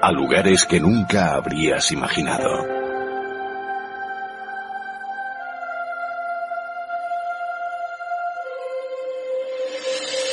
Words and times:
a 0.00 0.12
lugares 0.12 0.64
que 0.64 0.78
nunca 0.80 1.34
habrías 1.34 1.90
imaginado. 1.90 2.48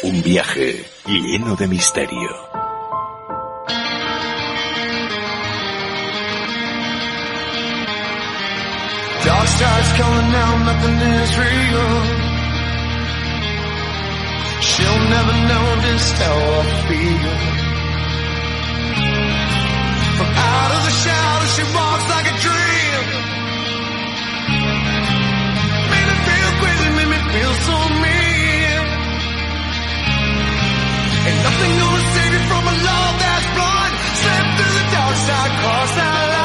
Un 0.04 0.22
viaje 0.22 0.86
lleno 1.08 1.55
de 1.55 1.68
misterio. 1.68 2.30
Dark 9.26 9.48
starts 9.48 9.91
coming 9.98 10.36
out, 10.36 10.60
nothing 10.66 11.02
is 11.02 11.38
real. 11.40 12.26
She'll 14.62 15.10
never 15.10 15.34
know 15.48 15.82
just 15.82 16.16
how 16.22 16.38
I 16.38 16.63
feel. 16.88 17.65
Out 20.36 20.72
of 20.76 20.82
the 20.88 20.94
shadows, 21.04 21.52
she 21.56 21.64
walks 21.76 22.06
like 22.14 22.28
a 22.34 22.36
dream. 22.46 23.04
Me 25.92 26.00
feel 26.27 26.52
crazy, 26.62 26.90
me 26.96 27.18
feel 27.34 27.54
so 27.68 27.77
mean. 28.04 28.84
Ain't 31.27 31.42
nothing 31.48 31.74
gonna 31.82 32.04
save 32.14 32.32
you 32.36 32.44
from 32.52 32.64
a 32.74 32.76
love 32.90 33.16
that's 33.24 33.48
blind. 33.55 33.94
Slip 34.22 34.46
through 34.58 34.76
the 34.80 34.86
dark 34.96 35.16
side, 35.27 35.52
cross 35.62 35.92
that 35.96 36.30
line. 36.34 36.45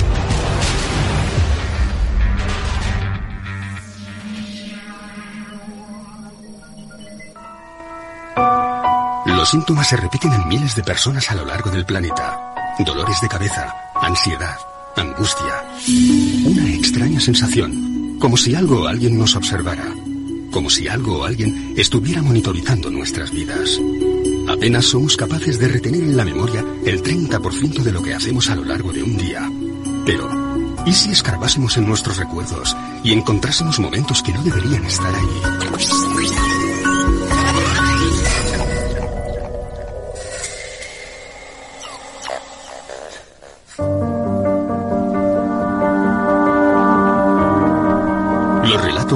Los 9.41 9.49
síntomas 9.49 9.89
se 9.89 9.97
repiten 9.97 10.31
en 10.33 10.47
miles 10.47 10.75
de 10.75 10.83
personas 10.83 11.31
a 11.31 11.33
lo 11.33 11.43
largo 11.43 11.71
del 11.71 11.83
planeta. 11.83 12.53
Dolores 12.85 13.19
de 13.23 13.27
cabeza, 13.27 13.73
ansiedad, 13.95 14.55
angustia. 14.95 15.65
Una 16.45 16.69
extraña 16.69 17.19
sensación, 17.19 18.19
como 18.19 18.37
si 18.37 18.53
algo 18.53 18.83
o 18.83 18.87
alguien 18.87 19.17
nos 19.17 19.35
observara. 19.35 19.95
Como 20.51 20.69
si 20.69 20.87
algo 20.87 21.21
o 21.21 21.23
alguien 21.23 21.73
estuviera 21.75 22.21
monitorizando 22.21 22.91
nuestras 22.91 23.31
vidas. 23.31 23.79
Apenas 24.47 24.85
somos 24.85 25.17
capaces 25.17 25.57
de 25.57 25.69
retener 25.69 26.03
en 26.03 26.17
la 26.17 26.25
memoria 26.25 26.63
el 26.85 27.01
30% 27.01 27.81
de 27.81 27.91
lo 27.93 28.03
que 28.03 28.13
hacemos 28.13 28.47
a 28.51 28.55
lo 28.55 28.63
largo 28.63 28.93
de 28.93 29.01
un 29.01 29.17
día. 29.17 29.49
Pero, 30.05 30.29
¿y 30.85 30.93
si 30.93 31.09
escarbásemos 31.09 31.75
en 31.77 31.87
nuestros 31.87 32.17
recuerdos 32.17 32.77
y 33.03 33.11
encontrásemos 33.11 33.79
momentos 33.79 34.21
que 34.21 34.33
no 34.33 34.43
deberían 34.43 34.85
estar 34.85 35.15
ahí? 35.15 36.50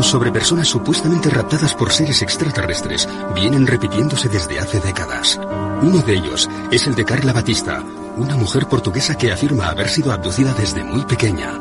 Relatos 0.06 0.12
sobre 0.12 0.32
personas 0.32 0.68
supuestamente 0.68 1.30
raptadas 1.30 1.74
por 1.74 1.92
seres 1.92 2.22
extraterrestres 2.22 3.08
vienen 3.34 3.68
repitiéndose 3.68 4.30
desde 4.30 4.60
hace 4.60 4.80
décadas. 4.80 5.40
Uno 5.82 6.02
de 6.02 6.14
ellos 6.14 6.50
es 6.72 6.88
el 6.88 6.96
de 6.96 7.06
Carla 7.06 7.34
Batista, 7.34 7.84
una 8.18 8.36
mujer 8.36 8.68
portuguesa 8.68 9.16
que 9.18 9.32
afirma 9.32 9.70
haber 9.70 9.90
sido 9.90 10.12
abducida 10.12 10.54
desde 10.54 10.84
muy 10.84 11.04
pequeña. 11.06 11.60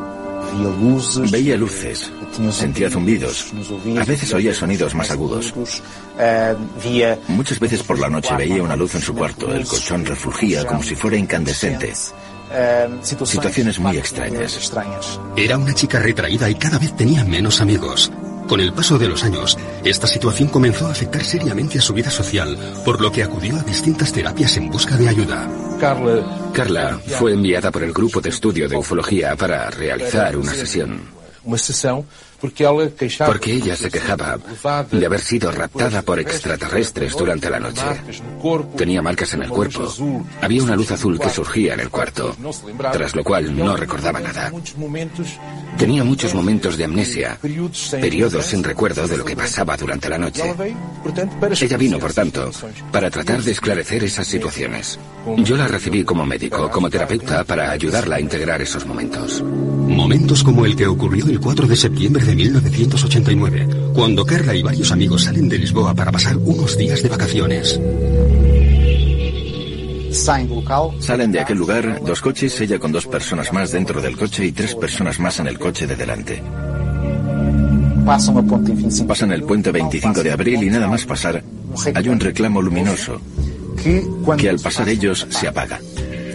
Veía 1.30 1.56
luces, 1.56 2.12
sentía 2.50 2.90
zumbidos, 2.90 3.52
a 4.00 4.04
veces 4.04 4.32
oía 4.34 4.54
sonidos 4.54 4.94
más 4.94 5.10
agudos. 5.10 5.52
Muchas 7.28 7.58
veces 7.58 7.82
por 7.82 7.98
la 7.98 8.08
noche 8.08 8.34
veía 8.36 8.62
una 8.62 8.76
luz 8.76 8.94
en 8.94 9.00
su 9.00 9.14
cuarto, 9.14 9.52
el 9.52 9.66
colchón 9.66 10.04
refulgía 10.04 10.64
como 10.64 10.82
si 10.82 10.94
fuera 10.94 11.16
incandescente. 11.16 11.92
Situaciones 13.02 13.80
muy 13.80 13.96
extrañas. 13.96 15.20
Era 15.36 15.58
una 15.58 15.74
chica 15.74 15.98
retraída 15.98 16.48
y 16.48 16.54
cada 16.54 16.78
vez 16.78 16.94
tenía 16.94 17.24
menos 17.24 17.60
amigos. 17.60 18.12
Con 18.48 18.60
el 18.60 18.72
paso 18.72 18.98
de 18.98 19.08
los 19.08 19.24
años, 19.24 19.56
esta 19.84 20.06
situación 20.06 20.48
comenzó 20.48 20.86
a 20.86 20.92
afectar 20.92 21.24
seriamente 21.24 21.78
a 21.78 21.82
su 21.82 21.94
vida 21.94 22.10
social, 22.10 22.56
por 22.84 23.00
lo 23.00 23.10
que 23.10 23.22
acudió 23.22 23.56
a 23.56 23.62
distintas 23.62 24.12
terapias 24.12 24.56
en 24.56 24.70
busca 24.70 24.96
de 24.96 25.08
ayuda. 25.08 25.48
Carla 26.52 27.00
fue 27.18 27.32
enviada 27.32 27.70
por 27.70 27.82
el 27.82 27.92
grupo 27.92 28.20
de 28.20 28.28
estudio 28.28 28.68
de 28.68 28.76
ufología 28.76 29.34
para 29.34 29.70
realizar 29.70 30.36
una 30.36 30.52
sesión. 30.52 31.00
Porque 33.26 33.52
ella 33.52 33.76
se 33.76 33.90
quejaba 33.90 34.38
de 34.90 35.06
haber 35.06 35.20
sido 35.20 35.50
raptada 35.50 36.02
por 36.02 36.18
extraterrestres 36.18 37.16
durante 37.16 37.50
la 37.50 37.60
noche. 37.60 37.82
Tenía 38.76 39.02
marcas 39.02 39.34
en 39.34 39.42
el 39.42 39.48
cuerpo. 39.48 39.92
Había 40.40 40.62
una 40.62 40.76
luz 40.76 40.90
azul 40.90 41.18
que 41.18 41.30
surgía 41.30 41.74
en 41.74 41.80
el 41.80 41.90
cuarto, 41.90 42.36
tras 42.92 43.14
lo 43.14 43.24
cual 43.24 43.56
no 43.56 43.76
recordaba 43.76 44.20
nada. 44.20 44.52
Tenía 45.78 46.04
muchos 46.04 46.34
momentos 46.34 46.76
de 46.76 46.84
amnesia, 46.84 47.38
periodos 47.90 48.46
sin 48.46 48.62
recuerdo 48.62 49.06
de 49.06 49.16
lo 49.16 49.24
que 49.24 49.36
pasaba 49.36 49.76
durante 49.76 50.08
la 50.08 50.18
noche. 50.18 50.54
Ella 51.60 51.76
vino, 51.76 51.98
por 51.98 52.12
tanto, 52.12 52.50
para 52.92 53.10
tratar 53.10 53.42
de 53.42 53.52
esclarecer 53.52 54.04
esas 54.04 54.26
situaciones. 54.26 54.98
Yo 55.38 55.56
la 55.56 55.68
recibí 55.68 56.04
como 56.04 56.26
médico, 56.26 56.70
como 56.70 56.90
terapeuta, 56.90 57.44
para 57.44 57.70
ayudarla 57.70 58.16
a 58.16 58.20
integrar 58.20 58.60
esos 58.62 58.86
momentos. 58.86 59.42
Momentos 59.42 60.42
como 60.42 60.66
el 60.66 60.76
que 60.76 60.86
ocurrió 60.86 61.26
el 61.26 61.40
4 61.40 61.66
de 61.66 61.76
septiembre 61.76 62.24
de 62.24 62.33
1989, 62.34 63.68
cuando 63.94 64.24
Carla 64.24 64.54
y 64.54 64.62
varios 64.62 64.90
amigos 64.92 65.24
salen 65.24 65.48
de 65.48 65.58
Lisboa 65.58 65.94
para 65.94 66.12
pasar 66.12 66.36
unos 66.36 66.76
días 66.76 67.02
de 67.02 67.08
vacaciones. 67.08 67.80
Salen 71.00 71.32
de 71.32 71.40
aquel 71.40 71.58
lugar 71.58 72.00
dos 72.04 72.20
coches, 72.20 72.60
ella 72.60 72.78
con 72.78 72.92
dos 72.92 73.06
personas 73.06 73.52
más 73.52 73.72
dentro 73.72 74.00
del 74.00 74.16
coche 74.16 74.46
y 74.46 74.52
tres 74.52 74.74
personas 74.74 75.18
más 75.18 75.40
en 75.40 75.48
el 75.48 75.58
coche 75.58 75.86
de 75.86 75.96
delante. 75.96 76.42
Pasan 79.08 79.32
el 79.32 79.42
puente 79.42 79.72
25 79.72 80.22
de 80.22 80.30
abril 80.30 80.62
y 80.62 80.70
nada 80.70 80.88
más 80.88 81.04
pasar, 81.04 81.42
hay 81.94 82.08
un 82.08 82.20
reclamo 82.20 82.62
luminoso 82.62 83.20
que 83.82 84.48
al 84.48 84.60
pasar 84.60 84.88
ellos 84.88 85.26
se 85.30 85.48
apaga. 85.48 85.80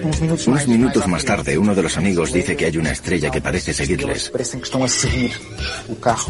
Unos 0.03 0.67
minutos 0.67 1.07
más 1.07 1.25
tarde, 1.25 1.57
uno 1.57 1.75
de 1.75 1.83
los 1.83 1.97
amigos 1.97 2.31
dice 2.31 2.55
que 2.55 2.65
hay 2.65 2.77
una 2.77 2.91
estrella 2.91 3.29
que 3.29 3.41
parece 3.41 3.73
seguirles. 3.73 4.31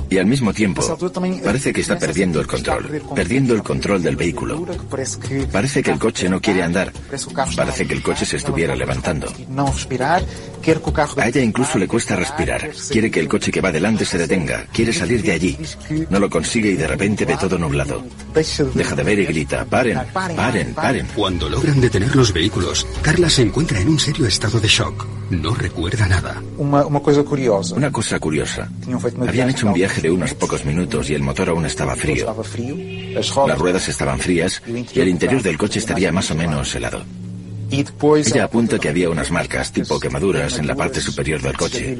Y 0.09 0.17
al 0.17 0.25
mismo 0.25 0.53
tiempo, 0.53 0.97
parece 1.43 1.73
que 1.73 1.81
está 1.81 1.97
perdiendo 1.97 2.39
el 2.39 2.47
control, 2.47 3.01
perdiendo 3.15 3.53
el 3.53 3.63
control 3.63 4.01
del 4.01 4.15
vehículo. 4.15 4.65
Parece 5.51 5.83
que 5.83 5.91
el 5.91 5.99
coche 5.99 6.29
no 6.29 6.41
quiere 6.41 6.63
andar. 6.63 6.91
Parece 7.55 7.87
que 7.87 7.93
el 7.93 8.01
coche 8.01 8.25
se 8.25 8.37
estuviera 8.37 8.75
levantando. 8.75 9.27
A 11.17 11.27
ella 11.27 11.41
incluso 11.41 11.77
le 11.77 11.87
cuesta 11.87 12.15
respirar. 12.15 12.69
Quiere 12.89 13.11
que 13.11 13.19
el 13.19 13.27
coche 13.27 13.51
que 13.51 13.61
va 13.61 13.71
delante 13.71 14.05
se 14.05 14.17
detenga. 14.17 14.65
Quiere 14.71 14.93
salir 14.93 15.21
de 15.21 15.31
allí. 15.31 15.57
No 16.09 16.19
lo 16.19 16.29
consigue 16.29 16.71
y 16.71 16.75
de 16.75 16.87
repente 16.87 17.25
ve 17.25 17.37
todo 17.37 17.57
nublado. 17.57 18.03
Deja 18.73 18.95
de 18.95 19.03
ver 19.03 19.19
y 19.19 19.25
grita, 19.25 19.65
paren, 19.65 19.99
paren, 20.13 20.73
paren. 20.73 21.07
Cuando 21.15 21.49
logran 21.49 21.79
detener 21.79 22.15
los 22.15 22.33
vehículos, 22.33 22.85
Carla 23.01 23.29
se 23.29 23.43
encuentra 23.43 23.58
encuentra 23.59 23.81
en 23.81 23.89
un 23.89 23.99
serio 23.99 24.25
estado 24.25 24.57
de 24.57 24.69
shock. 24.69 25.05
No 25.31 25.53
recuerda 25.53 26.07
nada. 26.07 26.41
Una, 26.57 26.81
cosa 27.01 27.23
curiosa. 27.23 27.75
Una 27.75 27.91
cosa 27.91 28.17
curiosa. 28.17 28.69
Habían 29.27 29.49
hecho 29.49 29.67
un 29.67 29.73
viaje 29.73 30.01
de 30.01 30.09
unos 30.09 30.33
pocos 30.33 30.63
minutos 30.63 31.09
y 31.09 31.13
el 31.13 31.23
motor 31.23 31.49
aún 31.49 31.65
estaba 31.65 31.93
frío. 31.93 32.33
Las 33.13 33.59
ruedas 33.59 33.89
estaban 33.89 34.17
frías 34.17 34.61
y 34.65 35.01
el 35.01 35.09
interior 35.09 35.43
del 35.43 35.57
coche 35.57 35.79
estaría 35.79 36.09
más 36.09 36.31
o 36.31 36.35
menos 36.35 36.73
helado. 36.73 37.03
Ella 37.69 38.45
apunta 38.45 38.79
que 38.79 38.87
había 38.87 39.09
unas 39.09 39.29
marcas 39.29 39.73
tipo 39.73 39.99
quemaduras 39.99 40.57
en 40.57 40.65
la 40.65 40.75
parte 40.75 41.01
superior 41.01 41.41
del 41.41 41.57
coche. 41.57 41.97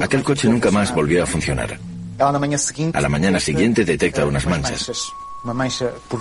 Aquel 0.00 0.22
coche 0.22 0.48
nunca 0.48 0.70
más 0.70 0.94
volvió 0.94 1.22
a 1.22 1.26
funcionar. 1.26 1.78
A 2.18 2.32
la 3.02 3.08
mañana 3.10 3.38
siguiente 3.38 3.84
detecta 3.84 4.24
unas 4.24 4.46
manchas. 4.46 5.12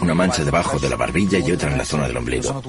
Una 0.02 0.14
mancha 0.14 0.44
debajo 0.44 0.78
de 0.78 0.90
la 0.90 0.98
barbilla 0.98 1.40
y 1.40 1.54
otra 1.54 1.72
en 1.72 1.78
la 1.78 1.86
zona 1.86 2.06
del 2.06 2.18
ombligo 2.18 2.62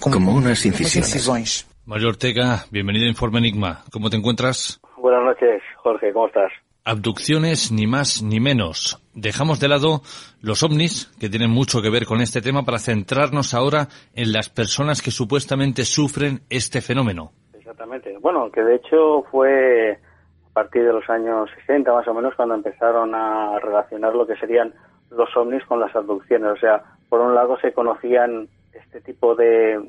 como 0.00 0.32
unas 0.32 0.64
incisiones. 0.64 1.66
Mario 1.84 2.08
Ortega, 2.08 2.64
bienvenido 2.70 3.06
a 3.06 3.08
Informe 3.08 3.38
Enigma. 3.38 3.84
¿Cómo 3.92 4.08
te 4.08 4.16
encuentras? 4.16 4.80
Buenas 4.96 5.24
noches, 5.24 5.62
Jorge, 5.78 6.12
¿cómo 6.12 6.28
estás? 6.28 6.52
Abducciones, 6.84 7.70
ni 7.70 7.86
más 7.86 8.22
ni 8.22 8.40
menos. 8.40 9.00
Dejamos 9.14 9.60
de 9.60 9.68
lado 9.68 10.02
los 10.40 10.62
ovnis, 10.62 11.12
que 11.20 11.28
tienen 11.28 11.50
mucho 11.50 11.80
que 11.82 11.90
ver 11.90 12.06
con 12.06 12.20
este 12.20 12.40
tema, 12.40 12.64
para 12.64 12.78
centrarnos 12.78 13.54
ahora 13.54 13.88
en 14.14 14.32
las 14.32 14.48
personas 14.48 15.02
que 15.02 15.10
supuestamente 15.10 15.84
sufren 15.84 16.42
este 16.50 16.80
fenómeno. 16.80 17.32
Exactamente. 17.54 18.16
Bueno, 18.20 18.50
que 18.50 18.62
de 18.62 18.76
hecho 18.76 19.24
fue 19.30 19.92
a 19.92 20.52
partir 20.52 20.84
de 20.84 20.92
los 20.92 21.08
años 21.08 21.48
60 21.66 21.92
más 21.92 22.06
o 22.06 22.14
menos 22.14 22.34
cuando 22.34 22.54
empezaron 22.54 23.14
a 23.14 23.58
relacionar 23.60 24.14
lo 24.14 24.26
que 24.26 24.36
serían 24.36 24.74
los 25.10 25.28
ovnis 25.36 25.64
con 25.66 25.80
las 25.80 25.94
abducciones. 25.94 26.50
O 26.50 26.56
sea, 26.56 26.82
por 27.08 27.20
un 27.20 27.34
lado 27.34 27.58
se 27.60 27.72
conocían 27.72 28.48
este 28.72 29.00
tipo 29.00 29.34
de, 29.34 29.80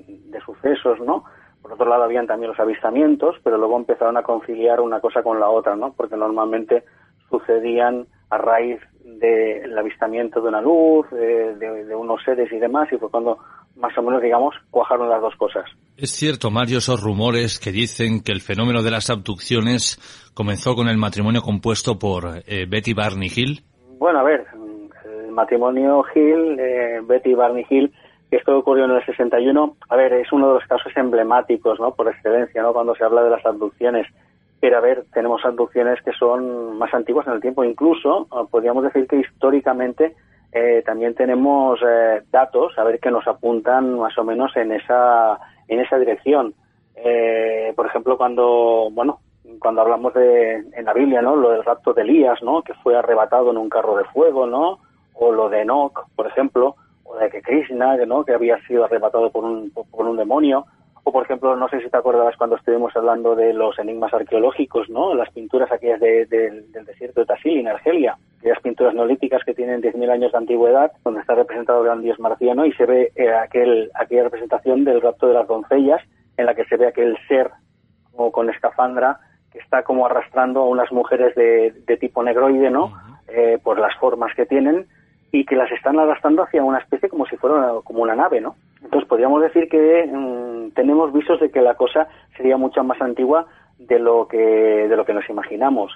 sucesos, 0.46 1.00
¿no? 1.00 1.24
Por 1.62 1.74
otro 1.74 1.88
lado, 1.88 2.04
habían 2.04 2.28
también 2.28 2.52
los 2.52 2.60
avistamientos, 2.60 3.38
pero 3.44 3.58
luego 3.58 3.78
empezaron 3.78 4.18
a 4.18 4.24
conciliar 4.24 4.82
una 4.82 5.00
cosa 5.00 5.24
con 5.24 5.40
la 5.40 5.50
otra, 5.50 5.76
¿no? 5.76 5.94
Porque 5.94 6.18
normalmente 6.18 6.84
sucedían 7.30 8.06
a 8.30 8.38
raíz 8.38 8.80
del 9.04 9.78
avistamiento 9.78 10.42
de 10.42 10.50
una 10.50 10.62
luz, 10.62 11.10
de, 11.12 11.96
unos 11.96 12.22
seres 12.24 12.52
y 12.52 12.58
demás, 12.58 12.92
y 12.92 12.98
fue 12.98 13.10
cuando 13.10 13.38
más 13.76 13.98
o 13.98 14.02
menos, 14.02 14.22
digamos, 14.22 14.56
cuajaron 14.70 15.10
las 15.10 15.22
dos 15.22 15.36
cosas. 15.36 15.66
Es 15.98 16.12
cierto, 16.12 16.52
Mario, 16.52 16.78
esos 16.78 17.02
rumores 17.02 17.60
que 17.60 17.72
dicen 17.72 18.22
que 18.22 18.32
el 18.32 18.42
fenómeno 18.42 18.84
de 18.84 18.92
las 18.92 19.10
abducciones 19.10 20.00
comenzó 20.34 20.76
con 20.76 20.90
el 20.90 20.98
matrimonio 20.98 21.42
compuesto 21.42 21.98
por 21.98 22.26
eh, 22.46 22.66
Betty 22.68 22.94
Barney 22.94 23.32
Hill. 23.36 23.62
Bueno, 23.98 24.20
a 24.20 24.24
ver, 24.24 24.46
el 25.06 25.32
matrimonio 25.32 26.04
Hill, 26.14 26.60
eh, 26.60 27.00
Betty 27.04 27.34
Barney 27.34 27.66
Hill, 27.70 27.94
esto 28.38 28.58
ocurrió 28.58 28.86
en 28.86 28.92
el 28.92 29.06
61, 29.06 29.76
a 29.90 29.96
ver, 29.96 30.14
es 30.14 30.32
uno 30.32 30.48
de 30.48 30.54
los 30.56 30.68
casos 30.68 30.92
emblemáticos, 30.96 31.80
¿no? 31.80 31.94
Por 31.94 32.08
excelencia, 32.08 32.62
¿no? 32.62 32.74
Cuando 32.74 32.96
se 32.96 33.04
habla 33.04 33.24
de 33.24 33.30
las 33.30 33.46
abducciones. 33.46 34.08
Pero 34.60 34.78
a 34.78 34.82
ver, 34.82 35.04
tenemos 35.14 35.44
abducciones 35.44 36.02
que 36.04 36.14
son 36.14 36.78
más 36.78 36.94
antiguas 36.94 37.28
en 37.28 37.34
el 37.34 37.42
tiempo. 37.42 37.64
Incluso, 37.64 38.28
ah, 38.32 38.44
podríamos 38.50 38.84
decir 38.84 39.08
que 39.08 39.18
históricamente 39.18 40.16
eh, 40.54 40.82
también 40.86 41.16
tenemos 41.16 41.80
eh, 41.86 42.22
datos, 42.32 42.78
a 42.78 42.84
ver, 42.84 43.00
que 43.00 43.12
nos 43.12 43.28
apuntan 43.28 44.00
más 44.00 44.18
o 44.18 44.24
menos 44.24 44.56
en 44.56 44.72
esa, 44.72 45.38
en 45.68 45.82
esa 45.82 45.98
dirección. 45.98 46.54
Eh, 46.96 47.74
por 47.76 47.88
ejemplo, 47.88 48.18
cuando, 48.18 48.90
bueno, 48.92 49.20
cuando 49.60 49.82
hablamos 49.82 50.14
de, 50.14 50.64
en 50.74 50.86
la 50.86 50.94
Biblia, 50.94 51.22
¿no? 51.22 51.36
Lo 51.36 51.50
del 51.50 51.66
rapto 51.66 51.94
de 51.94 52.04
Elías, 52.04 52.42
¿no? 52.42 52.62
Que 52.62 52.74
fue 52.76 52.96
arrebatado 52.96 53.52
en 53.52 53.58
un 53.58 53.70
carro 53.70 53.98
de 53.98 54.06
fuego, 54.06 54.48
¿no? 54.48 54.80
O 55.16 55.32
lo 55.32 55.50
de 55.50 55.62
Enoch, 55.62 56.08
por 56.16 56.28
ejemplo 56.28 56.78
o 57.04 57.18
de 57.18 57.30
que 57.30 57.42
Krishna, 57.42 57.98
¿no? 58.06 58.24
que 58.24 58.34
había 58.34 58.60
sido 58.68 58.86
arrebatado 58.86 59.32
por 59.32 59.44
un, 59.44 59.72
por 59.72 60.06
un 60.08 60.18
demonio, 60.18 60.66
o 61.06 61.12
por 61.12 61.26
ejemplo, 61.26 61.56
no 61.56 61.68
sé 61.68 61.82
si 61.82 61.90
te 61.90 61.98
acuerdas 61.98 62.36
cuando 62.38 62.56
estuvimos 62.56 62.96
hablando 62.96 63.36
de 63.36 63.54
los 63.54 63.78
enigmas 63.78 64.14
arqueológicos, 64.14 64.90
¿no? 64.90 65.14
Las 65.14 65.30
pinturas 65.32 65.70
aquellas 65.70 66.00
del 66.00 66.72
desierto 66.86 67.20
de 67.20 67.26
Tassili, 67.26 67.60
en 67.60 67.68
Argelia, 67.68 68.18
aquellas 68.40 68.62
pinturas 68.62 68.94
neolíticas 68.94 69.44
que 69.44 69.54
tienen 69.54 69.82
10.000 69.82 70.10
años 70.10 70.32
de 70.32 70.38
antigüedad, 70.38 70.94
donde 71.04 71.20
está 71.20 71.36
representado 71.36 71.80
el 71.80 71.86
gran 71.88 72.02
dios 72.02 72.20
marciano 72.20 72.66
y 72.66 72.72
se 72.74 72.86
ve 72.86 73.12
eh, 73.16 73.34
aquel, 73.34 73.92
aquella 73.96 74.24
representación 74.24 74.86
del 74.86 75.02
rapto 75.02 75.28
de 75.28 75.34
las 75.34 75.48
doncellas, 75.48 76.02
en 76.38 76.46
la 76.46 76.56
que 76.56 76.64
se 76.66 76.78
ve 76.78 76.88
aquel 76.88 77.18
ser 77.28 77.52
como 78.12 78.32
con 78.32 78.50
escafandra 78.50 79.20
que 79.52 79.60
está 79.60 79.84
como 79.84 80.06
arrastrando 80.06 80.62
a 80.62 80.68
unas 80.68 80.92
mujeres 80.92 81.36
de, 81.36 81.98
tipo 82.00 82.24
negroide, 82.24 82.72
¿no? 82.72 82.94
Eh, 83.28 83.60
por 83.62 83.78
las 83.78 83.96
formas 83.98 84.34
que 84.36 84.46
tienen, 84.46 84.88
y 85.34 85.46
que 85.46 85.56
las 85.56 85.72
están 85.72 85.98
arrastrando 85.98 86.44
hacia 86.44 86.64
una 86.64 86.78
especie 86.78 87.10
como 87.10 87.26
si 87.26 87.36
fuera 87.38 87.74
como 87.84 88.04
una 88.04 88.16
nave, 88.16 88.40
¿no? 88.40 88.56
Entonces 88.84 89.10
podríamos 89.10 89.42
decir 89.42 89.68
que 89.68 90.06
mm, 90.06 90.74
tenemos 90.76 91.12
visos 91.12 91.40
de 91.40 91.50
que 91.50 91.60
la 91.60 91.74
cosa 91.74 92.08
sería 92.38 92.56
mucho 92.56 92.84
más 92.84 93.02
antigua 93.02 93.48
de 93.80 93.98
lo 93.98 94.28
que 94.28 94.38
de 94.38 94.96
lo 94.96 95.04
que 95.04 95.14
nos 95.16 95.28
imaginamos. 95.28 95.92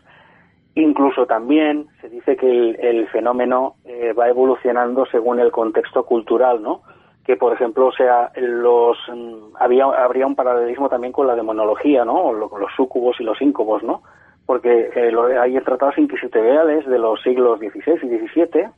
Incluso 0.74 1.28
también 1.28 1.86
se 2.02 2.10
dice 2.10 2.36
que 2.36 2.50
el, 2.50 3.08
fenómeno 3.10 3.76
eh, 3.86 4.12
va 4.14 4.28
evolucionando 4.28 5.06
según 5.06 5.40
el 5.40 5.52
contexto 5.52 6.04
cultural, 6.04 6.64
¿no? 6.64 6.82
Que 7.24 7.38
por 7.38 7.54
ejemplo, 7.54 7.86
o 7.86 7.92
sea, 7.92 8.32
los 8.38 8.98
mm, 9.08 9.56
había 9.60 9.86
habría 9.86 10.26
un 10.26 10.36
paralelismo 10.36 10.90
también 10.90 11.14
con 11.14 11.28
la 11.28 11.36
demonología, 11.36 12.04
¿no? 12.06 12.50
Con 12.50 12.60
los 12.60 12.72
súcubos 12.76 13.16
y 13.20 13.24
los 13.24 13.40
íncubos, 13.40 13.84
¿no? 13.84 14.02
Porque 14.48 14.90
eh, 14.96 15.14
hay 15.40 15.60
tratados 15.62 16.00
inquisitoriales 16.00 16.88
de 16.88 16.98
los 16.98 17.22
siglos 17.22 17.60
XVI 17.60 18.00
y 18.02 18.28
XVII 18.28 18.70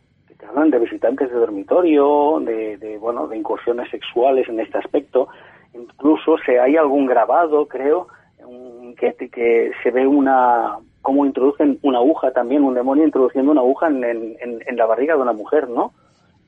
hablan 0.45 0.71
de 0.71 0.79
visitantes 0.79 1.29
de 1.29 1.35
dormitorio, 1.35 2.39
de, 2.39 2.97
bueno, 2.99 3.27
de 3.27 3.37
incursiones 3.37 3.89
sexuales 3.89 4.47
en 4.49 4.59
este 4.59 4.77
aspecto. 4.77 5.27
Incluso 5.73 6.37
se 6.45 6.59
hay 6.59 6.77
algún 6.77 7.05
grabado, 7.05 7.67
creo, 7.67 8.07
que, 8.97 9.13
que 9.29 9.71
se 9.83 9.91
ve 9.91 10.07
una 10.07 10.77
cómo 11.01 11.25
introducen 11.25 11.79
una 11.81 11.99
aguja 11.99 12.31
también, 12.31 12.63
un 12.63 12.73
demonio 12.73 13.05
introduciendo 13.05 13.51
una 13.51 13.61
aguja 13.61 13.87
en, 13.87 14.03
en, 14.03 14.77
la 14.77 14.85
barriga 14.85 15.15
de 15.15 15.21
una 15.21 15.33
mujer, 15.33 15.69
¿no? 15.69 15.93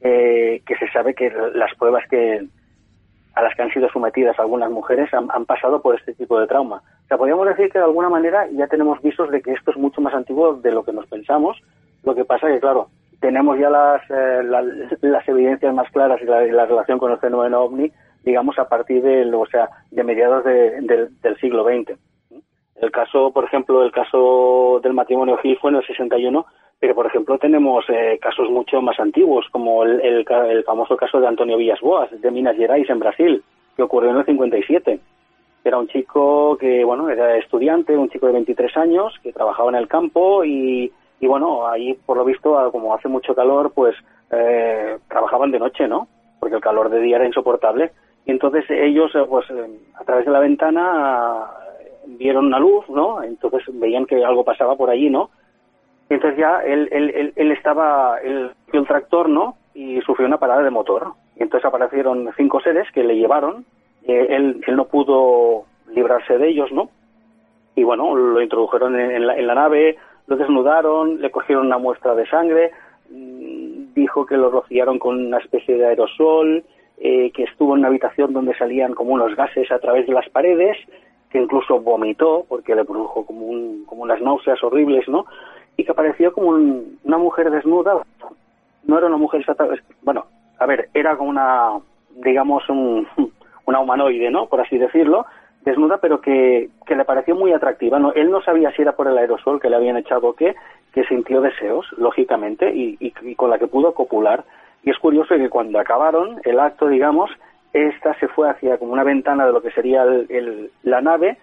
Eh, 0.01 0.61
que 0.65 0.75
se 0.75 0.89
sabe 0.91 1.13
que 1.13 1.31
las 1.53 1.73
pruebas 1.75 2.03
que 2.09 2.45
a 3.33 3.41
las 3.41 3.55
que 3.55 3.61
han 3.61 3.71
sido 3.71 3.87
sometidas 3.89 4.37
algunas 4.39 4.69
mujeres 4.69 5.13
han, 5.13 5.29
han, 5.31 5.45
pasado 5.45 5.81
por 5.81 5.95
este 5.95 6.13
tipo 6.13 6.39
de 6.39 6.47
trauma. 6.47 6.81
O 7.05 7.07
sea, 7.07 7.17
podríamos 7.17 7.47
decir 7.47 7.69
que 7.71 7.77
de 7.77 7.85
alguna 7.85 8.09
manera 8.09 8.47
ya 8.51 8.67
tenemos 8.67 9.01
visos 9.01 9.31
de 9.31 9.41
que 9.41 9.53
esto 9.53 9.71
es 9.71 9.77
mucho 9.77 10.01
más 10.01 10.13
antiguo 10.13 10.55
de 10.55 10.71
lo 10.71 10.83
que 10.83 10.91
nos 10.91 11.07
pensamos. 11.07 11.57
Lo 12.03 12.13
que 12.13 12.25
pasa 12.25 12.47
que, 12.47 12.59
claro, 12.59 12.89
tenemos 13.21 13.57
ya 13.57 13.69
las, 13.69 14.01
eh, 14.09 14.43
las 15.01 15.27
evidencias 15.29 15.73
más 15.73 15.89
claras 15.91 16.19
y 16.21 16.25
la, 16.25 16.65
relación 16.65 16.97
con 16.97 17.11
el 17.11 17.19
fenómeno 17.19 17.61
ovni, 17.61 17.89
digamos, 18.23 18.57
a 18.59 18.67
partir 18.67 19.01
de, 19.03 19.31
o 19.33 19.45
sea, 19.45 19.69
de 19.91 20.03
mediados 20.03 20.43
del 20.43 21.37
siglo 21.39 21.63
XX. 21.63 21.97
El 22.81 22.91
caso, 22.91 23.31
por 23.31 23.45
ejemplo, 23.45 23.83
el 23.83 23.91
caso 23.91 24.79
del 24.83 24.93
matrimonio 24.93 25.37
Gil 25.37 25.57
fue 25.61 25.69
en 25.69 25.77
el 25.77 25.85
61, 25.85 26.45
pero 26.79 26.95
por 26.95 27.05
ejemplo 27.05 27.37
tenemos 27.37 27.85
eh, 27.89 28.17
casos 28.19 28.49
mucho 28.49 28.81
más 28.81 28.99
antiguos, 28.99 29.45
como 29.51 29.83
el, 29.83 30.01
el, 30.01 30.63
famoso 30.63 30.97
caso 30.97 31.21
de 31.21 31.27
Antonio 31.27 31.57
Villas 31.57 31.79
Boas, 31.79 32.09
de 32.09 32.31
Minas 32.31 32.57
Gerais, 32.57 32.89
en 32.89 32.99
Brasil, 32.99 33.43
que 33.75 33.83
ocurrió 33.83 34.09
en 34.09 34.17
el 34.17 34.25
57. 34.25 34.99
Era 35.63 35.77
un 35.77 35.87
chico 35.89 36.57
que, 36.57 36.83
bueno, 36.83 37.07
era 37.07 37.37
estudiante, 37.37 37.95
un 37.95 38.09
chico 38.09 38.25
de 38.25 38.33
23 38.33 38.75
años, 38.77 39.13
que 39.21 39.31
trabajaba 39.31 39.69
en 39.69 39.75
el 39.75 39.87
campo 39.87 40.43
y, 40.43 40.91
y 41.21 41.27
bueno, 41.27 41.67
ahí 41.67 41.93
por 41.93 42.17
lo 42.17 42.25
visto, 42.25 42.69
como 42.71 42.95
hace 42.95 43.07
mucho 43.07 43.35
calor, 43.35 43.71
pues 43.73 43.95
eh, 44.31 44.97
trabajaban 45.07 45.51
de 45.51 45.59
noche, 45.59 45.87
¿no? 45.87 46.07
Porque 46.39 46.55
el 46.55 46.61
calor 46.61 46.89
de 46.89 46.99
día 46.99 47.17
era 47.17 47.27
insoportable. 47.27 47.91
Y 48.25 48.31
entonces 48.31 48.65
ellos, 48.69 49.13
eh, 49.13 49.23
pues 49.29 49.45
a 49.93 50.03
través 50.03 50.25
de 50.25 50.31
la 50.31 50.39
ventana 50.39 51.45
vieron 52.07 52.47
una 52.47 52.57
luz, 52.57 52.89
¿no? 52.89 53.21
Entonces 53.21 53.63
veían 53.71 54.07
que 54.07 54.25
algo 54.25 54.43
pasaba 54.43 54.75
por 54.75 54.89
allí, 54.89 55.11
¿no? 55.11 55.29
Entonces 56.09 56.39
ya 56.39 56.63
él, 56.63 56.89
él, 56.91 57.33
él, 57.35 57.51
estaba, 57.51 58.17
él 58.23 58.51
el 58.73 58.87
tractor, 58.87 59.29
¿no? 59.29 59.57
Y 59.75 60.01
sufrió 60.01 60.27
una 60.27 60.39
parada 60.39 60.63
de 60.63 60.71
motor. 60.71 61.13
Y 61.35 61.43
entonces 61.43 61.67
aparecieron 61.67 62.31
cinco 62.35 62.61
seres 62.61 62.91
que 62.93 63.03
le 63.03 63.15
llevaron. 63.15 63.63
Eh, 64.05 64.25
él, 64.31 64.63
él 64.65 64.75
no 64.75 64.85
pudo 64.85 65.65
librarse 65.93 66.39
de 66.39 66.49
ellos, 66.49 66.71
¿no? 66.71 66.89
Y 67.75 67.83
bueno, 67.83 68.15
lo 68.15 68.41
introdujeron 68.41 68.99
en 68.99 69.27
la, 69.27 69.37
en 69.37 69.45
la 69.45 69.55
nave, 69.55 69.97
lo 70.27 70.35
desnudaron, 70.37 71.21
le 71.21 71.31
cogieron 71.31 71.67
una 71.67 71.77
muestra 71.77 72.15
de 72.15 72.27
sangre, 72.27 72.71
mm, 73.09 73.93
dijo 73.93 74.25
que 74.25 74.37
lo 74.37 74.49
rociaron 74.49 74.99
con 74.99 75.25
una 75.25 75.37
especie 75.39 75.77
de 75.77 75.87
aerosol, 75.87 76.63
eh, 76.97 77.31
que 77.31 77.43
estuvo 77.43 77.73
en 77.73 77.79
una 77.79 77.87
habitación 77.87 78.31
donde 78.31 78.55
salían 78.55 78.93
como 78.93 79.13
unos 79.13 79.35
gases 79.35 79.71
a 79.71 79.79
través 79.79 80.05
de 80.05 80.13
las 80.13 80.29
paredes, 80.29 80.77
que 81.31 81.41
incluso 81.41 81.79
vomitó 81.79 82.45
porque 82.47 82.75
le 82.75 82.85
produjo 82.85 83.25
como, 83.25 83.45
un, 83.47 83.85
como 83.85 84.03
unas 84.03 84.21
náuseas 84.21 84.61
horribles, 84.63 85.07
¿no? 85.07 85.25
Y 85.77 85.83
que 85.83 85.91
apareció 85.91 86.33
como 86.33 86.49
una 86.49 87.17
mujer 87.17 87.49
desnuda. 87.49 88.03
No 88.83 88.97
era 88.97 89.07
una 89.07 89.17
mujer 89.17 89.43
bueno, 90.01 90.25
a 90.59 90.65
ver, 90.65 90.89
era 90.93 91.15
como 91.17 91.29
una, 91.29 91.79
digamos, 92.23 92.67
un, 92.69 93.07
una 93.65 93.79
humanoide, 93.79 94.29
¿no? 94.29 94.47
Por 94.47 94.61
así 94.61 94.77
decirlo, 94.77 95.25
desnuda, 95.63 95.97
pero 95.99 96.21
que, 96.21 96.69
que 96.85 96.95
le 96.95 97.05
pareció 97.05 97.35
muy 97.35 97.53
atractiva. 97.53 97.99
¿no? 97.99 98.13
Él 98.13 98.31
no 98.31 98.41
sabía 98.41 98.71
si 98.71 98.81
era 98.81 98.93
por 98.93 99.07
el 99.07 99.17
aerosol 99.17 99.59
que 99.59 99.69
le 99.69 99.75
habían 99.75 99.97
echado 99.97 100.29
o 100.29 100.33
qué, 100.33 100.55
que 100.93 101.03
sintió 101.05 101.41
deseos, 101.41 101.85
lógicamente, 101.97 102.71
y, 102.73 102.97
y 102.99 103.35
con 103.35 103.49
la 103.49 103.59
que 103.59 103.67
pudo 103.67 103.93
copular. 103.93 104.43
Y 104.83 104.89
es 104.89 104.97
curioso 104.97 105.35
que 105.35 105.49
cuando 105.49 105.79
acabaron 105.79 106.41
el 106.43 106.59
acto, 106.59 106.87
digamos, 106.87 107.29
esta 107.73 108.13
se 108.19 108.27
fue 108.27 108.49
hacia 108.49 108.77
como 108.77 108.93
una 108.93 109.03
ventana 109.03 109.45
de 109.45 109.53
lo 109.53 109.61
que 109.61 109.71
sería 109.71 110.05
la 110.83 111.01
nave 111.01 111.37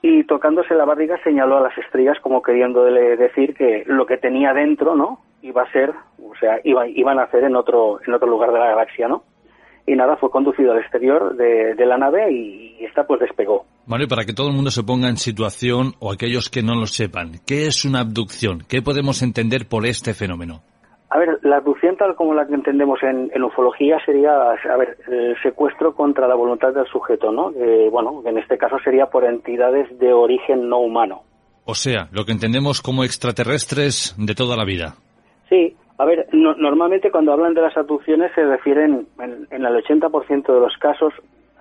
y 0.00 0.24
tocándose 0.24 0.74
la 0.74 0.84
barriga 0.84 1.16
señaló 1.22 1.58
a 1.58 1.60
las 1.60 1.78
estrellas 1.78 2.18
como 2.20 2.42
queriéndole 2.42 3.16
decir 3.16 3.54
que 3.54 3.84
lo 3.86 4.04
que 4.04 4.16
tenía 4.16 4.52
dentro, 4.52 4.96
¿no? 4.96 5.20
Iba 5.42 5.62
a 5.62 5.72
ser, 5.72 5.92
o 6.20 6.34
sea, 6.40 6.60
iba, 6.64 6.88
iban 6.88 7.20
a 7.20 7.24
hacer 7.24 7.44
en 7.44 7.54
otro, 7.54 8.00
en 8.04 8.12
otro 8.12 8.28
lugar 8.28 8.52
de 8.52 8.58
la 8.58 8.70
galaxia, 8.70 9.06
¿no? 9.06 9.22
Y 9.86 9.94
nada, 9.94 10.16
fue 10.16 10.30
conducido 10.30 10.72
al 10.72 10.78
exterior 10.78 11.34
de, 11.36 11.86
la 11.86 11.98
nave 11.98 12.32
y, 12.32 12.76
y 12.80 12.84
esta 12.84 13.04
pues 13.04 13.20
despegó. 13.20 13.64
Mario, 13.86 14.08
para 14.08 14.24
que 14.24 14.32
todo 14.32 14.48
el 14.48 14.54
mundo 14.54 14.70
se 14.70 14.84
ponga 14.84 15.08
en 15.08 15.16
situación 15.16 15.94
o 15.98 16.12
aquellos 16.12 16.48
que 16.48 16.62
no 16.62 16.74
lo 16.74 16.86
sepan, 16.86 17.32
¿qué 17.46 17.66
es 17.66 17.84
una 17.84 18.00
abducción? 18.00 18.62
¿Qué 18.68 18.80
podemos 18.80 19.22
entender 19.22 19.66
por 19.68 19.86
este 19.86 20.14
fenómeno? 20.14 20.62
A 21.12 21.18
ver, 21.18 21.40
la 21.42 21.58
abducción 21.58 21.94
tal 21.98 22.14
como 22.14 22.32
la 22.32 22.46
que 22.46 22.54
entendemos 22.54 22.98
en, 23.02 23.30
ufología 23.42 23.98
sería, 24.06 24.32
a 24.32 24.76
ver, 24.78 24.96
el 25.08 25.36
secuestro 25.42 25.94
contra 25.94 26.26
la 26.26 26.34
voluntad 26.34 26.72
del 26.72 26.86
sujeto, 26.86 27.30
¿no? 27.30 27.52
bueno, 27.90 28.22
en 28.24 28.38
este 28.38 28.56
caso 28.56 28.78
sería 28.82 29.04
por 29.06 29.24
entidades 29.24 29.98
de 29.98 30.10
origen 30.10 30.70
no 30.70 30.78
humano. 30.78 31.24
O 31.66 31.74
sea, 31.74 32.08
lo 32.12 32.24
que 32.24 32.32
entendemos 32.32 32.80
como 32.80 33.04
extraterrestres 33.04 34.14
de 34.16 34.34
toda 34.34 34.56
la 34.56 34.64
vida. 34.64 34.94
Sí, 35.50 35.76
a 35.98 36.04
ver, 36.04 36.26
normalmente 36.32 37.10
cuando 37.10 37.32
hablan 37.32 37.54
de 37.54 37.62
las 37.62 37.76
abducciones 37.76 38.32
se 38.34 38.44
refieren, 38.44 39.06
en, 39.18 39.46
en 39.50 39.64
el 39.64 39.84
80% 39.84 40.46
de 40.46 40.60
los 40.60 40.76
casos, 40.78 41.12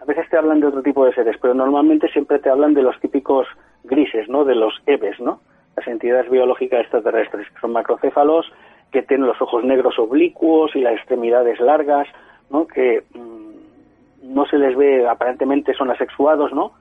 a 0.02 0.06
veces 0.06 0.30
te 0.30 0.38
hablan 0.38 0.60
de 0.60 0.68
otro 0.68 0.82
tipo 0.82 1.06
de 1.06 1.14
seres, 1.14 1.38
pero 1.42 1.54
normalmente 1.54 2.08
siempre 2.10 2.40
te 2.40 2.50
hablan 2.50 2.74
de 2.74 2.82
los 2.82 3.00
típicos 3.00 3.48
grises, 3.84 4.28
¿no? 4.30 4.46
De 4.46 4.56
los 4.56 4.74
EVES, 4.86 5.20
¿no? 5.20 5.42
Las 5.76 5.88
entidades 5.88 6.30
biológicas 6.30 6.82
extraterrestres, 6.82 7.50
que 7.50 7.60
son 7.60 7.72
macrocéfalos, 7.72 8.52
que 8.92 9.02
tienen 9.04 9.28
los 9.28 9.42
ojos 9.42 9.64
negros 9.64 9.98
oblicuos 9.98 10.76
y 10.76 10.82
las 10.82 10.96
extremidades 10.96 11.60
largas, 11.60 12.08
¿no? 12.50 12.68
que 12.68 13.04
mm, 13.14 14.34
no 14.34 14.46
se 14.46 14.58
les 14.58 14.76
ve, 14.76 15.08
aparentemente 15.08 15.74
son 15.74 15.90
asexuados, 15.90 16.52
¿no? 16.54 16.74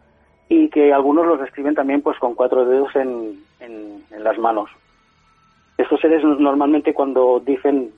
y 0.48 0.68
que 0.68 0.92
algunos 0.92 1.26
los 1.26 1.40
describen 1.40 1.76
también 1.76 2.02
pues 2.02 2.18
con 2.18 2.34
cuatro 2.34 2.64
dedos 2.64 2.94
en, 2.96 3.40
en, 3.60 4.24
las 4.24 4.36
manos. 4.36 4.68
Estos 5.80 5.98
seres 6.00 6.22
normalmente 6.22 6.92
cuando 6.92 7.40
dicen 7.40 7.90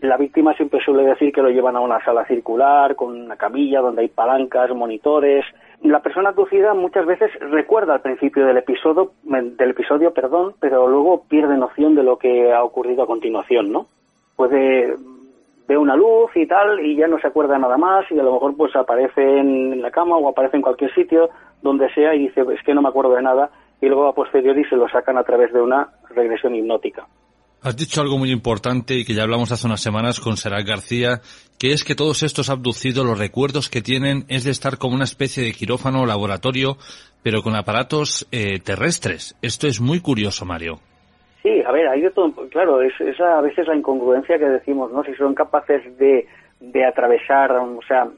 la 0.00 0.16
víctima 0.16 0.54
siempre 0.54 0.80
suele 0.82 1.04
decir 1.04 1.30
que 1.30 1.42
lo 1.42 1.50
llevan 1.50 1.76
a 1.76 1.80
una 1.80 2.02
sala 2.02 2.24
circular 2.24 2.96
con 2.96 3.20
una 3.20 3.36
camilla 3.36 3.80
donde 3.80 4.00
hay 4.00 4.08
palancas, 4.08 4.74
monitores, 4.74 5.44
la 5.82 6.00
persona 6.00 6.30
abducida 6.30 6.72
muchas 6.72 7.04
veces 7.04 7.30
recuerda 7.50 7.94
al 7.94 8.00
principio 8.00 8.46
del 8.46 8.56
episodio, 8.56 9.12
del 9.24 9.70
episodio, 9.70 10.14
perdón, 10.14 10.54
pero 10.58 10.88
luego 10.88 11.24
pierde 11.28 11.58
noción 11.58 11.94
de 11.94 12.02
lo 12.02 12.16
que 12.16 12.50
ha 12.50 12.64
ocurrido 12.64 13.02
a 13.02 13.06
continuación, 13.06 13.70
¿no? 13.70 13.86
Puede 14.34 14.96
ver 15.68 15.76
una 15.76 15.94
luz 15.94 16.30
y 16.34 16.46
tal 16.46 16.80
y 16.80 16.96
ya 16.96 17.08
no 17.08 17.18
se 17.18 17.26
acuerda 17.26 17.58
nada 17.58 17.76
más 17.76 18.10
y 18.10 18.18
a 18.18 18.22
lo 18.22 18.32
mejor 18.32 18.56
pues 18.56 18.74
aparece 18.74 19.22
en 19.22 19.82
la 19.82 19.90
cama 19.90 20.16
o 20.16 20.28
aparece 20.30 20.56
en 20.56 20.62
cualquier 20.62 20.94
sitio 20.94 21.28
donde 21.60 21.92
sea 21.92 22.14
y 22.14 22.20
dice 22.20 22.42
es 22.54 22.62
que 22.64 22.72
no 22.72 22.80
me 22.80 22.88
acuerdo 22.88 23.14
de 23.14 23.22
nada 23.22 23.50
y 23.82 23.88
luego 23.88 24.06
a 24.06 24.14
posteriori 24.14 24.64
se 24.64 24.76
lo 24.76 24.88
sacan 24.88 25.18
a 25.18 25.24
través 25.24 25.52
de 25.52 25.60
una 25.60 25.88
regresión 26.14 26.54
hipnótica. 26.54 27.04
Has 27.62 27.76
dicho 27.76 28.00
algo 28.00 28.16
muy 28.16 28.30
importante 28.30 28.94
y 28.94 29.04
que 29.04 29.12
ya 29.12 29.24
hablamos 29.24 29.52
hace 29.52 29.66
unas 29.66 29.82
semanas 29.82 30.20
con 30.20 30.36
Serac 30.36 30.66
García, 30.66 31.20
que 31.58 31.72
es 31.72 31.84
que 31.84 31.94
todos 31.94 32.22
estos 32.22 32.48
abducidos, 32.48 33.04
los 33.04 33.18
recuerdos 33.18 33.68
que 33.68 33.82
tienen 33.82 34.24
es 34.28 34.44
de 34.44 34.50
estar 34.50 34.78
como 34.78 34.94
una 34.94 35.04
especie 35.04 35.44
de 35.44 35.52
quirófano 35.52 36.02
o 36.02 36.06
laboratorio, 36.06 36.76
pero 37.22 37.42
con 37.42 37.54
aparatos 37.56 38.26
eh, 38.32 38.60
terrestres. 38.60 39.36
Esto 39.42 39.66
es 39.66 39.80
muy 39.80 40.00
curioso, 40.00 40.44
Mario. 40.44 40.78
Sí, 41.42 41.60
a 41.66 41.72
ver, 41.72 41.88
hay 41.88 42.02
de 42.02 42.10
todo. 42.10 42.32
Claro, 42.50 42.80
es, 42.82 42.94
a 43.20 43.40
veces 43.40 43.66
la 43.66 43.76
incongruencia 43.76 44.38
que 44.38 44.48
decimos, 44.48 44.92
¿no? 44.92 45.02
Si 45.02 45.14
son 45.14 45.34
capaces 45.34 45.96
de, 45.98 46.26
de 46.60 46.84
atravesar, 46.84 47.50
o 47.52 47.80
sea, 47.86 48.08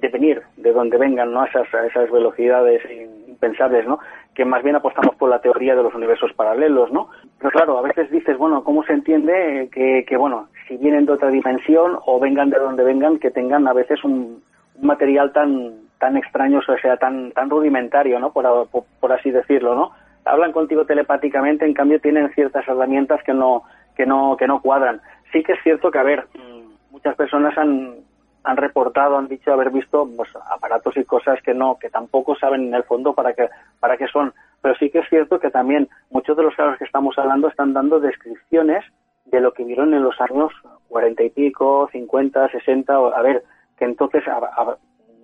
de 0.00 0.08
venir 0.08 0.42
de 0.56 0.72
donde 0.72 0.96
vengan, 0.96 1.32
¿no? 1.32 1.42
A 1.42 1.46
esas, 1.46 1.72
a 1.74 1.86
esas 1.86 2.10
velocidades 2.10 2.82
impensables, 3.28 3.86
¿no? 3.86 3.98
Que 4.34 4.44
más 4.44 4.62
bien 4.62 4.76
apostamos 4.76 5.14
por 5.16 5.28
la 5.28 5.40
teoría 5.40 5.74
de 5.74 5.82
los 5.82 5.94
universos 5.94 6.32
paralelos, 6.34 6.92
¿no? 6.92 7.08
Pero 7.38 7.50
claro, 7.50 7.78
a 7.78 7.82
veces 7.82 8.10
dices, 8.10 8.38
bueno, 8.38 8.62
¿cómo 8.64 8.84
se 8.84 8.92
entiende 8.92 9.68
que, 9.72 10.04
que 10.06 10.16
bueno, 10.16 10.48
si 10.68 10.76
vienen 10.76 11.06
de 11.06 11.12
otra 11.12 11.30
dimensión 11.30 11.98
o 12.06 12.20
vengan 12.20 12.50
de 12.50 12.58
donde 12.58 12.84
vengan, 12.84 13.18
que 13.18 13.30
tengan 13.30 13.66
a 13.66 13.72
veces 13.72 14.02
un, 14.04 14.42
material 14.80 15.32
tan 15.32 15.74
tan 15.98 16.16
extraño, 16.16 16.60
o 16.60 16.78
sea, 16.78 16.96
tan 16.96 17.32
tan 17.32 17.50
rudimentario, 17.50 18.18
¿no? 18.18 18.32
Por, 18.32 18.68
por, 19.00 19.12
así 19.12 19.30
decirlo, 19.30 19.74
¿no? 19.74 19.90
Hablan 20.24 20.52
contigo 20.52 20.86
telepáticamente, 20.86 21.66
en 21.66 21.74
cambio 21.74 22.00
tienen 22.00 22.30
ciertas 22.30 22.66
herramientas 22.66 23.22
que 23.24 23.34
no 23.34 23.64
que 23.96 24.06
no 24.06 24.36
que 24.38 24.46
no 24.46 24.62
cuadran. 24.62 25.00
Sí 25.32 25.42
que 25.42 25.52
es 25.52 25.62
cierto 25.62 25.90
que 25.90 25.98
a 25.98 26.02
ver, 26.02 26.26
mm, 26.34 26.92
muchas 26.92 27.14
personas 27.16 27.56
han 27.58 27.96
han 28.44 28.56
reportado, 28.56 29.16
han 29.16 29.28
dicho 29.28 29.52
haber 29.52 29.70
visto 29.70 30.08
pues, 30.16 30.30
aparatos 30.50 30.96
y 30.96 31.04
cosas 31.04 31.40
que 31.42 31.54
no, 31.54 31.78
que 31.78 31.90
tampoco 31.90 32.34
saben 32.36 32.68
en 32.68 32.74
el 32.74 32.84
fondo 32.84 33.12
para 33.14 33.32
qué, 33.32 33.48
para 33.78 33.96
qué 33.96 34.06
son. 34.06 34.32
Pero 34.62 34.74
sí 34.76 34.90
que 34.90 35.00
es 35.00 35.08
cierto 35.08 35.38
que 35.38 35.50
también 35.50 35.88
muchos 36.10 36.36
de 36.36 36.42
los 36.42 36.54
casos 36.54 36.78
que 36.78 36.84
estamos 36.84 37.18
hablando 37.18 37.48
están 37.48 37.72
dando 37.72 38.00
descripciones 38.00 38.84
de 39.26 39.40
lo 39.40 39.52
que 39.52 39.64
vieron 39.64 39.94
en 39.94 40.02
los 40.02 40.20
años 40.20 40.52
cuarenta 40.88 41.22
y 41.22 41.30
pico, 41.30 41.88
cincuenta, 41.92 42.48
sesenta, 42.48 42.96
a 42.96 43.22
ver, 43.22 43.44
que 43.78 43.84
entonces 43.84 44.24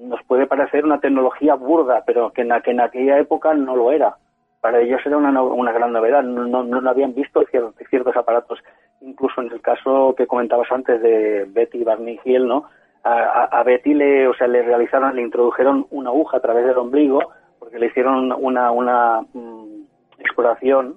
nos 0.01 0.23
puede 0.25 0.47
parecer 0.47 0.85
una 0.85 1.01
tecnología 1.01 1.55
burda, 1.55 2.05
pero 2.07 2.31
que 2.33 2.43
en, 2.43 2.53
que 2.63 2.71
en 2.71 2.81
aquella 2.81 3.19
época 3.19 3.55
no 3.55 3.75
lo 3.75 3.91
era. 3.91 4.17
Para 4.61 4.81
ellos 4.81 5.01
era 5.05 5.17
una, 5.17 5.43
una 5.43 5.73
gran 5.73 5.93
novedad, 5.93 6.23
no, 6.23 6.45
no, 6.45 6.63
no 6.63 6.91
habían 6.91 7.15
visto 7.15 7.43
ciertos, 7.51 7.75
ciertos 7.89 8.17
aparatos. 8.17 8.59
Incluso 9.01 9.41
en 9.41 9.53
el 9.53 9.61
caso 9.61 10.15
que 10.17 10.27
comentabas 10.27 10.71
antes 10.73 11.01
de 11.03 11.45
Betty 11.49 11.85
Barney 11.85 12.19
Hill, 12.25 12.47
¿no? 12.47 12.65
A, 13.07 13.63
Betty 13.63 13.95
le, 13.95 14.27
o 14.29 14.35
sea, 14.35 14.49
le 14.49 14.63
realizaron, 14.63 15.15
le 15.15 15.23
introdujeron 15.23 15.87
una 15.91 16.11
aguja 16.11 16.39
a 16.39 16.41
través 16.41 16.67
del 16.67 16.79
ombligo, 16.79 17.21
porque 17.59 17.79
le 17.79 17.87
hicieron 17.87 18.33
una, 18.33 18.71
una 18.71 19.21
mm, 19.33 19.85
exploración 20.19 20.97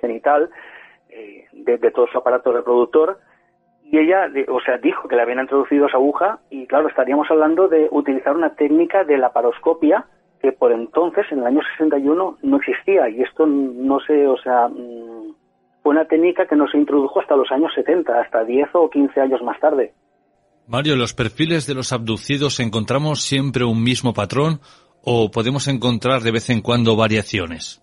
genital 0.00 0.50
eh, 1.08 1.46
de, 1.52 1.78
todo 1.90 2.06
su 2.06 2.18
aparato 2.18 2.52
reproductor, 2.52 3.18
y 3.82 3.98
ella, 3.98 4.28
o 4.48 4.60
sea, 4.60 4.78
dijo 4.78 5.08
que 5.08 5.16
le 5.16 5.22
habían 5.22 5.40
introducido 5.40 5.86
esa 5.86 5.96
aguja, 5.96 6.40
y 6.50 6.66
claro, 6.66 6.88
estaríamos 6.88 7.30
hablando 7.30 7.68
de 7.68 7.88
utilizar 7.90 8.36
una 8.36 8.54
técnica 8.54 9.04
de 9.04 9.18
la 9.18 9.32
paroscopia 9.32 10.04
que 10.40 10.52
por 10.52 10.70
entonces, 10.70 11.26
en 11.32 11.40
el 11.40 11.46
año 11.46 11.60
61, 11.76 12.38
no 12.42 12.56
existía, 12.58 13.08
y 13.08 13.22
esto 13.22 13.44
no 13.46 13.98
sé, 14.00 14.26
o 14.28 14.36
sea, 14.36 14.68
mm, 14.68 15.34
fue 15.82 15.90
una 15.90 16.04
técnica 16.04 16.46
que 16.46 16.54
no 16.54 16.68
se 16.68 16.78
introdujo 16.78 17.20
hasta 17.20 17.34
los 17.34 17.50
años 17.50 17.72
70, 17.74 18.20
hasta 18.20 18.44
10 18.44 18.68
o 18.74 18.88
15 18.88 19.20
años 19.20 19.42
más 19.42 19.58
tarde. 19.58 19.92
Mario, 20.68 20.92
¿en 20.92 20.98
los 20.98 21.14
perfiles 21.14 21.66
de 21.66 21.74
los 21.74 21.94
abducidos 21.94 22.60
encontramos 22.60 23.22
siempre 23.22 23.64
un 23.64 23.82
mismo 23.82 24.12
patrón 24.12 24.60
o 25.02 25.30
podemos 25.30 25.66
encontrar 25.66 26.20
de 26.20 26.30
vez 26.30 26.50
en 26.50 26.60
cuando 26.60 26.94
variaciones? 26.94 27.82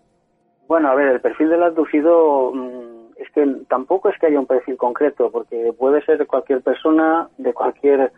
Bueno, 0.67 0.89
a 0.89 0.95
ver, 0.95 1.07
el 1.07 1.19
perfil 1.19 1.49
del 1.49 1.63
abducido 1.63 2.51
mm, 2.53 3.13
es 3.17 3.27
que 3.31 3.43
tampoco 3.67 4.09
es 4.09 4.19
que 4.19 4.27
haya 4.27 4.39
un 4.39 4.45
perfil 4.45 4.77
concreto, 4.77 5.31
porque 5.31 5.73
puede 5.75 6.05
ser 6.05 6.27
cualquier 6.27 6.61
persona, 6.61 7.27
de 7.39 7.53
cualquier 7.53 8.11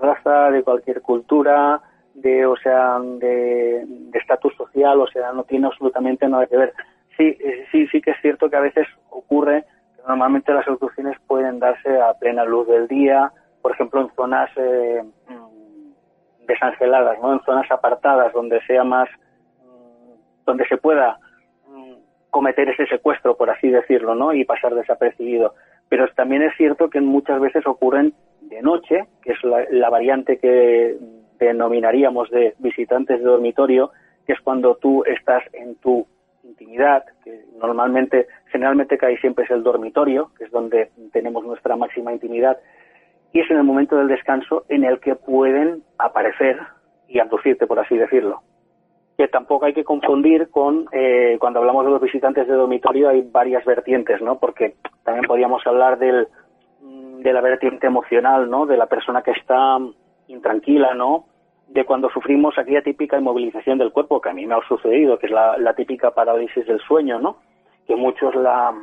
raza, 0.00 0.50
de 0.50 0.62
cualquier 0.62 1.02
cultura, 1.02 1.80
de, 2.14 2.46
o 2.46 2.54
sea, 2.56 3.00
de 3.00 3.84
estatus 4.14 4.54
social, 4.54 5.00
o 5.00 5.08
sea, 5.08 5.32
no 5.32 5.42
tiene 5.42 5.66
absolutamente 5.66 6.28
nada 6.28 6.46
que 6.46 6.56
ver. 6.56 6.72
Sí, 7.16 7.24
eh, 7.24 7.66
sí, 7.72 7.88
sí 7.88 8.00
que 8.00 8.12
es 8.12 8.20
cierto 8.22 8.48
que 8.48 8.56
a 8.56 8.60
veces 8.60 8.86
ocurre 9.10 9.64
que 9.96 10.02
normalmente 10.06 10.52
las 10.52 10.68
abducciones 10.68 11.18
pueden 11.26 11.58
darse 11.58 12.00
a 12.00 12.14
plena 12.14 12.44
luz 12.44 12.68
del 12.68 12.86
día, 12.86 13.32
por 13.62 13.72
ejemplo, 13.72 14.00
en 14.00 14.10
zonas 14.14 14.50
eh, 14.56 15.02
mm, 15.28 16.46
desangeladas, 16.46 17.18
¿no? 17.20 17.32
En 17.32 17.40
zonas 17.44 17.70
apartadas 17.70 18.32
donde 18.32 18.60
sea 18.66 18.84
más, 18.84 19.08
mm, 19.64 20.44
donde 20.44 20.66
se 20.66 20.76
pueda 20.76 21.18
cometer 22.32 22.66
ese 22.70 22.86
secuestro, 22.86 23.36
por 23.36 23.50
así 23.50 23.68
decirlo, 23.68 24.14
¿no? 24.14 24.32
Y 24.32 24.46
pasar 24.46 24.74
desapercibido. 24.74 25.54
Pero 25.90 26.08
también 26.16 26.42
es 26.42 26.56
cierto 26.56 26.88
que 26.88 27.00
muchas 27.02 27.38
veces 27.38 27.66
ocurren 27.66 28.14
de 28.40 28.62
noche, 28.62 29.04
que 29.22 29.32
es 29.32 29.38
la, 29.44 29.90
variante 29.90 30.38
que 30.38 30.96
denominaríamos 31.38 32.30
de 32.30 32.54
visitantes 32.58 33.18
de 33.18 33.24
dormitorio, 33.24 33.90
que 34.26 34.32
es 34.32 34.40
cuando 34.40 34.76
tú 34.76 35.04
estás 35.04 35.42
en 35.52 35.74
tu 35.76 36.06
intimidad, 36.42 37.04
que 37.22 37.44
normalmente, 37.60 38.26
generalmente 38.46 38.96
cae 38.96 39.18
siempre 39.18 39.44
es 39.44 39.50
el 39.50 39.62
dormitorio, 39.62 40.30
que 40.38 40.44
es 40.44 40.50
donde 40.50 40.90
tenemos 41.12 41.44
nuestra 41.44 41.76
máxima 41.76 42.14
intimidad, 42.14 42.56
y 43.32 43.40
es 43.40 43.50
en 43.50 43.58
el 43.58 43.64
momento 43.64 43.96
del 43.96 44.08
descanso 44.08 44.64
en 44.68 44.84
el 44.84 45.00
que 45.00 45.14
pueden 45.14 45.82
aparecer 45.98 46.58
y 47.08 47.18
abducirte, 47.18 47.66
por 47.66 47.78
así 47.78 47.96
decirlo 47.96 48.42
que 49.16 49.28
tampoco 49.28 49.66
hay 49.66 49.74
que 49.74 49.84
confundir 49.84 50.50
con, 50.50 50.86
eh, 50.92 51.36
cuando 51.38 51.60
hablamos 51.60 51.84
de 51.84 51.90
los 51.90 52.00
visitantes 52.00 52.46
de 52.46 52.54
dormitorio, 52.54 53.08
hay 53.08 53.22
varias 53.22 53.64
vertientes, 53.64 54.20
¿no? 54.22 54.38
Porque 54.38 54.74
también 55.04 55.26
podríamos 55.26 55.66
hablar 55.66 55.98
del, 55.98 56.28
mm, 56.80 57.20
de 57.20 57.32
la 57.32 57.40
vertiente 57.40 57.86
emocional, 57.86 58.50
¿no? 58.50 58.66
De 58.66 58.76
la 58.76 58.86
persona 58.86 59.22
que 59.22 59.32
está 59.32 59.78
intranquila, 60.28 60.94
¿no? 60.94 61.26
De 61.68 61.84
cuando 61.84 62.10
sufrimos 62.10 62.58
aquella 62.58 62.82
típica 62.82 63.18
inmovilización 63.18 63.78
del 63.78 63.92
cuerpo, 63.92 64.20
que 64.20 64.30
a 64.30 64.34
mí 64.34 64.46
me 64.46 64.54
ha 64.54 64.60
sucedido, 64.66 65.18
que 65.18 65.26
es 65.26 65.32
la, 65.32 65.56
la 65.58 65.74
típica 65.74 66.10
parálisis 66.12 66.66
del 66.66 66.80
sueño, 66.80 67.20
¿no? 67.20 67.36
Que 67.86 67.96
muchos 67.96 68.34
la 68.34 68.74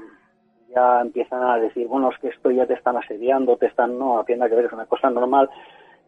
ya 0.73 1.01
empiezan 1.01 1.43
a 1.43 1.57
decir, 1.57 1.87
bueno, 1.87 2.09
es 2.11 2.17
que 2.19 2.29
esto 2.29 2.51
ya 2.51 2.65
te 2.65 2.73
están 2.73 2.97
asediando, 2.97 3.57
te 3.57 3.67
están, 3.67 3.97
no, 3.97 4.23
tiene 4.25 4.47
que 4.49 4.55
ver, 4.55 4.65
es 4.65 4.73
una 4.73 4.85
cosa 4.85 5.09
normal, 5.09 5.49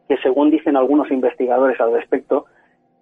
que 0.07 0.17
según 0.17 0.49
dicen 0.49 0.75
algunos 0.75 1.11
investigadores 1.11 1.79
al 1.79 1.93
respecto, 1.93 2.45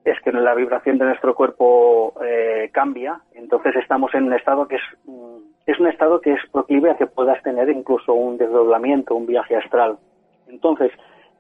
es 0.05 0.19
que 0.21 0.31
la 0.31 0.55
vibración 0.55 0.97
de 0.97 1.05
nuestro 1.05 1.35
cuerpo 1.35 2.13
eh, 2.23 2.69
cambia, 2.71 3.19
entonces 3.33 3.75
estamos 3.75 4.13
en 4.13 4.25
un 4.25 4.33
estado 4.33 4.67
que 4.67 4.75
es, 4.75 4.81
mm, 5.05 5.37
es 5.65 5.79
un 5.79 5.87
estado 5.87 6.21
que 6.21 6.33
es 6.33 6.41
proclive 6.51 6.91
a 6.91 6.97
que 6.97 7.07
puedas 7.07 7.41
tener 7.43 7.69
incluso 7.69 8.13
un 8.13 8.37
desdoblamiento, 8.37 9.15
un 9.15 9.25
viaje 9.25 9.55
astral. 9.55 9.97
Entonces, 10.47 10.91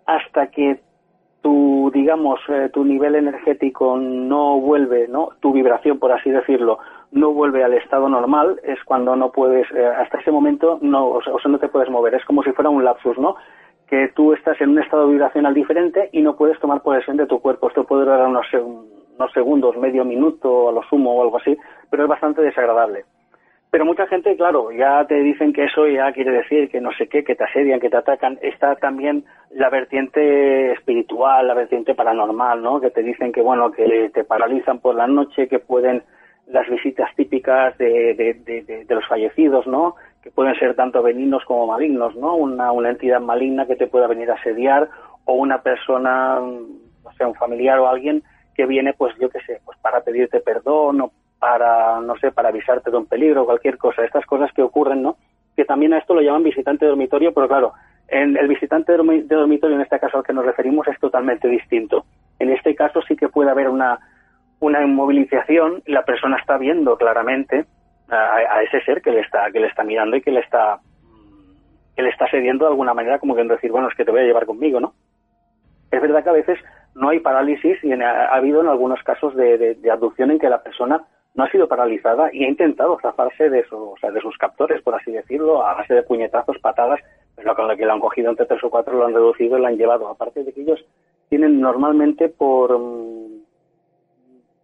hasta 0.05 0.47
que 0.47 0.79
tu, 1.41 1.89
digamos, 1.93 2.39
eh, 2.49 2.69
tu 2.73 2.83
nivel 2.83 3.15
energético 3.15 3.97
no 3.97 4.59
vuelve, 4.59 5.07
¿no? 5.07 5.29
Tu 5.39 5.53
vibración, 5.53 5.99
por 5.99 6.11
así 6.11 6.29
decirlo, 6.29 6.79
no 7.11 7.31
vuelve 7.31 7.63
al 7.63 7.73
estado 7.73 8.07
normal, 8.07 8.59
es 8.63 8.83
cuando 8.83 9.15
no 9.15 9.31
puedes, 9.31 9.69
eh, 9.71 9.85
hasta 9.85 10.19
ese 10.19 10.31
momento, 10.31 10.79
no, 10.81 11.09
o 11.09 11.21
sea, 11.21 11.33
no 11.47 11.59
te 11.59 11.69
puedes 11.69 11.89
mover, 11.89 12.13
es 12.13 12.25
como 12.25 12.43
si 12.43 12.51
fuera 12.51 12.69
un 12.69 12.83
lapsus, 12.83 13.17
¿no? 13.17 13.35
que 13.89 14.09
tú 14.15 14.33
estás 14.33 14.59
en 14.61 14.69
un 14.69 14.79
estado 14.79 15.07
vibracional 15.07 15.53
diferente 15.53 16.09
y 16.11 16.21
no 16.21 16.35
puedes 16.35 16.59
tomar 16.59 16.81
posesión 16.81 17.17
de 17.17 17.25
tu 17.25 17.39
cuerpo. 17.39 17.69
Esto 17.69 17.85
puede 17.85 18.03
durar 18.03 18.27
unos, 18.27 18.45
unos 18.53 19.31
segundos, 19.33 19.75
medio 19.77 20.05
minuto 20.05 20.69
a 20.69 20.71
lo 20.71 20.83
sumo 20.83 21.15
o 21.15 21.23
algo 21.23 21.37
así, 21.37 21.57
pero 21.89 22.03
es 22.03 22.09
bastante 22.09 22.43
desagradable. 22.43 23.05
Pero 23.71 23.85
mucha 23.85 24.07
gente, 24.07 24.35
claro, 24.35 24.71
ya 24.71 25.05
te 25.05 25.15
dicen 25.15 25.53
que 25.53 25.65
eso 25.65 25.87
ya 25.87 26.11
quiere 26.11 26.31
decir 26.31 26.69
que 26.69 26.81
no 26.81 26.91
sé 26.93 27.07
qué, 27.07 27.23
que 27.23 27.35
te 27.35 27.43
asedian, 27.43 27.79
que 27.79 27.89
te 27.89 27.97
atacan. 27.97 28.39
Está 28.41 28.75
también 28.75 29.25
la 29.51 29.69
vertiente 29.69 30.71
espiritual, 30.73 31.47
la 31.47 31.53
vertiente 31.53 31.93
paranormal, 31.93 32.61
¿no? 32.61 32.79
Que 32.79 32.89
te 32.89 33.03
dicen 33.03 33.31
que, 33.31 33.41
bueno, 33.41 33.71
que 33.71 34.09
te 34.11 34.23
paralizan 34.23 34.79
por 34.79 34.95
la 34.95 35.07
noche, 35.07 35.47
que 35.47 35.59
pueden 35.59 36.03
las 36.49 36.67
visitas 36.69 37.09
típicas 37.15 37.77
de, 37.77 38.13
de, 38.15 38.85
los 38.95 39.07
fallecidos, 39.07 39.67
¿no? 39.67 39.95
que 40.21 40.31
pueden 40.31 40.55
ser 40.55 40.75
tanto 40.75 41.01
benignos 41.01 41.43
como 41.45 41.67
malignos, 41.67 42.15
¿no? 42.15 42.35
Una, 42.35 42.71
una 42.71 42.89
entidad 42.89 43.21
maligna 43.21 43.65
que 43.65 43.75
te 43.75 43.87
pueda 43.87 44.07
venir 44.07 44.29
a 44.29 44.35
asediar 44.35 44.89
o 45.25 45.33
una 45.33 45.61
persona, 45.61 46.39
no 46.39 47.13
sé, 47.17 47.25
un 47.25 47.35
familiar 47.35 47.79
o 47.79 47.87
alguien 47.87 48.23
que 48.55 48.65
viene, 48.65 48.93
pues 48.93 49.15
yo 49.19 49.29
qué 49.29 49.39
sé, 49.41 49.61
pues 49.63 49.77
para 49.79 50.01
pedirte 50.01 50.41
perdón 50.41 51.01
o 51.01 51.11
para, 51.39 52.01
no 52.01 52.17
sé, 52.17 52.31
para 52.31 52.49
avisarte 52.49 52.91
de 52.91 52.97
un 52.97 53.05
peligro 53.05 53.43
o 53.43 53.45
cualquier 53.45 53.77
cosa. 53.77 54.03
Estas 54.03 54.25
cosas 54.25 54.51
que 54.53 54.61
ocurren, 54.61 55.01
¿no? 55.01 55.15
Que 55.55 55.63
también 55.63 55.93
a 55.93 55.99
esto 55.99 56.13
lo 56.13 56.21
llaman 56.21 56.43
visitante 56.43 56.83
de 56.83 56.89
dormitorio, 56.89 57.33
pero 57.33 57.47
claro, 57.47 57.73
en 58.09 58.35
el 58.35 58.47
visitante 58.47 58.91
de 58.91 59.23
dormitorio, 59.23 59.75
en 59.75 59.81
este 59.81 59.99
caso 59.99 60.17
al 60.17 60.23
que 60.25 60.33
nos 60.33 60.45
referimos, 60.45 60.87
es 60.87 60.99
totalmente 60.99 61.47
distinto. 61.47 62.03
En 62.39 62.49
este 62.49 62.75
caso 62.75 63.01
sí 63.07 63.15
que 63.15 63.29
puede 63.29 63.51
haber 63.51 63.69
una, 63.69 63.99
una 64.59 64.81
inmovilización 64.83 65.83
la 65.85 66.03
persona 66.03 66.37
está 66.37 66.57
viendo 66.57 66.97
claramente 66.97 67.65
a, 68.09 68.63
ese 68.63 68.81
ser 68.81 69.01
que 69.01 69.11
le 69.11 69.19
está 69.21 69.51
que 69.51 69.59
le 69.59 69.67
está 69.67 69.83
mirando 69.83 70.15
y 70.15 70.21
que 70.21 70.31
le 70.31 70.39
está 70.39 70.79
que 71.95 72.01
le 72.01 72.09
está 72.09 72.27
cediendo 72.29 72.65
de 72.65 72.71
alguna 72.71 72.93
manera 72.93 73.19
como 73.19 73.35
que 73.35 73.43
decir 73.43 73.71
bueno 73.71 73.87
es 73.87 73.95
que 73.95 74.05
te 74.05 74.11
voy 74.11 74.21
a 74.21 74.25
llevar 74.25 74.45
conmigo 74.45 74.79
no 74.79 74.93
es 75.91 76.01
verdad 76.01 76.23
que 76.23 76.29
a 76.29 76.33
veces 76.33 76.59
no 76.95 77.09
hay 77.09 77.19
parálisis 77.19 77.83
y 77.83 77.91
ha, 77.93 78.27
habido 78.27 78.61
en 78.61 78.67
algunos 78.67 79.01
casos 79.03 79.35
de, 79.35 79.77
abducción 79.91 80.31
en 80.31 80.39
que 80.39 80.49
la 80.49 80.61
persona 80.61 81.03
no 81.35 81.43
ha 81.43 81.51
sido 81.51 81.67
paralizada 81.67 82.29
y 82.33 82.43
ha 82.43 82.49
intentado 82.49 82.99
zafarse 83.01 83.49
de, 83.49 83.63
su, 83.65 83.95
de 84.01 84.21
sus 84.21 84.37
captores, 84.37 84.81
por 84.81 84.95
así 84.95 85.11
decirlo, 85.11 85.65
a 85.65 85.75
base 85.75 85.93
de 85.93 86.03
puñetazos, 86.03 86.57
patadas, 86.59 86.99
pero 87.35 87.55
con 87.55 87.67
lo 87.67 87.77
que 87.77 87.85
lo 87.85 87.93
han 87.93 87.99
cogido 87.99 88.29
entre 88.29 88.45
tres 88.45 88.63
o 88.63 88.69
cuatro, 88.69 88.97
lo 88.97 89.05
han 89.05 89.13
reducido 89.13 89.57
y 89.57 89.61
lo 89.61 89.67
han 89.67 89.77
llevado. 89.77 90.07
Aparte 90.09 90.43
de 90.43 90.51
que 90.51 90.61
ellos 90.61 90.83
tienen 91.29 91.61
normalmente 91.61 92.29
por 92.29 92.77
mm, 92.77 93.43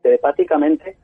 telepáticamente 0.06 0.98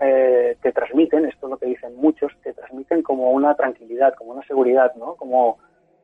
eh, 0.00 0.56
te 0.60 0.72
transmiten, 0.72 1.26
esto 1.26 1.46
es 1.46 1.50
lo 1.50 1.58
que 1.58 1.66
dicen 1.66 1.94
muchos, 1.94 2.32
te 2.42 2.52
transmiten 2.52 3.02
como 3.02 3.30
una 3.30 3.54
tranquilidad, 3.54 4.14
como 4.14 4.32
una 4.32 4.44
seguridad, 4.48 4.92
¿no? 4.96 5.14
Como 5.14 5.58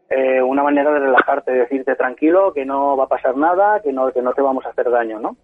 eh, 0.09 0.41
una 0.41 0.63
manera 0.63 0.93
de 0.93 1.01
relajarte, 1.01 1.51
de 1.51 1.59
decirte 1.63 1.97
tranquilo, 1.97 2.53
que 2.53 2.65
no 2.65 2.97
va 2.97 3.05
a 3.05 3.09
pasar 3.09 3.37
nada, 3.37 3.81
que 3.83 3.93
no, 3.93 4.13
que 4.13 4.23
no 4.23 4.33
te 4.35 4.43
vamos 4.43 4.65
a 4.65 4.69
hacer 4.69 4.89
daño, 4.89 5.19
¿no? 5.19 5.37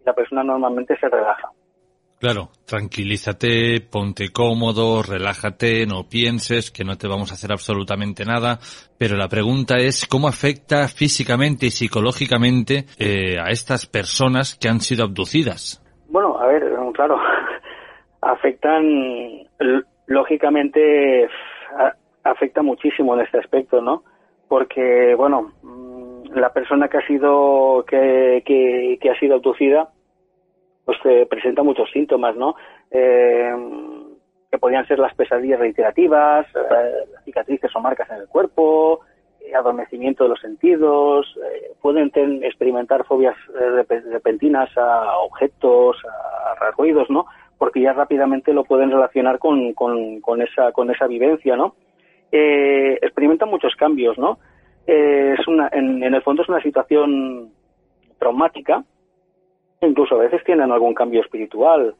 Y 0.00 0.04
la 0.04 0.12
persona 0.12 0.44
normalmente 0.44 0.96
se 0.96 1.08
relaja. 1.08 1.50
Claro, 2.20 2.50
tranquilízate, 2.66 3.80
ponte 3.80 4.28
cómodo, 4.28 5.02
relájate, 5.02 5.86
no 5.86 6.08
pienses 6.08 6.70
que 6.70 6.84
no 6.84 6.96
te 6.96 7.08
vamos 7.08 7.32
a 7.32 7.34
hacer 7.34 7.50
absolutamente 7.50 8.24
nada, 8.24 8.60
pero 8.96 9.16
la 9.16 9.28
pregunta 9.28 9.76
es 9.78 10.06
cómo 10.06 10.28
afecta 10.28 10.86
físicamente 10.86 11.66
y 11.66 11.70
psicológicamente 11.72 12.86
eh, 12.98 13.40
a 13.40 13.50
estas 13.50 13.86
personas 13.86 14.54
que 14.54 14.68
han 14.68 14.80
sido 14.80 15.04
abducidas. 15.04 15.83
Bueno, 16.14 16.38
a 16.38 16.46
ver, 16.46 16.62
claro, 16.92 17.18
afectan, 18.20 18.84
lógicamente, 20.06 21.28
afecta 22.22 22.62
muchísimo 22.62 23.14
en 23.14 23.22
este 23.22 23.38
aspecto, 23.40 23.82
¿no? 23.82 24.04
Porque, 24.46 25.16
bueno, 25.16 25.50
mm, 25.60 26.36
la 26.36 26.52
persona 26.52 26.86
que 26.86 26.98
ha 26.98 27.06
sido, 27.08 27.84
que, 27.84 28.44
que, 28.46 29.10
ha 29.10 29.18
sido 29.18 29.34
abducida, 29.34 29.88
pues 30.84 30.98
eh, 31.02 31.26
presenta 31.28 31.64
muchos 31.64 31.90
síntomas, 31.90 32.36
¿no? 32.36 32.54
Eh, 32.92 33.52
que 34.52 34.58
podrían 34.58 34.86
ser 34.86 35.00
las 35.00 35.16
pesadillas 35.16 35.58
reiterativas, 35.58 36.46
eh, 36.54 37.08
cicatrices 37.24 37.74
o 37.74 37.80
marcas 37.80 38.08
en 38.10 38.18
el 38.18 38.28
cuerpo, 38.28 39.00
adormecimiento 39.56 40.24
de 40.24 40.30
los 40.30 40.40
sentidos, 40.40 41.26
pueden 41.80 42.10
experimentar 42.44 43.04
fobias 43.04 43.36
repentinas 44.10 44.70
a 44.76 45.18
objetos, 45.18 45.96
a 46.06 46.70
ruidos, 46.76 47.10
¿no? 47.10 47.26
porque 47.58 47.80
ya 47.80 47.92
rápidamente 47.92 48.52
lo 48.52 48.64
pueden 48.64 48.90
relacionar 48.90 49.38
con, 49.38 49.72
con, 49.72 50.42
esa, 50.42 50.72
con 50.72 50.90
esa 50.90 51.06
vivencia, 51.06 51.56
¿no? 51.56 51.74
Eh, 52.32 52.98
experimentan 53.00 53.48
muchos 53.48 53.74
cambios, 53.76 54.18
¿no? 54.18 54.38
Eh, 54.86 55.34
es 55.38 55.48
una, 55.48 55.68
en, 55.72 56.02
el 56.02 56.22
fondo 56.22 56.42
es 56.42 56.48
una 56.48 56.60
situación 56.60 57.50
traumática, 58.18 58.84
incluso 59.80 60.16
a 60.16 60.24
veces 60.24 60.42
tienen 60.44 60.72
algún 60.72 60.94
cambio 60.94 61.20
espiritual. 61.20 61.94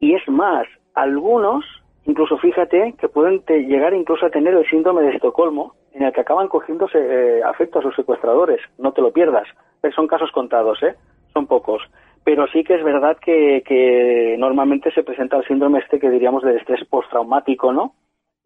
Y 0.00 0.14
es 0.14 0.26
más, 0.28 0.66
algunos, 0.94 1.64
incluso 2.06 2.38
fíjate, 2.38 2.94
que 2.98 3.08
pueden 3.08 3.42
llegar 3.46 3.94
incluso 3.94 4.26
a 4.26 4.30
tener 4.30 4.54
el 4.54 4.68
síndrome 4.68 5.02
de 5.02 5.10
Estocolmo, 5.10 5.74
en 5.92 6.02
el 6.02 6.12
que 6.12 6.20
acaban 6.20 6.48
cogiéndose 6.48 6.98
eh, 6.98 7.42
afecto 7.42 7.78
a 7.78 7.82
sus 7.82 7.94
secuestradores. 7.94 8.60
No 8.78 8.92
te 8.92 9.02
lo 9.02 9.12
pierdas. 9.12 9.46
Pero 9.80 9.94
son 9.94 10.06
casos 10.06 10.30
contados, 10.32 10.82
¿eh? 10.82 10.94
Son 11.32 11.46
pocos 11.46 11.82
pero 12.24 12.46
sí 12.48 12.62
que 12.62 12.74
es 12.74 12.84
verdad 12.84 13.16
que, 13.18 14.36
normalmente 14.38 14.92
se 14.92 15.02
presenta 15.02 15.36
el 15.36 15.46
síndrome 15.46 15.80
este 15.80 15.98
que 15.98 16.10
diríamos 16.10 16.42
de 16.42 16.56
estrés 16.56 16.84
postraumático, 16.88 17.72
¿no? 17.72 17.94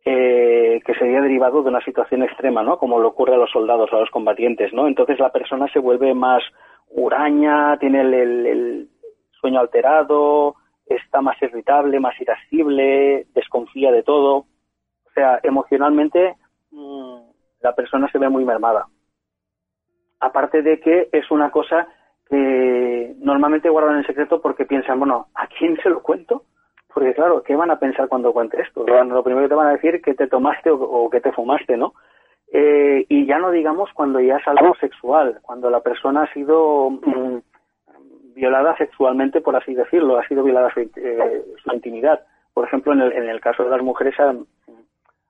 Eh, 0.04 0.80
que 0.86 0.94
sería 0.94 1.20
derivado 1.20 1.62
de 1.62 1.68
una 1.68 1.84
situación 1.84 2.22
extrema, 2.22 2.62
¿no? 2.62 2.78
Como 2.78 3.00
le 3.00 3.06
ocurre 3.06 3.34
a 3.34 3.38
los 3.38 3.50
soldados, 3.50 3.92
a 3.92 3.98
los 3.98 4.10
combatientes, 4.10 4.72
¿no? 4.72 4.86
Entonces 4.86 5.18
la 5.18 5.32
persona 5.32 5.66
se 5.72 5.80
vuelve 5.80 6.14
más 6.14 6.42
huraña, 6.88 7.76
tiene 7.78 8.02
el, 8.02 8.88
sueño 9.40 9.60
alterado, 9.60 10.54
está 10.86 11.20
más 11.20 11.40
irritable, 11.42 12.00
más 12.00 12.18
irascible, 12.20 13.26
desconfía 13.34 13.92
de 13.92 14.02
todo. 14.02 14.36
O 14.36 15.10
sea, 15.14 15.40
emocionalmente 15.42 16.36
mm, 16.70 17.18
la 17.66 17.74
persona 17.74 18.08
se 18.12 18.18
ve 18.18 18.28
muy 18.28 18.44
mermada. 18.44 18.86
Aparte 20.20 20.62
de 20.62 20.78
que 20.78 21.08
es 21.10 21.30
una 21.32 21.50
cosa 21.50 21.88
que 22.28 23.14
normalmente 23.18 23.68
guardan 23.68 23.98
en 23.98 24.06
secreto 24.06 24.40
porque 24.40 24.66
piensan, 24.66 25.00
bueno, 25.00 25.26
¿a 25.34 25.48
quién 25.48 25.76
se 25.82 25.90
lo 25.90 26.00
cuento? 26.00 26.44
Porque 26.94 27.12
claro, 27.12 27.42
¿qué 27.42 27.56
van 27.56 27.72
a 27.72 27.78
pensar 27.78 28.08
cuando 28.08 28.32
cuente 28.32 28.60
esto? 28.62 28.86
Lo 28.86 29.24
primero 29.24 29.44
que 29.44 29.50
te 29.50 29.54
van 29.54 29.66
a 29.66 29.72
decir 29.72 30.00
que 30.00 30.14
te 30.14 30.28
tomaste 30.28 30.70
o, 30.70 31.10
que 31.10 31.20
te 31.20 31.32
fumaste, 31.32 31.76
¿no? 31.76 31.92
Eh, 32.52 33.04
y 33.08 33.26
ya 33.26 33.38
no 33.38 33.50
digamos 33.50 33.90
cuando 33.92 34.20
ya 34.20 34.36
es 34.36 34.46
algo 34.46 34.74
sexual, 34.76 35.40
cuando 35.42 35.68
la 35.68 35.80
persona 35.80 36.22
ha 36.22 36.32
sido 36.32 36.90
mm, 36.90 37.38
violada 38.36 38.76
sexualmente, 38.76 39.40
por 39.40 39.56
así 39.56 39.74
decirlo, 39.74 40.18
ha 40.18 40.28
sido 40.28 40.44
violada 40.44 40.72
su, 40.72 40.80
eh, 40.80 41.44
intimidad. 41.72 42.20
Por 42.54 42.64
ejemplo, 42.64 42.92
en 42.92 43.00
el, 43.00 43.12
en 43.12 43.28
el, 43.28 43.40
caso 43.40 43.64
de 43.64 43.70
las 43.70 43.82
mujeres 43.82 44.14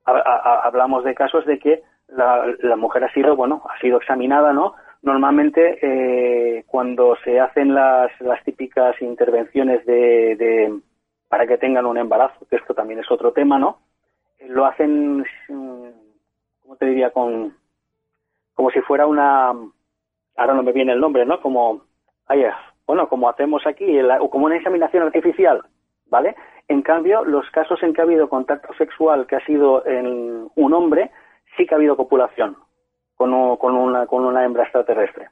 hablamos 0.04 1.02
de 1.02 1.14
casos 1.14 1.46
de 1.46 1.58
que 1.58 1.82
la, 2.08 2.46
la, 2.60 2.76
mujer 2.76 3.04
ha 3.04 3.12
sido, 3.12 3.36
bueno, 3.36 3.62
ha 3.68 3.78
sido 3.80 3.98
examinada, 3.98 4.52
¿no? 4.52 4.74
Normalmente 5.02 5.78
eh, 5.82 6.64
cuando 6.66 7.16
se 7.24 7.38
hacen 7.38 7.74
las, 7.74 8.10
las 8.20 8.42
típicas 8.44 9.00
intervenciones 9.00 9.84
de, 9.86 10.36
de, 10.36 10.80
para 11.28 11.46
que 11.46 11.58
tengan 11.58 11.86
un 11.86 11.98
embarazo, 11.98 12.46
que 12.48 12.56
esto 12.56 12.74
también 12.74 13.00
es 13.00 13.10
otro 13.10 13.32
tema, 13.32 13.58
¿no? 13.58 13.78
Lo 14.48 14.66
hacen, 14.66 15.24
¿cómo 15.48 16.76
te 16.78 16.86
diría? 16.86 17.10
Con, 17.10 17.54
como 18.54 18.70
si 18.70 18.80
fuera 18.80 19.06
una, 19.06 19.48
ahora 19.48 20.54
no 20.54 20.62
me 20.62 20.72
viene 20.72 20.92
el 20.92 21.00
nombre, 21.00 21.24
¿no? 21.24 21.40
Como, 21.40 21.82
ay, 22.26 22.44
bueno, 22.86 23.08
como 23.08 23.28
hacemos 23.28 23.66
aquí, 23.66 23.98
o 24.00 24.30
como 24.30 24.46
una 24.46 24.56
examinación 24.56 25.02
artificial, 25.02 25.62
¿vale? 26.06 26.36
En 26.68 26.82
cambio, 26.82 27.24
los 27.24 27.48
casos 27.50 27.82
en 27.82 27.92
que 27.92 28.00
ha 28.00 28.04
habido 28.04 28.28
contacto 28.28 28.72
sexual 28.74 29.26
que 29.26 29.36
ha 29.36 29.44
sido 29.44 29.86
en 29.86 30.48
un 30.54 30.72
hombre, 30.72 31.10
sí 31.56 31.66
que 31.66 31.74
ha 31.74 31.78
habido 31.78 31.96
copulación 31.96 32.56
con, 33.14 33.56
con, 33.56 33.74
una, 33.74 34.06
con 34.06 34.24
una 34.24 34.44
hembra 34.44 34.64
extraterrestre. 34.64 35.28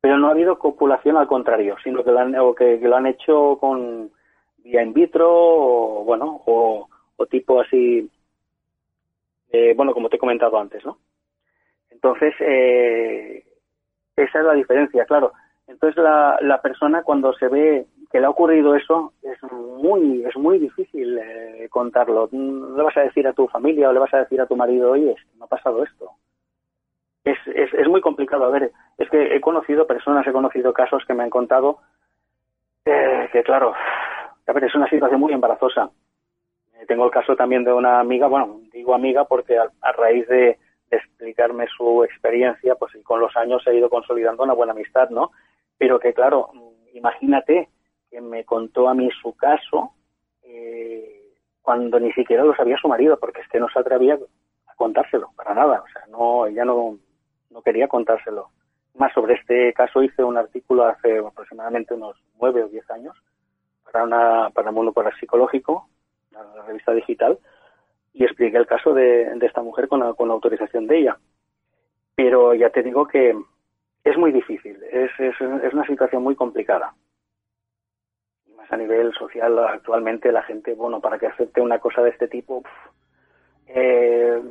Pero 0.00 0.16
no 0.16 0.28
ha 0.28 0.30
habido 0.30 0.58
copulación 0.58 1.16
al 1.16 1.26
contrario, 1.26 1.76
sino 1.82 2.04
que 2.04 2.12
lo 2.12 2.20
han, 2.20 2.34
que, 2.56 2.78
lo 2.80 2.96
han 2.96 3.06
hecho 3.06 3.58
con 3.58 4.10
vía 4.58 4.82
in 4.82 4.92
vitro 4.92 5.28
o, 5.30 6.04
bueno, 6.04 6.42
o, 6.46 6.88
tipo 7.28 7.60
así, 7.60 8.08
eh, 9.50 9.74
bueno, 9.76 9.92
como 9.92 10.08
te 10.08 10.16
he 10.16 10.20
comentado 10.20 10.58
antes, 10.58 10.84
¿no? 10.84 10.98
Entonces, 11.90 12.32
eh, 12.40 13.44
esa 14.14 14.38
es 14.38 14.44
la 14.44 14.54
diferencia, 14.54 15.04
claro. 15.04 15.32
Entonces 15.66 16.02
la, 16.02 16.38
la 16.40 16.62
persona 16.62 17.02
cuando 17.02 17.32
se 17.34 17.48
ve 17.48 17.86
que 18.10 18.20
le 18.20 18.26
ha 18.26 18.30
ocurrido 18.30 18.74
eso 18.74 19.12
es 19.22 19.38
muy 19.52 20.24
es 20.24 20.36
muy 20.36 20.58
difícil 20.58 21.18
eh, 21.18 21.68
contarlo. 21.70 22.28
No 22.32 22.76
le 22.76 22.82
vas 22.82 22.96
a 22.96 23.02
decir 23.02 23.26
a 23.26 23.32
tu 23.32 23.48
familia 23.48 23.88
o 23.88 23.92
le 23.92 23.98
vas 23.98 24.12
a 24.14 24.18
decir 24.18 24.40
a 24.40 24.46
tu 24.46 24.56
marido, 24.56 24.92
oye, 24.92 25.14
me 25.38 25.44
ha 25.44 25.48
pasado 25.48 25.82
esto. 25.82 26.10
Es, 27.24 27.38
es, 27.54 27.72
es 27.74 27.88
muy 27.88 28.00
complicado. 28.00 28.44
A 28.44 28.50
ver, 28.50 28.72
es 28.96 29.10
que 29.10 29.36
he 29.36 29.40
conocido 29.40 29.86
personas, 29.86 30.26
he 30.26 30.32
conocido 30.32 30.72
casos 30.72 31.04
que 31.06 31.14
me 31.14 31.22
han 31.22 31.30
contado 31.30 31.78
eh, 32.84 33.28
que, 33.32 33.42
claro, 33.42 33.74
a 34.46 34.52
ver, 34.52 34.64
es 34.64 34.74
una 34.74 34.88
situación 34.88 35.20
muy 35.20 35.32
embarazosa. 35.32 35.90
Tengo 36.86 37.04
el 37.04 37.10
caso 37.10 37.36
también 37.36 37.64
de 37.64 37.72
una 37.72 38.00
amiga, 38.00 38.28
bueno, 38.28 38.60
digo 38.72 38.94
amiga 38.94 39.24
porque 39.24 39.58
a 39.58 39.92
raíz 39.92 40.26
de, 40.28 40.56
explicarme 40.90 41.66
su 41.76 42.04
experiencia, 42.04 42.74
pues 42.76 42.92
con 43.04 43.20
los 43.20 43.36
años 43.36 43.62
ha 43.66 43.72
ido 43.72 43.90
consolidando 43.90 44.42
una 44.42 44.54
buena 44.54 44.72
amistad, 44.72 45.10
¿no? 45.10 45.32
Pero 45.76 45.98
que, 45.98 46.12
claro, 46.12 46.50
imagínate 46.92 47.68
que 48.10 48.20
me 48.20 48.44
contó 48.44 48.88
a 48.88 48.94
mí 48.94 49.08
su 49.22 49.34
caso 49.36 49.92
eh, 50.42 51.34
cuando 51.62 52.00
ni 52.00 52.12
siquiera 52.12 52.44
lo 52.44 52.54
sabía 52.54 52.76
su 52.78 52.88
marido, 52.88 53.18
porque 53.18 53.40
es 53.40 53.60
no 53.60 53.68
se 53.68 53.78
atrevía 53.78 54.18
a 54.66 54.74
contárselo, 54.74 55.30
para 55.36 55.54
nada. 55.54 55.82
O 55.82 55.92
sea, 55.92 56.06
no, 56.08 56.46
ella 56.46 56.64
no, 56.64 56.98
no 57.50 57.62
quería 57.62 57.88
contárselo. 57.88 58.48
Más 58.94 59.12
sobre 59.12 59.34
este 59.34 59.72
caso 59.74 60.02
hice 60.02 60.24
un 60.24 60.36
artículo 60.36 60.84
hace 60.84 61.18
aproximadamente 61.18 61.94
unos 61.94 62.16
nueve 62.40 62.64
o 62.64 62.68
diez 62.68 62.90
años 62.90 63.16
para 63.84 64.04
una 64.04 64.50
para 64.50 64.70
Mundo 64.70 64.92
Psicológico, 65.18 65.88
la 66.30 66.62
revista 66.66 66.92
digital, 66.92 67.38
y 68.12 68.24
expliqué 68.24 68.56
el 68.56 68.66
caso 68.66 68.92
de, 68.92 69.34
de 69.34 69.46
esta 69.46 69.62
mujer 69.62 69.88
con 69.88 70.00
la, 70.00 70.14
con 70.14 70.28
la 70.28 70.34
autorización 70.34 70.86
de 70.86 70.98
ella. 70.98 71.18
Pero 72.14 72.54
ya 72.54 72.70
te 72.70 72.82
digo 72.82 73.06
que 73.06 73.34
es 74.04 74.16
muy 74.16 74.32
difícil, 74.32 74.82
es, 74.90 75.10
es, 75.18 75.40
una 75.72 75.86
situación 75.86 76.22
muy 76.22 76.34
complicada. 76.34 76.94
Más 78.58 78.70
a 78.70 78.76
nivel 78.76 79.12
social, 79.14 79.58
actualmente 79.58 80.30
la 80.32 80.42
gente, 80.42 80.74
bueno, 80.74 81.00
para 81.00 81.18
que 81.18 81.28
acepte 81.28 81.60
una 81.62 81.78
cosa 81.78 82.02
de 82.02 82.10
este 82.10 82.28
tipo, 82.28 82.62
eh, 83.68 84.42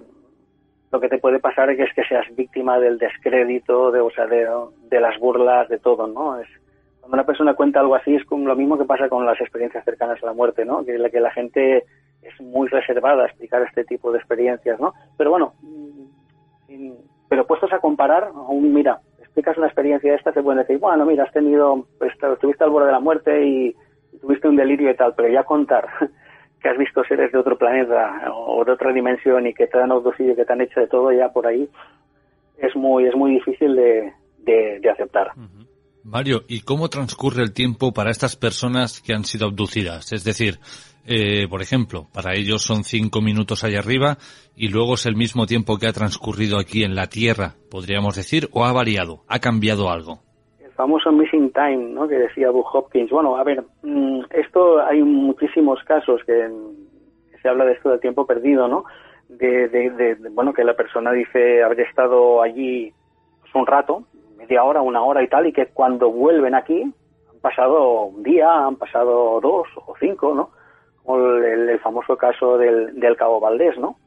lo 0.92 1.00
que 1.00 1.10
te 1.10 1.18
puede 1.18 1.40
pasar 1.40 1.70
es 1.70 1.94
que 1.94 2.04
seas 2.06 2.26
víctima 2.36 2.80
del 2.80 2.98
descrédito, 2.98 3.92
de, 3.92 4.00
o 4.00 4.10
sea, 4.10 4.26
de, 4.26 5.00
las 5.00 5.20
burlas, 5.20 5.68
de 5.68 5.80
todo, 5.80 6.08
¿no? 6.08 6.40
Es, 6.40 6.48
cuando 7.02 7.16
una 7.16 7.26
persona 7.26 7.54
cuenta 7.54 7.82
algo 7.82 7.96
así 7.96 8.16
es 8.16 8.26
como 8.26 8.48
lo 8.48 8.56
mismo 8.56 8.78
que 8.78 8.86
pasa 8.86 9.10
con 9.10 9.26
las 9.26 9.40
experiencias 9.42 9.84
cercanas 9.84 10.22
a 10.24 10.28
la 10.28 10.34
muerte, 10.34 10.66
¿no? 10.66 10.86
Que 10.86 10.98
la, 10.98 11.10
que 11.10 11.20
la 11.20 11.32
gente 11.32 11.84
es 12.22 12.42
muy 12.42 12.68
reservada 12.70 13.24
a 13.24 13.28
explicar 13.28 13.62
este 13.64 13.84
tipo 13.84 14.12
de 14.12 14.20
experiencias, 14.20 14.80
¿no? 14.80 14.94
Pero 15.18 15.32
bueno, 15.32 15.54
mm, 15.62 16.92
pero 17.30 17.46
puestos 17.46 17.74
a 17.74 17.80
comparar, 17.80 18.32
aún 18.34 18.74
mira, 18.74 19.02
explicas 19.20 19.58
una 19.58 19.68
experiencia 19.68 20.16
esta, 20.16 20.32
te 20.32 20.42
pueden 20.42 20.60
decir, 20.60 20.80
bueno, 20.80 21.06
mira, 21.06 21.26
has 21.26 21.34
tenido, 21.34 21.86
pues, 22.00 22.14
estuviste 22.14 22.64
al 22.64 22.70
borde 22.70 22.88
de 22.88 22.94
la 22.94 23.00
muerte 23.00 23.46
y, 23.46 23.76
tuviste 24.18 24.48
un 24.48 24.56
delirio 24.56 24.92
y 24.92 24.96
tal, 24.96 25.14
pero 25.16 25.30
ya 25.30 25.44
contar 25.44 25.88
que 26.62 26.70
has 26.70 26.78
visto 26.78 27.04
seres 27.04 27.32
de 27.32 27.38
otro 27.38 27.58
planeta 27.58 28.32
o 28.34 28.64
de 28.66 28.72
otra 28.72 28.92
dimensión 28.92 29.48
y 29.48 29.54
que 29.54 29.68
te 29.68 29.80
han 29.80 29.92
abducido 29.92 30.34
y 30.34 30.36
que 30.36 30.46
te 30.46 30.54
han 30.54 30.62
hecho 30.62 30.80
de 30.80 30.88
todo 30.88 31.12
ya 31.12 31.30
por 31.30 31.48
ahí, 31.48 31.70
es 32.58 32.76
muy, 32.76 33.06
es 33.06 33.16
muy 33.16 33.32
difícil 33.32 33.76
de, 33.76 34.14
de, 34.40 34.90
aceptar. 34.90 35.32
Mario, 36.04 36.44
¿y 36.48 36.62
cómo 36.62 36.90
transcurre 36.90 37.44
el 37.44 37.54
tiempo 37.54 37.94
para 37.94 38.12
estas 38.12 38.36
personas 38.36 39.02
que 39.02 39.14
han 39.14 39.26
sido 39.26 39.48
abducidas? 39.48 40.14
Es 40.14 40.24
decir, 40.24 40.60
eh, 41.06 41.48
por 41.48 41.62
ejemplo, 41.62 42.08
para 42.14 42.36
ellos 42.36 42.64
son 42.64 42.84
cinco 42.84 43.22
minutos 43.22 43.64
allá 43.64 43.80
arriba 43.80 44.18
y 44.56 44.70
luego 44.70 44.96
es 44.96 45.06
el 45.06 45.16
mismo 45.16 45.46
tiempo 45.46 45.78
que 45.78 45.88
ha 45.88 45.94
transcurrido 45.94 46.60
aquí 46.60 46.84
en 46.84 46.96
la 46.96 47.08
Tierra, 47.08 47.56
podríamos 47.70 48.16
decir, 48.16 48.50
o 48.52 48.66
ha 48.66 48.74
variado, 48.74 49.24
ha 49.28 49.40
cambiado 49.40 49.92
algo. 49.92 50.27
El 50.78 50.84
famoso 50.84 51.12
missing 51.12 51.52
time, 51.54 51.90
¿no? 51.90 52.08
Que 52.08 52.20
decía 52.20 52.52
Bob 52.52 52.68
Hopkins. 52.72 53.10
Bueno, 53.10 53.36
a 53.36 53.44
ver, 53.44 53.64
mm, 53.82 54.26
esto 54.30 54.80
hay 54.80 55.02
muchísimos 55.02 55.84
casos 55.84 56.22
que, 56.24 56.52
se 57.42 57.50
habla 57.50 57.66
de 57.66 57.74
esto 57.74 57.90
del 57.90 58.00
tiempo 58.00 58.28
perdido, 58.28 58.68
¿no? 58.68 58.86
De, 59.28 60.16
bueno, 60.32 60.54
que 60.54 60.64
la 60.64 60.76
persona 60.76 61.12
dice 61.12 61.64
haber 61.64 61.82
estado 61.82 62.44
allí 62.44 62.94
pues, 63.42 63.56
un 63.56 63.66
rato, 63.66 64.04
media 64.38 64.64
hora, 64.64 64.84
una 64.84 65.02
hora 65.02 65.24
y 65.24 65.28
tal, 65.28 65.48
y 65.48 65.52
que 65.54 65.66
cuando 65.66 66.12
vuelven 66.12 66.54
aquí 66.54 66.84
han 66.84 67.40
pasado 67.42 68.04
un 68.04 68.22
día, 68.22 68.68
han 68.68 68.76
pasado 68.76 69.42
dos 69.42 69.68
o 69.84 69.96
cinco, 70.00 70.36
¿no? 70.36 70.52
el, 71.16 71.80
famoso 71.80 72.18
caso 72.18 72.58
del, 72.58 73.00
del, 73.00 73.18
Cabo 73.18 73.40
Valdés, 73.40 73.78
¿no? 73.80 73.98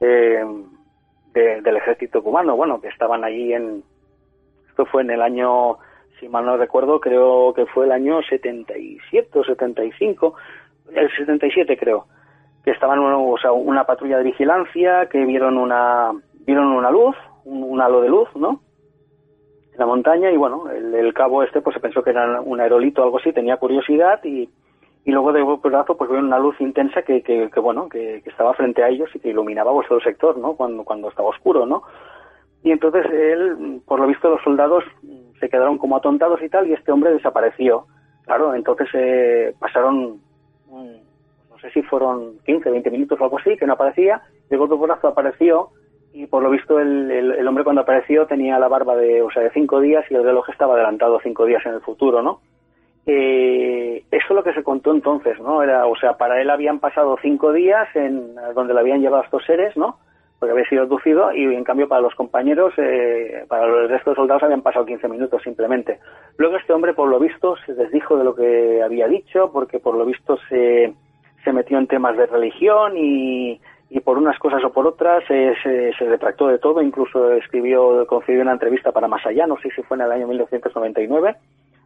Eh, 0.00 0.44
del 1.32 1.76
ejército 1.76 2.22
cubano, 2.22 2.54
bueno, 2.54 2.80
que 2.82 2.88
estaban 2.88 3.24
allí 3.24 3.54
en... 3.54 3.82
Esto 4.68 4.84
fue 4.86 5.02
en 5.02 5.10
el 5.10 5.22
año, 5.22 5.78
si 6.22 6.28
mal 6.28 6.46
no 6.46 6.56
recuerdo, 6.56 7.00
creo 7.00 7.52
que 7.52 7.66
fue 7.66 7.86
el 7.86 7.90
año 7.90 8.22
77 8.22 9.40
o 9.40 9.44
75, 9.44 10.34
el 10.94 11.10
77 11.16 11.76
creo, 11.76 12.06
que 12.64 12.70
estaban 12.70 13.00
o 13.00 13.36
sea, 13.38 13.50
una 13.50 13.84
patrulla 13.84 14.18
de 14.18 14.24
vigilancia, 14.24 15.08
que 15.10 15.24
vieron 15.24 15.58
una, 15.58 16.12
vieron 16.46 16.66
una 16.66 16.92
luz, 16.92 17.16
un, 17.44 17.80
halo 17.80 18.00
de 18.02 18.08
luz, 18.08 18.28
¿no? 18.36 18.60
En 19.72 19.78
la 19.78 19.86
montaña 19.86 20.30
y 20.30 20.36
bueno, 20.36 20.70
el, 20.70 21.12
cabo 21.12 21.42
este 21.42 21.60
pues 21.60 21.74
se 21.74 21.80
pensó 21.80 22.04
que 22.04 22.10
era 22.10 22.40
un 22.40 22.60
aerolito 22.60 23.00
o 23.00 23.04
algo 23.04 23.18
así, 23.18 23.32
tenía 23.32 23.56
curiosidad 23.56 24.22
y 24.22 24.48
y 25.04 25.10
luego 25.10 25.32
de 25.32 25.42
brazo 25.42 25.96
pues 25.96 26.08
vieron 26.08 26.26
una 26.26 26.38
luz 26.38 26.54
intensa 26.60 27.02
que, 27.02 27.22
que, 27.22 27.48
bueno 27.60 27.88
que, 27.88 28.22
estaba 28.24 28.54
frente 28.54 28.84
a 28.84 28.88
ellos 28.88 29.10
y 29.14 29.18
que 29.18 29.30
iluminaba 29.30 29.72
vuestro 29.72 30.00
sector 30.00 30.38
no 30.38 30.54
cuando 30.54 30.84
cuando 30.84 31.08
estaba 31.08 31.30
oscuro 31.30 31.66
no 31.66 31.82
y 32.62 32.70
entonces 32.70 33.04
él 33.10 33.80
por 33.84 33.98
lo 33.98 34.06
visto 34.06 34.30
los 34.30 34.40
soldados 34.42 34.84
se 35.42 35.48
quedaron 35.48 35.76
como 35.76 35.96
atontados 35.96 36.40
y 36.40 36.48
tal 36.48 36.68
y 36.68 36.72
este 36.72 36.92
hombre 36.92 37.12
desapareció 37.12 37.86
claro 38.24 38.54
entonces 38.54 38.88
eh, 38.94 39.54
pasaron 39.58 40.20
no 40.70 41.58
sé 41.60 41.70
si 41.72 41.82
fueron 41.82 42.38
15 42.46 42.70
20 42.70 42.90
minutos 42.92 43.20
o 43.20 43.24
algo 43.24 43.38
así 43.38 43.56
que 43.56 43.66
no 43.66 43.72
aparecía 43.72 44.22
de 44.48 44.56
brazo 44.56 45.08
apareció 45.08 45.70
y 46.12 46.26
por 46.26 46.44
lo 46.44 46.50
visto 46.50 46.78
el, 46.78 47.10
el, 47.10 47.48
hombre 47.48 47.64
cuando 47.64 47.82
apareció 47.82 48.26
tenía 48.26 48.58
la 48.60 48.68
barba 48.68 48.94
de 48.94 49.20
o 49.20 49.30
sea 49.30 49.42
de 49.42 49.50
cinco 49.50 49.80
días 49.80 50.04
y 50.10 50.14
el 50.14 50.22
reloj 50.22 50.48
estaba 50.48 50.74
adelantado 50.74 51.18
cinco 51.24 51.44
días 51.44 51.64
en 51.66 51.74
el 51.74 51.80
futuro 51.80 52.22
no 52.22 52.40
eh, 53.04 54.04
eso 54.12 54.26
es 54.28 54.30
lo 54.30 54.44
que 54.44 54.52
se 54.52 54.62
contó 54.62 54.92
entonces, 54.92 55.40
¿no? 55.40 55.60
Era, 55.60 55.86
o 55.86 55.96
sea, 55.96 56.16
para 56.16 56.40
él 56.40 56.50
habían 56.50 56.78
pasado 56.78 57.18
cinco 57.20 57.52
días 57.52 57.88
en 57.96 58.36
donde 58.54 58.74
le 58.74 58.80
habían 58.80 59.00
llevado 59.00 59.24
estos 59.24 59.44
seres, 59.44 59.76
¿no? 59.76 59.98
Porque 60.42 60.54
había 60.54 60.68
sido 60.68 60.82
abducido 60.82 61.32
y 61.32 61.44
en 61.54 61.62
cambio 61.62 61.86
para 61.86 62.00
los 62.00 62.16
compañeros, 62.16 62.74
eh, 62.76 63.44
para 63.46 63.64
los 63.64 63.88
resto 63.88 64.10
de 64.10 64.16
soldados 64.16 64.42
habían 64.42 64.60
pasado 64.60 64.84
15 64.84 65.06
minutos 65.06 65.40
simplemente. 65.40 66.00
Luego 66.36 66.56
este 66.56 66.72
hombre 66.72 66.94
por 66.94 67.08
lo 67.08 67.20
visto 67.20 67.54
se 67.64 67.74
desdijo 67.74 68.16
de 68.16 68.24
lo 68.24 68.34
que 68.34 68.82
había 68.82 69.06
dicho 69.06 69.52
porque 69.52 69.78
por 69.78 69.94
lo 69.94 70.04
visto 70.04 70.36
se, 70.48 70.94
se 71.44 71.52
metió 71.52 71.78
en 71.78 71.86
temas 71.86 72.16
de 72.16 72.26
religión 72.26 72.96
y, 72.96 73.60
y 73.88 74.00
por 74.00 74.18
unas 74.18 74.36
cosas 74.40 74.64
o 74.64 74.72
por 74.72 74.84
otras 74.84 75.22
se, 75.28 75.54
se, 75.62 76.04
retractó 76.06 76.48
de 76.48 76.58
todo, 76.58 76.82
incluso 76.82 77.34
escribió, 77.34 78.04
concedió 78.08 78.42
una 78.42 78.54
entrevista 78.54 78.90
para 78.90 79.06
Más 79.06 79.24
Allá, 79.24 79.46
no 79.46 79.58
sé 79.58 79.68
si 79.70 79.80
fue 79.82 79.96
en 79.96 80.00
el 80.00 80.10
año 80.10 80.26
1999, 80.26 81.36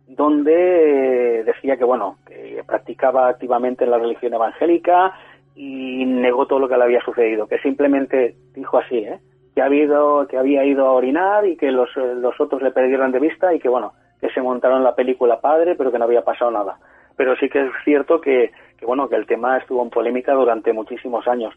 donde 0.06 1.42
decía 1.44 1.76
que, 1.76 1.84
bueno, 1.84 2.16
que 2.26 2.62
practicaba 2.66 3.28
activamente 3.28 3.84
la 3.84 3.98
religión 3.98 4.32
evangélica, 4.32 5.12
y 5.56 6.04
negó 6.04 6.46
todo 6.46 6.58
lo 6.58 6.68
que 6.68 6.76
le 6.76 6.84
había 6.84 7.00
sucedido, 7.00 7.48
que 7.48 7.58
simplemente 7.58 8.36
dijo 8.54 8.78
así, 8.78 8.98
¿eh? 8.98 9.18
que, 9.54 9.62
ha 9.62 9.64
habido, 9.64 10.26
que 10.28 10.36
había 10.36 10.64
ido 10.64 10.86
a 10.86 10.92
orinar 10.92 11.46
y 11.46 11.56
que 11.56 11.72
los, 11.72 11.88
los 11.96 12.38
otros 12.38 12.60
le 12.60 12.70
perdieron 12.70 13.10
de 13.10 13.20
vista 13.20 13.54
y 13.54 13.58
que 13.58 13.70
bueno, 13.70 13.94
que 14.20 14.28
se 14.30 14.42
montaron 14.42 14.84
la 14.84 14.94
película 14.94 15.40
padre, 15.40 15.74
pero 15.74 15.90
que 15.90 15.98
no 15.98 16.04
había 16.04 16.22
pasado 16.22 16.50
nada. 16.50 16.78
Pero 17.16 17.34
sí 17.36 17.48
que 17.48 17.62
es 17.62 17.72
cierto 17.84 18.20
que, 18.20 18.52
que 18.76 18.84
bueno, 18.84 19.08
que 19.08 19.16
el 19.16 19.26
tema 19.26 19.56
estuvo 19.56 19.82
en 19.82 19.88
polémica 19.88 20.34
durante 20.34 20.74
muchísimos 20.74 21.26
años. 21.26 21.54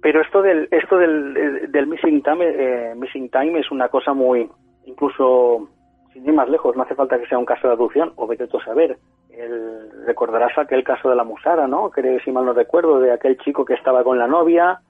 Pero 0.00 0.22
esto 0.22 0.40
del, 0.40 0.68
esto 0.70 0.96
del, 0.96 1.72
del 1.72 1.86
missing 1.88 2.22
time, 2.22 2.44
eh, 2.46 2.94
missing 2.94 3.28
time 3.30 3.58
es 3.58 3.68
una 3.72 3.88
cosa 3.88 4.14
muy, 4.14 4.48
incluso 4.86 5.68
sin 6.12 6.24
ir 6.24 6.32
más 6.32 6.48
lejos, 6.48 6.76
no 6.76 6.84
hace 6.84 6.94
falta 6.94 7.18
que 7.18 7.26
sea 7.26 7.38
un 7.38 7.44
caso 7.44 7.66
de 7.66 7.74
adopción, 7.74 8.12
o 8.14 8.28
vete 8.28 8.46
tú 8.46 8.60
saber. 8.60 8.96
El, 9.38 10.04
recordarás 10.04 10.56
aquel 10.58 10.82
caso 10.82 11.08
de 11.08 11.16
la 11.16 11.24
Musara, 11.24 11.66
¿no? 11.66 11.90
Que 11.90 12.18
si 12.24 12.32
mal 12.32 12.44
no 12.44 12.52
recuerdo, 12.52 12.98
de 12.98 13.12
aquel 13.12 13.38
chico 13.38 13.64
que 13.64 13.74
estaba 13.74 14.02
con 14.02 14.18
la 14.18 14.26
novia, 14.26 14.80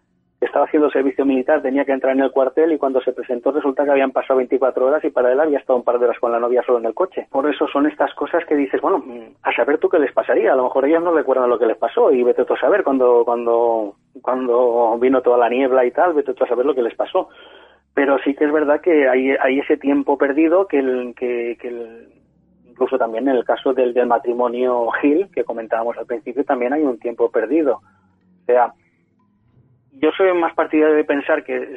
que 0.41 0.47
estaba 0.47 0.67
haciendo 0.67 0.89
servicio 0.91 1.25
militar, 1.25 1.61
tenía 1.61 1.85
que 1.85 1.93
entrar 1.93 2.15
en 2.15 2.23
el 2.23 2.31
cuartel 2.31 2.73
y 2.73 2.79
cuando 2.79 3.01
se 3.01 3.13
presentó 3.13 3.51
resulta 3.51 3.85
que 3.85 3.91
habían 3.91 4.13
pasado 4.13 4.39
24 4.39 4.87
horas 4.87 5.05
y 5.05 5.11
para 5.11 5.33
él 5.33 5.41
había 5.41 5.59
estado 5.59 5.79
un 5.79 5.85
par 5.85 5.99
de 5.99 6.07
horas 6.07 6.19
con 6.21 6.31
la 6.31 6.39
novia 6.39 6.63
solo 6.65 6.79
en 6.79 6.87
el 6.87 6.95
coche. 6.95 7.27
Por 7.31 7.49
eso 7.51 7.67
son 7.67 7.87
estas 7.87 8.15
cosas 8.15 8.45
que 8.47 8.55
dices, 8.55 8.81
bueno, 8.81 9.05
a 9.43 9.53
saber 9.53 9.79
tú 9.79 9.89
qué 9.89 9.99
les 9.99 10.13
pasaría. 10.13 10.53
A 10.53 10.57
lo 10.57 10.65
mejor 10.65 10.87
ellos 10.87 11.03
no 11.03 11.13
recuerdan 11.13 11.51
lo 11.51 11.59
que 11.59 11.67
les 11.67 11.77
pasó 11.77 12.13
y 12.13 12.23
vete 12.23 12.45
tú 12.45 12.55
a 12.55 12.61
saber 12.61 12.85
cuando, 12.85 13.25
cuando, 13.25 13.97
cuando 14.23 14.97
vino 14.99 15.21
toda 15.21 15.39
la 15.39 15.49
niebla 15.49 15.85
y 15.85 15.91
tal, 15.91 16.15
vete 16.15 16.35
tú 16.35 16.45
a 16.45 16.49
saber 16.49 16.65
lo 16.65 16.75
que 16.75 16.83
les 16.83 16.95
pasó 16.95 17.29
pero 17.99 18.17
sí 18.21 18.33
que 18.37 18.45
es 18.45 18.53
verdad 18.53 18.81
que 18.81 19.09
hay, 19.09 19.31
hay 19.31 19.59
ese 19.59 19.77
tiempo 19.77 20.17
perdido 20.17 20.69
que, 20.69 20.79
el, 20.79 21.17
que, 21.17 21.57
incluso 22.79 22.97
también 22.97 23.29
en 23.29 23.35
el 23.35 23.45
caso 23.45 23.75
del, 23.75 23.93
del 23.93 24.07
matrimonio 24.07 24.89
Gil, 25.01 25.29
que 25.33 25.43
comentábamos 25.43 25.99
al 25.99 26.07
principio, 26.07 26.45
también 26.45 26.73
hay 26.73 26.83
un 26.83 26.99
tiempo 26.99 27.29
perdido. 27.31 27.81
O 28.43 28.45
sea, 28.47 28.73
yo 29.93 30.11
soy 30.17 30.33
más 30.35 30.55
partidario 30.55 30.95
de 30.95 31.05
pensar 31.05 31.43
que 31.43 31.75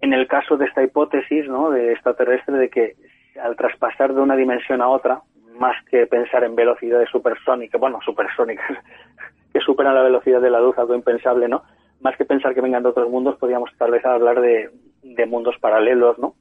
en 0.00 0.12
el 0.12 0.26
caso 0.26 0.56
de 0.56 0.64
esta 0.64 0.82
hipótesis, 0.82 1.46
¿no? 1.46 1.70
De 1.70 1.92
extraterrestre, 1.92 2.56
de 2.56 2.70
que 2.70 2.96
al 3.40 3.56
traspasar 3.56 4.14
de 4.14 4.20
una 4.20 4.34
dimensión 4.34 4.80
a 4.80 4.88
otra, 4.88 5.20
más 5.58 5.76
que 5.90 6.06
pensar 6.06 6.42
en 6.44 6.56
velocidades 6.56 7.08
supersónicas, 7.10 7.80
bueno, 7.80 8.00
supersónicas, 8.04 8.66
que 9.52 9.60
superan 9.60 9.94
la 9.94 10.02
velocidad 10.02 10.40
de 10.40 10.50
la 10.50 10.60
luz, 10.60 10.76
algo 10.78 10.94
impensable, 10.94 11.48
¿no? 11.48 11.62
Más 12.00 12.16
que 12.16 12.24
pensar 12.24 12.54
que 12.54 12.60
vengan 12.60 12.82
de 12.82 12.88
otros 12.88 13.10
mundos, 13.10 13.36
podríamos 13.36 13.70
tal 13.76 13.90
vez 13.90 14.04
hablar 14.04 14.40
de, 14.40 14.70
de 15.02 15.26
mundos 15.26 15.56
paralelos, 15.60 16.18
¿no? 16.18 16.34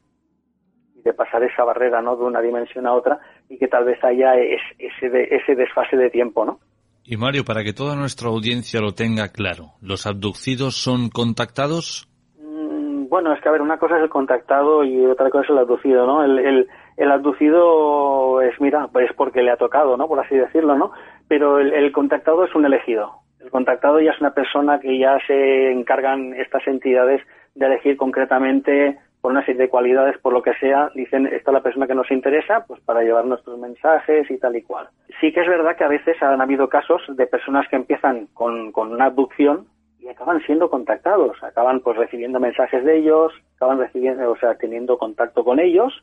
Y 0.96 1.02
de 1.02 1.14
pasar 1.14 1.44
esa 1.44 1.64
barrera, 1.64 2.02
¿no? 2.02 2.16
De 2.16 2.24
una 2.24 2.42
dimensión 2.42 2.88
a 2.88 2.94
otra 2.94 3.20
y 3.52 3.58
que 3.58 3.68
tal 3.68 3.84
vez 3.84 4.02
haya 4.02 4.36
ese, 4.36 5.28
ese 5.30 5.56
desfase 5.56 5.98
de 5.98 6.10
tiempo, 6.10 6.46
¿no? 6.46 6.60
Y 7.04 7.18
Mario, 7.18 7.44
para 7.44 7.64
que 7.64 7.74
toda 7.74 7.98
nuestra 7.98 8.30
audiencia 8.30 8.80
lo 8.80 8.94
tenga 8.94 9.28
claro, 9.28 9.74
¿los 9.82 10.08
abducidos 10.08 10.76
son 10.76 11.10
contactados? 11.10 12.08
Mm, 12.40 13.10
bueno, 13.10 13.34
es 13.34 13.42
que 13.42 13.50
a 13.50 13.52
ver, 13.52 13.62
una 13.62 13.78
cosa 13.78 13.98
es 13.98 14.04
el 14.04 14.10
contactado 14.10 14.86
y 14.86 15.06
otra 15.06 15.30
cosa 15.30 15.44
es 15.44 15.50
el 15.50 15.58
abducido, 15.58 16.08
¿no? 16.08 16.24
El, 16.24 16.40
el, 16.40 16.68
el 16.96 17.12
abducido 17.12 18.42
es, 18.42 18.54
mira, 18.62 18.88
pues 18.88 19.12
porque 19.18 19.42
le 19.42 19.52
ha 19.52 19.58
tocado, 19.58 19.98
¿no? 19.98 20.08
Por 20.08 20.22
así 20.22 20.36
decirlo, 20.36 20.78
¿no? 20.78 20.94
Pero 21.28 21.60
el, 21.60 21.74
el 21.74 21.92
contactado 21.92 22.46
es 22.46 22.56
un 22.56 22.66
elegido. 22.66 23.12
El 23.42 23.50
contactado 23.50 24.00
ya 24.00 24.12
es 24.12 24.22
una 24.22 24.34
persona 24.34 24.80
que 24.80 24.98
ya 24.98 25.18
se 25.28 25.72
encargan 25.74 26.34
estas 26.36 26.66
entidades 26.68 27.22
de 27.56 27.66
elegir 27.66 27.98
concretamente 27.98 28.98
por 29.22 29.32
una 29.32 29.46
serie 29.46 29.62
de 29.62 29.70
cualidades, 29.70 30.18
por 30.18 30.34
lo 30.34 30.42
que 30.42 30.54
sea, 30.56 30.90
dicen, 30.96 31.28
esta 31.28 31.52
es 31.52 31.54
la 31.54 31.62
persona 31.62 31.88
que 31.88 31.96
nos 31.96 32.10
interesa, 32.10 32.66
pues 32.68 32.82
para 32.82 33.04
llevar 33.04 33.26
nuestros 33.26 33.58
mensajes 33.60 34.30
y 34.32 34.38
tal 34.40 34.56
y 34.56 34.64
cual. 34.64 34.90
Sí 35.20 35.32
que 35.32 35.42
es 35.42 35.48
verdad 35.48 35.76
que 35.78 35.84
a 35.84 35.90
veces 35.90 36.22
han 36.24 36.42
habido 36.42 36.68
casos 36.68 37.02
de 37.08 37.28
personas 37.28 37.68
que 37.70 37.76
empiezan 37.76 38.28
con, 38.34 38.72
con 38.72 38.92
una 38.92 39.06
abducción 39.06 39.68
y 40.00 40.08
acaban 40.08 40.42
siendo 40.42 40.70
contactados, 40.72 41.42
acaban 41.44 41.82
pues 41.82 41.98
recibiendo 41.98 42.40
mensajes 42.40 42.84
de 42.84 42.98
ellos, 42.98 43.32
acaban 43.56 43.78
recibiendo, 43.78 44.32
o 44.32 44.38
sea, 44.38 44.56
teniendo 44.56 44.98
contacto 44.98 45.44
con 45.44 45.60
ellos, 45.60 45.94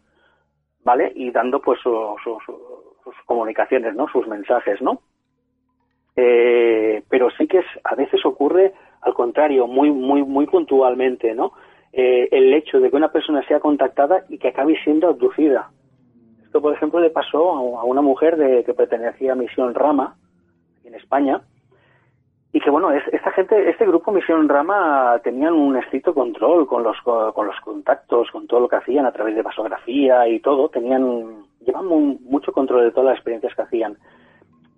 ¿vale? 0.84 1.10
Y 1.16 1.32
dando 1.32 1.60
pues 1.60 1.80
sus 1.80 1.98
comunicaciones, 3.26 3.96
¿no? 3.96 4.06
Sus 4.08 4.28
mensajes, 4.28 4.80
¿no? 4.80 5.00
Eh, 6.14 7.02
pero 7.08 7.30
sí 7.30 7.48
que 7.48 7.58
es, 7.58 7.66
a 7.82 7.96
veces 7.96 8.24
ocurre 8.24 8.72
al 9.00 9.14
contrario, 9.14 9.66
muy, 9.66 9.90
muy, 9.90 10.22
muy 10.22 10.46
puntualmente, 10.46 11.34
¿no? 11.34 11.52
Eh, 11.92 12.28
el 12.32 12.52
hecho 12.52 12.80
de 12.80 12.90
que 12.90 12.96
una 12.96 13.10
persona 13.10 13.42
sea 13.46 13.60
contactada 13.60 14.24
y 14.28 14.38
que 14.38 14.48
acabe 14.48 14.76
siendo 14.84 15.08
abducida. 15.08 15.70
Esto, 16.44 16.60
por 16.60 16.74
ejemplo, 16.74 17.00
le 17.00 17.10
pasó 17.10 17.50
a 17.78 17.84
una 17.84 18.02
mujer 18.02 18.36
de, 18.36 18.64
que 18.64 18.74
pertenecía 18.74 19.32
a 19.32 19.36
Misión 19.36 19.74
Rama, 19.74 20.16
en 20.84 20.94
España, 20.94 21.42
y 22.52 22.60
que, 22.60 22.70
bueno, 22.70 22.90
esta 22.92 23.30
gente, 23.32 23.68
este 23.68 23.86
grupo 23.86 24.10
Misión 24.10 24.48
Rama 24.48 25.20
tenían 25.22 25.52
un 25.52 25.76
estricto 25.76 26.14
control 26.14 26.66
con 26.66 26.82
los, 26.82 26.96
con 27.02 27.46
los 27.46 27.60
contactos, 27.60 28.30
con 28.30 28.46
todo 28.46 28.60
lo 28.60 28.68
que 28.68 28.76
hacían 28.76 29.04
a 29.04 29.12
través 29.12 29.34
de 29.34 29.42
vasografía 29.42 30.26
y 30.28 30.40
todo, 30.40 30.70
tenían, 30.70 31.44
llevaban 31.60 32.18
mucho 32.24 32.52
control 32.52 32.84
de 32.84 32.90
todas 32.90 33.06
las 33.06 33.16
experiencias 33.16 33.54
que 33.54 33.62
hacían. 33.62 33.98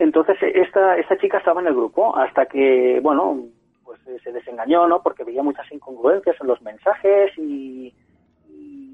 Entonces, 0.01 0.37
esta, 0.43 0.97
esta 0.97 1.17
chica 1.19 1.39
estaba 1.39 1.61
en 1.61 1.69
el 1.69 1.75
grupo 1.75 2.17
hasta 2.17 2.47
que, 2.47 2.99
bueno, 3.03 3.45
pues 3.91 4.23
se 4.23 4.31
desengañó, 4.31 4.87
¿no? 4.87 5.03
Porque 5.03 5.25
veía 5.25 5.43
muchas 5.43 5.67
incongruencias 5.73 6.37
en 6.41 6.47
los 6.47 6.63
mensajes 6.63 7.33
y, 7.37 7.93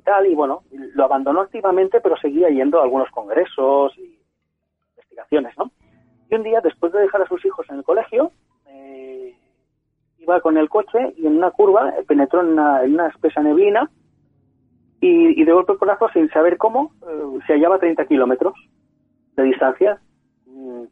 tal, 0.05 0.27
y 0.27 0.35
bueno, 0.35 0.63
lo 0.71 1.05
abandonó 1.05 1.43
activamente, 1.43 2.01
pero 2.01 2.17
seguía 2.17 2.49
yendo 2.49 2.81
a 2.81 2.85
algunos 2.85 3.11
congresos 3.11 3.93
y 3.99 4.19
investigaciones, 4.97 5.59
¿no? 5.59 5.71
Y 6.31 6.35
un 6.37 6.45
día, 6.45 6.63
después 6.63 6.95
de 6.95 7.01
dejar 7.01 7.21
a 7.21 7.29
sus 7.29 7.45
hijos 7.45 7.67
en 7.69 7.77
el 7.77 7.85
colegio, 7.85 8.31
eh, 8.69 9.37
iba 10.19 10.41
con 10.41 10.57
el 10.57 10.71
coche 10.71 11.13
y 11.19 11.27
en 11.27 11.37
una 11.37 11.51
curva 11.51 11.93
penetró 12.09 12.41
en 12.41 12.53
una, 12.53 13.09
espesa 13.09 13.43
neblina 13.43 13.91
y, 15.03 15.45
de 15.45 15.53
golpe 15.53 15.77
corazón, 15.77 16.09
sin 16.15 16.31
saber 16.31 16.57
cómo, 16.57 16.93
eh, 17.03 17.39
se 17.47 17.53
hallaba 17.53 17.77
a 17.77 17.81
30 17.81 18.07
kilómetros 18.07 18.55
de 19.37 19.43
distancia. 19.43 20.01
Mm, 20.47 20.85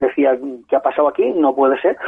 decía, 0.00 0.38
¿qué 0.66 0.76
ha 0.76 0.80
pasado 0.80 1.08
aquí? 1.08 1.30
No 1.32 1.54
puede 1.54 1.78
ser 1.82 1.98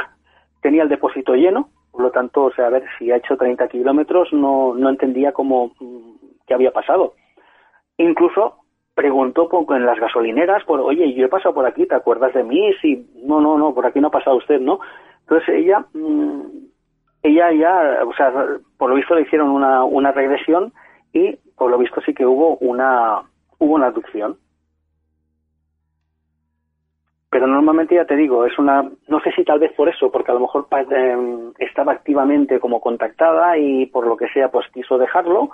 tenía 0.63 0.81
el 0.81 0.89
depósito 0.89 1.35
lleno, 1.35 1.69
por 1.91 2.01
lo 2.01 2.11
tanto, 2.11 2.45
o 2.45 2.53
sea, 2.53 2.67
a 2.67 2.69
ver, 2.69 2.83
si 2.97 3.11
ha 3.11 3.17
hecho 3.17 3.37
30 3.37 3.67
kilómetros, 3.67 4.33
no, 4.33 4.73
no 4.73 4.89
entendía 4.89 5.33
cómo, 5.33 5.73
mm, 5.79 6.15
qué 6.47 6.55
había 6.55 6.71
pasado. 6.71 7.13
Incluso 7.97 8.55
preguntó 8.95 9.49
en 9.75 9.85
las 9.85 9.99
gasolineras 9.99 10.63
por, 10.63 10.79
oye, 10.79 11.13
yo 11.13 11.25
he 11.25 11.29
pasado 11.29 11.53
por 11.53 11.67
aquí, 11.67 11.85
¿te 11.85 11.95
acuerdas 11.95 12.33
de 12.33 12.43
mí? 12.43 12.71
Sí, 12.81 13.07
no, 13.23 13.41
no, 13.41 13.57
no, 13.57 13.75
por 13.75 13.85
aquí 13.85 13.99
no 13.99 14.07
ha 14.07 14.11
pasado 14.11 14.37
usted, 14.37 14.59
¿no? 14.59 14.79
Entonces 15.21 15.49
ella, 15.49 15.85
mm, 15.93 16.41
ella 17.23 17.51
ya, 17.51 18.05
o 18.05 18.13
sea, 18.13 18.31
por 18.77 18.89
lo 18.89 18.95
visto 18.95 19.15
le 19.15 19.23
hicieron 19.23 19.49
una, 19.49 19.83
una 19.83 20.11
regresión 20.11 20.73
y 21.11 21.35
por 21.57 21.69
lo 21.69 21.77
visto 21.77 22.01
sí 22.01 22.13
que 22.13 22.25
hubo 22.25 22.57
una, 22.57 23.21
hubo 23.59 23.75
una 23.75 23.87
aducción 23.87 24.37
pero 27.33 27.47
normalmente 27.47 27.95
ya 27.95 28.05
te 28.05 28.15
digo, 28.15 28.45
es 28.45 28.59
una, 28.59 28.83
no 29.07 29.19
sé 29.21 29.31
si 29.31 29.43
tal 29.43 29.57
vez 29.57 29.73
por 29.73 29.89
eso, 29.89 30.11
porque 30.11 30.29
a 30.29 30.35
lo 30.35 30.41
mejor 30.41 30.67
em, 30.91 31.51
estaba 31.57 31.91
activamente 31.91 32.59
como 32.59 32.79
contactada 32.79 33.57
y 33.57 33.87
por 33.87 34.05
lo 34.05 34.15
que 34.15 34.27
sea 34.27 34.51
pues 34.51 34.67
quiso 34.71 34.99
dejarlo 34.99 35.49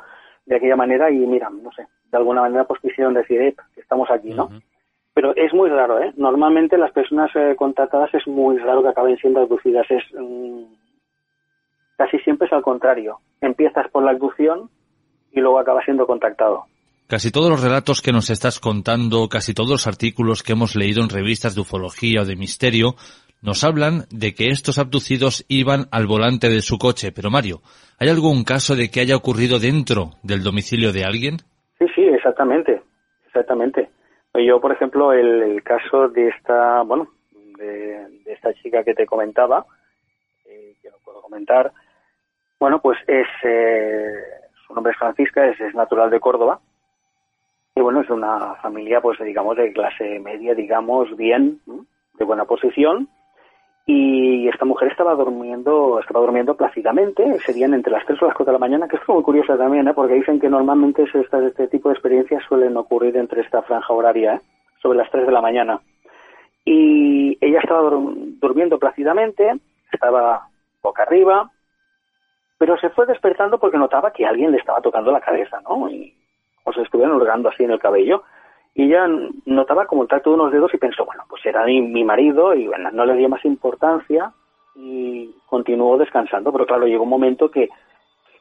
de 0.46 0.58
aquella 0.58 0.76
manera 0.76 1.10
y 1.10 1.20
mira, 1.20 1.50
no 1.50 1.72
sé, 1.72 1.88
de 2.12 2.18
alguna 2.18 2.42
manera 2.42 2.66
pues 2.66 2.82
quisieron 2.82 3.14
decir, 3.14 3.42
eh, 3.42 3.56
estamos 3.78 4.12
aquí, 4.12 4.34
¿no? 4.34 4.50
Pero 5.14 5.34
es 5.38 5.54
muy 5.54 5.70
raro, 5.70 6.02
¿eh? 6.02 6.12
Normalmente 6.18 6.78
las 6.78 6.92
personas 6.92 7.32
eh, 7.34 7.56
contactadas 7.58 8.14
es 8.14 8.28
muy 8.28 8.58
raro 8.58 8.84
que 8.84 8.90
acaben 8.90 9.16
siendo 9.16 9.40
abducidas, 9.40 9.90
es 9.90 10.04
mm, 10.20 10.64
casi 11.96 12.20
siempre 12.20 12.48
es 12.48 12.52
al 12.54 12.62
contrario, 12.62 13.20
empiezas 13.40 13.90
por 13.90 14.04
la 14.04 14.12
abducción 14.12 14.70
y 15.32 15.40
luego 15.40 15.60
acabas 15.60 15.86
siendo 15.86 16.06
contactado. 16.06 16.66
Casi 17.10 17.32
todos 17.32 17.50
los 17.50 17.64
relatos 17.64 18.04
que 18.04 18.12
nos 18.12 18.30
estás 18.30 18.60
contando, 18.60 19.30
casi 19.30 19.56
todos 19.56 19.72
los 19.72 19.88
artículos 19.88 20.44
que 20.44 20.52
hemos 20.52 20.76
leído 20.76 21.02
en 21.02 21.10
revistas 21.10 21.56
de 21.56 21.62
ufología 21.62 22.22
o 22.22 22.26
de 22.26 22.36
misterio, 22.36 22.94
nos 23.42 23.64
hablan 23.64 24.06
de 24.12 24.36
que 24.36 24.50
estos 24.50 24.78
abducidos 24.78 25.44
iban 25.50 25.88
al 25.92 26.06
volante 26.06 26.50
de 26.50 26.62
su 26.62 26.78
coche. 26.78 27.12
Pero 27.12 27.32
Mario, 27.32 27.62
¿hay 27.98 28.10
algún 28.10 28.44
caso 28.44 28.76
de 28.76 28.92
que 28.92 29.00
haya 29.00 29.16
ocurrido 29.16 29.58
dentro 29.58 30.12
del 30.22 30.44
domicilio 30.44 30.94
de 30.94 31.04
alguien? 31.04 31.38
Sí, 31.80 31.88
sí, 31.96 32.04
exactamente, 32.04 32.80
exactamente. 33.26 33.90
Yo, 34.36 34.62
por 34.62 34.72
ejemplo, 34.72 35.12
el, 35.12 35.64
caso 35.64 36.10
de 36.10 36.28
esta, 36.28 36.84
bueno, 36.84 37.08
de, 37.58 38.22
esta 38.28 38.54
chica 38.54 38.84
que 38.84 38.94
te 38.94 39.08
comentaba, 39.08 39.66
eh, 40.46 40.76
que 40.80 40.92
no 40.92 40.98
puedo 41.04 41.24
comentar, 41.24 41.72
Bueno, 42.60 42.80
pues 42.84 43.00
es 43.08 43.26
eh, 43.44 44.14
su 44.68 44.76
nombre 44.76 44.94
es 44.94 45.00
Francisca, 45.00 45.48
es, 45.48 45.60
es, 45.60 45.74
natural 45.74 46.12
de 46.12 46.20
Córdoba 46.20 46.60
y 47.80 47.82
bueno 47.82 48.02
es 48.02 48.10
una 48.10 48.56
familia 48.56 49.00
pues 49.00 49.18
digamos 49.20 49.56
de 49.56 49.72
clase 49.72 50.20
media, 50.20 50.54
digamos 50.54 51.16
bien, 51.16 51.62
de 51.66 52.26
buena 52.26 52.44
posición 52.44 53.08
y 53.86 54.50
esta 54.50 54.66
mujer 54.66 54.92
estaba 54.92 55.16
durmiendo 55.16 55.98
estaba 56.02 56.20
durmiendo 56.20 56.58
plácidamente 56.58 57.40
serían 57.40 57.74
entre 57.74 57.94
las 57.94 58.06
3 58.06 58.22
o 58.22 58.26
las 58.26 58.36
4 58.36 58.52
de 58.52 58.60
la 58.60 58.60
mañana 58.60 58.88
que 58.90 58.98
es 58.98 59.08
muy 59.08 59.24
curiosa 59.24 59.58
también 59.58 59.88
¿eh? 59.88 59.94
porque 59.94 60.16
dicen 60.16 60.42
que 60.42 60.50
normalmente 60.50 61.04
este, 61.04 61.48
este 61.48 61.68
tipo 61.70 61.88
de 61.88 61.94
experiencias 61.94 62.44
suelen 62.50 62.76
ocurrir 62.76 63.16
entre 63.16 63.42
esta 63.42 63.62
franja 63.62 63.94
horaria 63.94 64.36
¿eh? 64.36 64.42
sobre 64.82 64.98
las 64.98 65.10
3 65.10 65.26
de 65.26 65.32
la 65.32 65.42
mañana 65.42 65.80
y 66.66 67.38
ella 67.40 67.60
estaba 67.60 67.90
durmiendo 67.90 68.78
plácidamente 68.78 69.54
estaba 69.90 70.50
boca 70.84 71.04
arriba 71.04 71.50
pero 72.58 72.78
se 72.78 72.90
fue 72.90 73.06
despertando 73.06 73.58
porque 73.58 73.78
notaba 73.78 74.12
que 74.12 74.26
alguien 74.26 74.52
le 74.52 74.58
estaba 74.58 74.82
tocando 74.82 75.14
la 75.14 75.22
cabeza 75.22 75.62
¿no? 75.62 75.90
y 75.90 76.19
se 76.74 76.82
estuvieron 76.82 77.16
hurgando 77.16 77.50
así 77.50 77.64
en 77.64 77.72
el 77.72 77.80
cabello 77.80 78.24
y 78.74 78.84
ella 78.84 79.08
notaba 79.46 79.86
como 79.86 80.04
el 80.04 80.08
tacto 80.08 80.30
de 80.30 80.36
unos 80.36 80.52
dedos 80.52 80.74
y 80.74 80.78
pensó, 80.78 81.06
bueno, 81.06 81.24
pues 81.30 81.46
era 81.46 81.66
mi, 81.66 81.82
mi 81.82 82.04
marido 82.04 82.54
y 82.54 82.68
bueno, 82.68 82.90
no 82.92 83.06
le 83.06 83.16
dio 83.16 83.30
más 83.30 83.44
importancia 83.46 84.32
y 84.76 85.36
continuó 85.48 85.98
descansando, 85.98 86.52
pero 86.52 86.66
claro, 86.66 86.86
llegó 86.86 87.04
un 87.04 87.10
momento 87.10 87.50
que, 87.52 87.70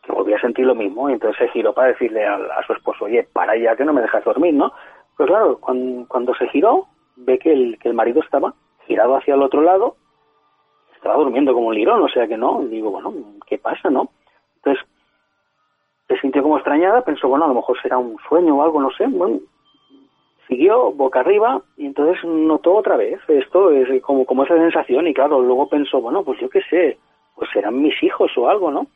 que 0.02 0.12
volvía 0.12 0.36
a 0.36 0.40
sentir 0.40 0.66
lo 0.66 0.74
mismo 0.74 1.08
y 1.08 1.14
entonces 1.14 1.38
se 1.38 1.48
giró 1.48 1.72
para 1.72 1.88
decirle 1.88 2.24
a, 2.24 2.34
a, 2.34 2.66
su 2.66 2.72
esposo, 2.72 3.06
oye, 3.06 3.26
para 3.32 3.56
ya 3.56 3.74
que 3.74 3.84
no 3.84 3.92
me 3.92 4.02
dejas 4.02 4.24
dormir, 4.24 4.54
¿no? 4.54 4.72
Pues 5.16 5.28
claro, 5.28 5.58
cuando, 5.58 6.06
cuando 6.06 6.34
se 6.34 6.46
giró, 6.48 6.86
ve 7.16 7.38
que 7.38 7.52
el, 7.52 7.78
que 7.78 7.88
el 7.88 7.94
marido 7.94 8.20
estaba 8.20 8.54
girado 8.86 9.16
hacia 9.16 9.34
el 9.34 9.42
otro 9.42 9.62
lado, 9.62 9.96
estaba 10.94 11.16
durmiendo 11.16 11.52
como 11.52 11.68
un 11.68 11.74
lirón, 11.74 12.02
o 12.02 12.08
sea 12.08 12.26
que 12.26 12.36
no, 12.36 12.62
y 12.62 12.66
digo, 12.66 12.90
bueno, 12.90 13.12
¿qué 13.46 13.58
pasa, 13.58 13.90
no? 13.90 14.10
Entonces, 14.56 14.84
se 16.08 16.18
sintió 16.20 16.42
como 16.42 16.56
extrañada, 16.56 17.02
pensó, 17.02 17.28
bueno, 17.28 17.44
a 17.44 17.48
lo 17.48 17.54
mejor 17.54 17.80
será 17.82 17.98
un 17.98 18.16
sueño 18.28 18.56
o 18.56 18.62
algo, 18.62 18.80
no 18.80 18.90
sé, 18.92 19.06
bueno, 19.06 19.40
siguió 20.48 20.90
boca 20.92 21.20
arriba 21.20 21.60
y 21.76 21.86
entonces 21.86 22.24
notó 22.24 22.74
otra 22.74 22.96
vez 22.96 23.20
esto, 23.28 23.70
es 23.70 24.02
como, 24.02 24.24
como 24.24 24.44
esa 24.44 24.56
sensación 24.56 25.06
y 25.06 25.14
claro, 25.14 25.40
luego 25.40 25.68
pensó, 25.68 26.00
bueno, 26.00 26.24
pues 26.24 26.40
yo 26.40 26.48
qué 26.48 26.62
sé, 26.62 26.98
pues 27.36 27.50
serán 27.52 27.80
mis 27.80 28.02
hijos 28.02 28.30
o 28.36 28.48
algo, 28.48 28.70
¿no? 28.70 28.86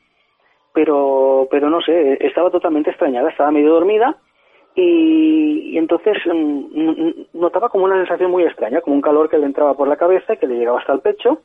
Pero, 0.73 1.47
pero 1.51 1.69
no 1.69 1.83
sé, 1.83 2.17
estaba 2.27 2.51
totalmente 2.51 2.91
extrañada, 2.91 3.29
estaba 3.29 3.51
medio 3.51 3.75
dormida 3.75 4.17
y, 4.75 5.73
y 5.73 5.79
entonces 5.79 6.17
mm, 6.25 7.11
notaba 7.35 7.69
como 7.69 7.85
una 7.85 7.97
sensación 7.97 8.31
muy 8.31 8.45
extraña, 8.45 8.81
como 8.81 8.97
un 8.97 9.03
calor 9.03 9.29
que 9.29 9.37
le 9.37 9.45
entraba 9.45 9.75
por 9.75 9.87
la 9.87 9.97
cabeza, 9.97 10.37
que 10.37 10.47
le 10.47 10.57
llegaba 10.57 10.81
hasta 10.81 10.95
el 10.95 11.01
pecho, 11.01 11.43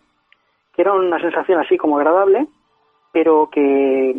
que 0.73 0.81
era 0.81 0.93
una 0.93 1.19
sensación 1.19 1.59
así 1.59 1.75
como 1.75 1.97
agradable, 1.97 2.47
pero 3.11 3.49
que, 3.51 4.15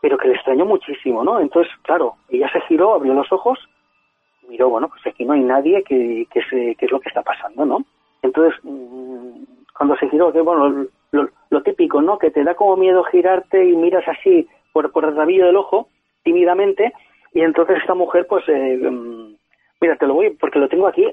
pero 0.00 0.16
que 0.18 0.28
le 0.28 0.34
extrañó 0.34 0.64
muchísimo, 0.64 1.24
¿no? 1.24 1.40
Entonces, 1.40 1.72
claro, 1.82 2.14
ella 2.28 2.50
se 2.52 2.60
giró, 2.62 2.94
abrió 2.94 3.14
los 3.14 3.30
ojos 3.32 3.58
miró, 4.48 4.70
bueno, 4.70 4.88
pues 4.88 5.06
aquí 5.06 5.24
no 5.24 5.34
hay 5.34 5.40
nadie 5.40 5.82
que, 5.84 6.26
que, 6.30 6.42
se, 6.44 6.74
que 6.74 6.86
es 6.86 6.90
lo 6.90 7.00
que 7.00 7.08
está 7.08 7.22
pasando, 7.22 7.64
¿no? 7.64 7.84
Entonces, 8.22 8.58
mmm, 8.62 9.42
cuando 9.76 9.96
se 9.96 10.08
giró, 10.08 10.32
que 10.32 10.40
bueno, 10.40 10.86
lo, 11.12 11.62
típico, 11.62 12.00
¿no? 12.02 12.18
Que 12.18 12.30
te 12.30 12.42
da 12.42 12.54
como 12.54 12.76
miedo 12.76 13.04
girarte 13.04 13.64
y 13.64 13.76
miras 13.76 14.06
así 14.08 14.48
por, 14.72 14.90
por 14.90 15.04
el 15.04 15.16
rabillo 15.16 15.46
del 15.46 15.56
ojo, 15.56 15.88
tímidamente, 16.24 16.92
y 17.32 17.40
entonces 17.40 17.78
esta 17.78 17.94
mujer, 17.94 18.26
pues, 18.28 18.44
eh, 18.48 18.78
mira, 19.80 19.96
te 19.96 20.06
lo 20.06 20.14
voy, 20.14 20.30
porque 20.30 20.58
lo 20.58 20.68
tengo 20.68 20.86
aquí, 20.86 21.06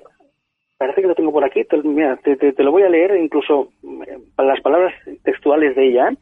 parece 0.77 1.01
que 1.01 1.07
lo 1.07 1.15
tengo 1.15 1.31
por 1.31 1.43
aquí, 1.43 1.63
te, 1.65 1.77
mira, 1.77 2.17
te, 2.17 2.37
te, 2.37 2.53
te 2.53 2.63
lo 2.63 2.71
voy 2.71 2.83
a 2.83 2.89
leer 2.89 3.15
incluso 3.17 3.69
eh, 4.07 4.17
para 4.35 4.49
las 4.49 4.61
palabras 4.61 4.93
textuales 5.23 5.75
de 5.75 5.87
ella. 5.87 6.09
¿eh? 6.09 6.17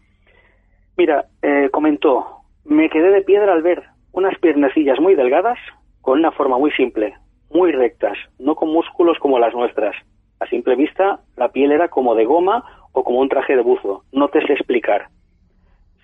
Mira, 0.98 1.26
eh, 1.42 1.70
comentó, 1.72 2.43
me 2.66 2.90
quedé 2.90 3.12
de 3.12 3.22
piedra 3.22 3.54
al 3.54 3.62
ver 3.62 3.84
unas 4.14 4.38
piernecillas 4.40 5.00
muy 5.00 5.16
delgadas, 5.16 5.58
con 6.02 6.20
una 6.20 6.32
forma 6.32 6.58
muy 6.58 6.72
simple, 6.72 7.16
muy 7.50 7.72
rectas, 7.72 8.18
no 8.40 8.56
con 8.56 8.70
músculos 8.70 9.18
como 9.20 9.40
las 9.40 9.54
nuestras. 9.54 9.96
A 10.40 10.46
simple 10.48 10.76
vista, 10.76 11.20
la 11.36 11.50
piel 11.50 11.72
era 11.72 11.88
como 11.88 12.16
de 12.16 12.26
goma 12.26 12.64
o 12.92 13.04
como 13.04 13.20
un 13.20 13.30
traje 13.30 13.56
de 13.56 13.64
buzo, 13.64 14.04
no 14.12 14.28
te 14.28 14.46
sé 14.46 14.54
explicar. 14.54 15.08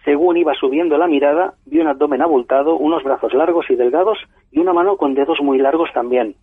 Según 0.05 0.37
iba 0.37 0.55
subiendo 0.55 0.97
la 0.97 1.07
mirada, 1.07 1.53
vi 1.65 1.79
un 1.79 1.87
abdomen 1.87 2.21
abultado, 2.21 2.77
unos 2.77 3.03
brazos 3.03 3.33
largos 3.33 3.69
y 3.69 3.75
delgados 3.75 4.17
y 4.51 4.59
una 4.59 4.73
mano 4.73 4.97
con 4.97 5.13
dedos 5.13 5.39
muy 5.41 5.59
largos 5.59 5.89
también. 5.93 6.35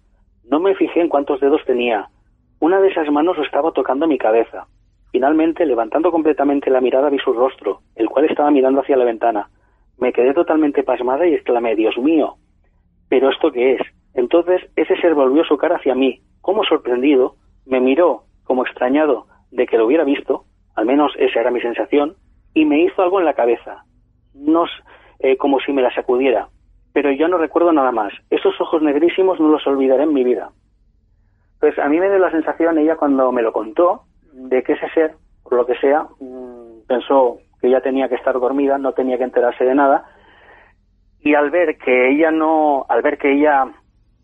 No 0.49 0.61
me 0.61 0.75
fijé 0.77 1.01
en 1.01 1.09
cuántos 1.09 1.41
dedos 1.41 1.63
tenía. 1.67 2.09
Una 2.61 2.81
de 2.81 2.89
esas 2.89 3.11
manos 3.11 3.37
estaba 3.39 3.73
tocando 3.73 4.07
mi 4.07 4.19
cabeza. 4.19 4.67
Finalmente, 5.11 5.67
levantando 5.67 6.13
completamente 6.13 6.71
la 6.71 6.81
mirada, 6.81 7.09
vi 7.11 7.19
su 7.19 7.33
rostro, 7.33 7.81
el 7.97 8.09
cual 8.09 8.27
estaba 8.27 8.51
mirando 8.51 8.83
hacia 8.83 8.97
la 8.97 9.05
ventana. 9.05 9.49
Me 9.99 10.13
quedé 10.13 10.35
totalmente 10.35 10.83
pasmada 10.83 11.27
y 11.27 11.35
exclamé, 11.35 11.75
Dios 11.75 11.97
mío, 11.99 12.37
¿pero 13.09 13.31
esto 13.31 13.51
qué 13.51 13.75
es? 13.75 13.83
Entonces 14.15 14.63
ese 14.77 14.97
ser 15.01 15.15
volvió 15.15 15.45
su 15.45 15.57
cara 15.57 15.77
hacia 15.77 15.95
mí, 15.95 16.21
como 16.41 16.65
sorprendido, 16.65 17.37
me 17.65 17.81
miró 17.81 18.25
como 18.45 18.65
extrañado 18.65 19.27
de 19.51 19.67
que 19.67 19.79
lo 19.79 19.87
hubiera 19.87 20.05
visto, 20.05 20.45
al 20.75 20.87
menos 20.87 21.13
esa 21.19 21.41
era 21.41 21.51
mi 21.51 21.61
sensación, 21.61 22.17
y 22.55 22.65
me 22.65 22.81
hizo 22.81 23.03
algo 23.03 23.19
en 23.19 23.27
la 23.27 23.35
cabeza, 23.35 23.85
no, 24.35 24.65
eh, 25.19 25.37
como 25.37 25.61
si 25.61 25.73
me 25.73 25.83
la 25.83 25.95
sacudiera, 25.95 26.49
pero 26.93 27.11
yo 27.13 27.29
no 27.29 27.37
recuerdo 27.37 27.73
nada 27.73 27.93
más. 27.93 28.13
Esos 28.31 28.59
ojos 28.61 28.83
negrísimos 28.83 29.39
no 29.39 29.49
los 29.49 29.67
olvidaré 29.67 30.05
en 30.05 30.15
mi 30.15 30.25
vida. 30.25 30.51
Pues 31.61 31.79
a 31.79 31.89
mí 31.89 31.99
me 32.01 32.09
dio 32.09 32.19
la 32.19 32.31
sensación, 32.31 32.79
ella 32.79 32.97
cuando 32.97 33.33
me 33.33 33.43
lo 33.43 33.53
contó, 33.53 34.05
de 34.33 34.63
que 34.63 34.75
ese 34.75 34.89
ser, 34.91 35.15
por 35.43 35.55
lo 35.55 35.67
que 35.67 35.75
sea, 35.77 36.07
mmm, 36.21 36.87
pensó 36.87 37.39
que 37.67 37.71
ella 37.71 37.81
tenía 37.81 38.09
que 38.09 38.15
estar 38.15 38.39
dormida, 38.39 38.79
no 38.79 38.93
tenía 38.93 39.19
que 39.19 39.25
enterarse 39.25 39.65
de 39.65 39.75
nada, 39.75 40.05
y 41.21 41.35
al 41.35 41.51
ver 41.51 41.77
que 41.79 42.11
ella 42.11 42.31
no, 42.31 42.87
al 42.89 43.03
ver 43.03 43.19
que 43.19 43.33
ella 43.33 43.67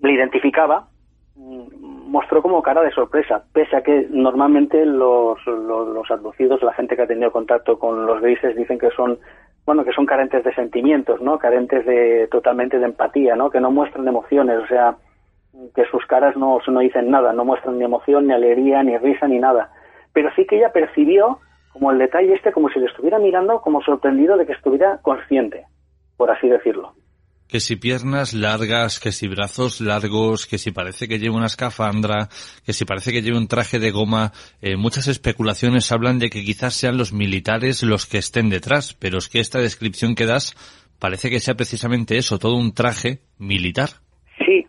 le 0.01 0.13
identificaba, 0.13 0.87
mm, 1.35 2.09
mostró 2.09 2.43
como 2.43 2.63
cara 2.63 2.83
de 2.83 2.93
sorpresa, 2.93 3.43
pese 3.53 3.77
a 3.77 3.83
que 3.83 4.07
normalmente 4.11 4.87
los, 4.87 5.45
los, 5.47 5.89
los 5.89 6.11
abducidos, 6.11 6.63
la 6.63 6.75
gente 6.75 6.95
que 6.95 7.03
ha 7.03 7.07
tenido 7.07 7.33
contacto 7.33 7.79
con 7.79 8.07
los 8.07 8.21
grises 8.21 8.55
dicen 8.55 8.79
que 8.79 8.91
son, 8.91 9.19
bueno, 9.67 9.85
que 9.85 9.93
son 9.93 10.07
carentes 10.07 10.45
de 10.45 10.55
sentimientos, 10.55 11.21
¿no? 11.21 11.39
Carentes 11.39 11.85
de, 11.85 12.29
totalmente 12.31 12.79
de 12.79 12.85
empatía, 12.85 13.35
¿no? 13.35 13.51
Que 13.51 13.61
no 13.61 13.73
muestran 13.73 14.07
emociones, 14.07 14.59
o 14.63 14.67
sea, 14.67 14.97
que 15.75 15.85
sus 15.87 16.07
caras 16.07 16.37
no, 16.37 16.59
no 16.67 16.81
dicen 16.81 17.11
nada, 17.11 17.33
no 17.33 17.45
muestran 17.45 17.79
ni 17.79 17.85
emoción, 17.85 18.27
ni 18.27 18.35
alegría, 18.35 18.83
ni 18.83 18.97
risa, 18.99 19.27
ni 19.27 19.39
nada. 19.39 19.71
Pero 20.13 20.31
sí 20.37 20.47
que 20.47 20.59
ella 20.59 20.73
percibió 20.73 21.41
como 21.73 21.91
el 21.91 21.99
detalle 21.99 22.35
este, 22.35 22.53
como 22.53 22.69
si 22.69 22.79
le 22.79 22.87
estuviera 22.87 23.19
mirando, 23.19 23.61
como 23.61 23.83
sorprendido 23.83 24.37
de 24.37 24.47
que 24.47 24.53
estuviera 24.53 24.99
consciente 25.03 25.67
por 26.23 26.31
así 26.31 26.49
decirlo. 26.49 26.93
Que 27.49 27.59
si 27.59 27.75
piernas 27.75 28.33
largas, 28.33 29.01
que 29.01 29.11
si 29.11 29.27
brazos 29.27 29.81
largos, 29.81 30.47
que 30.47 30.57
si 30.57 30.71
parece 30.71 31.09
que 31.09 31.19
lleva 31.19 31.35
una 31.37 31.47
escafandra, 31.47 32.29
que 32.65 32.73
si 32.73 32.85
parece 32.85 33.11
que 33.11 33.23
lleva 33.23 33.39
un 33.39 33.49
traje 33.49 33.81
de 33.81 33.91
goma, 33.91 34.31
eh, 34.61 34.77
muchas 34.77 35.09
especulaciones 35.09 35.91
hablan 35.91 36.21
de 36.21 36.31
que 36.31 36.45
quizás 36.45 36.75
sean 36.75 36.97
los 36.97 37.13
militares 37.13 37.83
los 37.83 38.07
que 38.07 38.19
estén 38.19 38.51
detrás, 38.51 38.95
pero 38.95 39.19
es 39.19 39.29
que 39.29 39.41
esta 39.41 39.59
descripción 39.59 40.15
que 40.15 40.27
das 40.27 40.55
parece 41.01 41.29
que 41.29 41.41
sea 41.41 41.57
precisamente 41.57 42.17
eso, 42.17 42.39
todo 42.39 42.55
un 42.55 42.73
traje 42.73 43.19
militar. 43.37 43.89
Sí, 44.47 44.65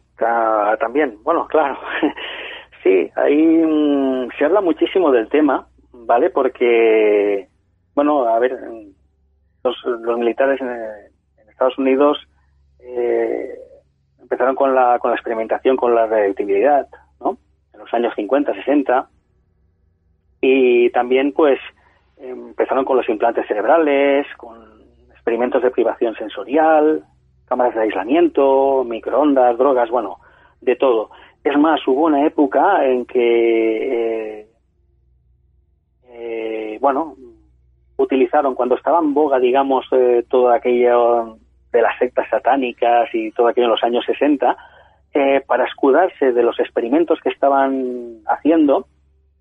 también, 0.79 1.19
bueno, 1.23 1.45
claro, 1.47 1.77
sí, 2.83 3.11
ahí 3.15 3.45
mmm, 3.45 4.27
se 4.39 4.45
habla 4.45 4.61
muchísimo 4.61 5.11
del 5.11 5.29
tema, 5.29 5.67
¿vale? 6.05 6.29
Porque, 6.29 7.47
bueno, 7.95 8.27
a 8.27 8.39
ver, 8.39 8.57
los, 9.63 9.75
los 9.85 10.17
militares 10.17 10.59
en, 10.61 10.69
Estados 11.49 11.77
Unidos 11.77 12.17
eh, 12.79 13.55
empezaron 14.19 14.55
con 14.55 14.73
la, 14.73 14.97
con 14.99 15.11
la 15.11 15.15
experimentación 15.15 15.77
con 15.77 15.93
la 15.93 16.07
radioactividad, 16.07 16.87
¿no? 17.19 17.37
En 17.73 17.79
los 17.79 17.93
años 17.93 18.13
50, 18.15 18.53
60. 18.55 19.07
Y 20.41 20.89
también, 20.89 21.31
pues, 21.31 21.59
empezaron 22.17 22.85
con 22.85 22.97
los 22.97 23.07
implantes 23.07 23.47
cerebrales, 23.47 24.25
con 24.37 24.81
experimentos 25.11 25.61
de 25.61 25.71
privación 25.71 26.15
sensorial, 26.15 27.03
cámaras 27.45 27.75
de 27.75 27.81
aislamiento, 27.81 28.83
microondas, 28.83 29.57
drogas, 29.57 29.89
bueno, 29.89 30.17
de 30.59 30.75
todo. 30.75 31.11
Es 31.43 31.57
más, 31.57 31.85
hubo 31.87 32.05
una 32.05 32.25
época 32.25 32.85
en 32.85 33.05
que, 33.05 34.39
eh, 34.39 34.47
eh, 36.13 36.77
bueno, 36.79 37.15
utilizaron 37.97 38.55
cuando 38.55 38.75
estaba 38.75 38.99
en 38.99 39.13
boga, 39.13 39.39
digamos, 39.39 39.85
eh, 39.91 40.23
todo 40.29 40.51
aquello 40.51 41.37
de 41.71 41.81
las 41.81 41.97
sectas 41.97 42.27
satánicas 42.29 43.09
y 43.13 43.31
todo 43.31 43.47
aquello 43.47 43.65
en 43.65 43.71
los 43.71 43.83
años 43.83 44.05
60, 44.05 44.55
eh, 45.15 45.41
para 45.45 45.65
escudarse 45.65 46.31
de 46.31 46.43
los 46.43 46.59
experimentos 46.59 47.19
que 47.21 47.29
estaban 47.29 48.19
haciendo, 48.27 48.87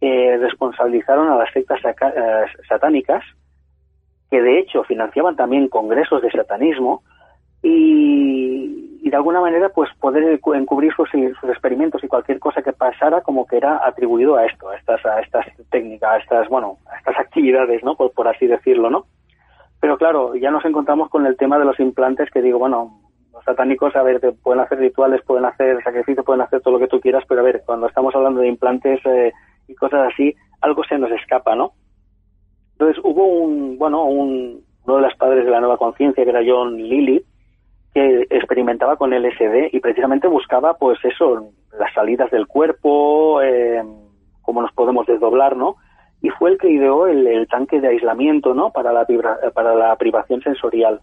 eh, 0.00 0.36
responsabilizaron 0.38 1.28
a 1.28 1.36
las 1.36 1.52
sectas 1.52 1.80
eh, 1.84 2.44
satánicas, 2.68 3.22
que 4.30 4.40
de 4.40 4.58
hecho 4.58 4.82
financiaban 4.84 5.36
también 5.36 5.68
congresos 5.68 6.22
de 6.22 6.30
satanismo, 6.30 7.02
y, 7.62 8.31
y 9.04 9.10
de 9.10 9.16
alguna 9.16 9.40
manera 9.40 9.68
pues 9.68 9.90
poder 9.98 10.40
encubrir 10.54 10.92
sus, 10.94 11.10
sus, 11.10 11.50
experimentos 11.50 12.04
y 12.04 12.08
cualquier 12.08 12.38
cosa 12.38 12.62
que 12.62 12.72
pasara 12.72 13.20
como 13.22 13.48
que 13.48 13.56
era 13.56 13.84
atribuido 13.84 14.36
a 14.36 14.46
esto, 14.46 14.68
a 14.68 14.76
estas, 14.76 15.04
a 15.04 15.18
estas 15.18 15.44
técnicas, 15.70 16.08
a 16.08 16.18
estas, 16.18 16.48
bueno, 16.48 16.78
a 16.86 16.98
estas 16.98 17.18
actividades, 17.18 17.82
¿no? 17.82 17.96
Por, 17.96 18.28
así 18.28 18.46
decirlo, 18.46 18.90
¿no? 18.90 19.06
Pero 19.80 19.98
claro, 19.98 20.36
ya 20.36 20.52
nos 20.52 20.64
encontramos 20.64 21.10
con 21.10 21.26
el 21.26 21.36
tema 21.36 21.58
de 21.58 21.64
los 21.64 21.80
implantes 21.80 22.30
que 22.30 22.42
digo, 22.42 22.60
bueno, 22.60 23.00
los 23.32 23.42
satánicos, 23.42 23.96
a 23.96 24.04
ver, 24.04 24.20
pueden 24.40 24.60
hacer 24.60 24.78
rituales, 24.78 25.20
pueden 25.26 25.46
hacer 25.46 25.82
sacrificios, 25.82 26.24
pueden 26.24 26.42
hacer 26.42 26.60
todo 26.60 26.74
lo 26.74 26.78
que 26.78 26.86
tú 26.86 27.00
quieras, 27.00 27.24
pero 27.28 27.40
a 27.40 27.44
ver, 27.44 27.64
cuando 27.66 27.88
estamos 27.88 28.14
hablando 28.14 28.40
de 28.40 28.46
implantes 28.46 29.00
eh, 29.04 29.32
y 29.66 29.74
cosas 29.74 30.12
así, 30.12 30.32
algo 30.60 30.84
se 30.84 30.96
nos 30.96 31.10
escapa, 31.10 31.56
¿no? 31.56 31.72
Entonces 32.74 33.02
hubo 33.02 33.26
un, 33.26 33.78
bueno, 33.78 34.04
un, 34.04 34.62
uno 34.84 34.96
de 34.96 35.02
los 35.02 35.14
padres 35.16 35.44
de 35.44 35.50
la 35.50 35.58
nueva 35.58 35.76
conciencia, 35.76 36.22
que 36.22 36.30
era 36.30 36.42
John 36.46 36.76
Lilly, 36.76 37.24
que 37.94 38.26
experimentaba 38.30 38.96
con 38.96 39.10
LSD 39.10 39.68
y 39.72 39.80
precisamente 39.80 40.26
buscaba, 40.26 40.74
pues 40.74 40.98
eso, 41.04 41.50
las 41.78 41.92
salidas 41.92 42.30
del 42.30 42.46
cuerpo, 42.46 43.42
eh, 43.42 43.82
cómo 44.40 44.62
nos 44.62 44.72
podemos 44.72 45.06
desdoblar, 45.06 45.56
¿no? 45.56 45.76
Y 46.22 46.30
fue 46.30 46.50
el 46.50 46.58
que 46.58 46.70
ideó 46.70 47.06
el, 47.06 47.46
tanque 47.48 47.80
de 47.80 47.88
aislamiento, 47.88 48.54
¿no? 48.54 48.70
Para 48.70 48.92
la, 48.92 49.06
para 49.52 49.74
la 49.74 49.96
privación 49.96 50.40
sensorial. 50.40 51.00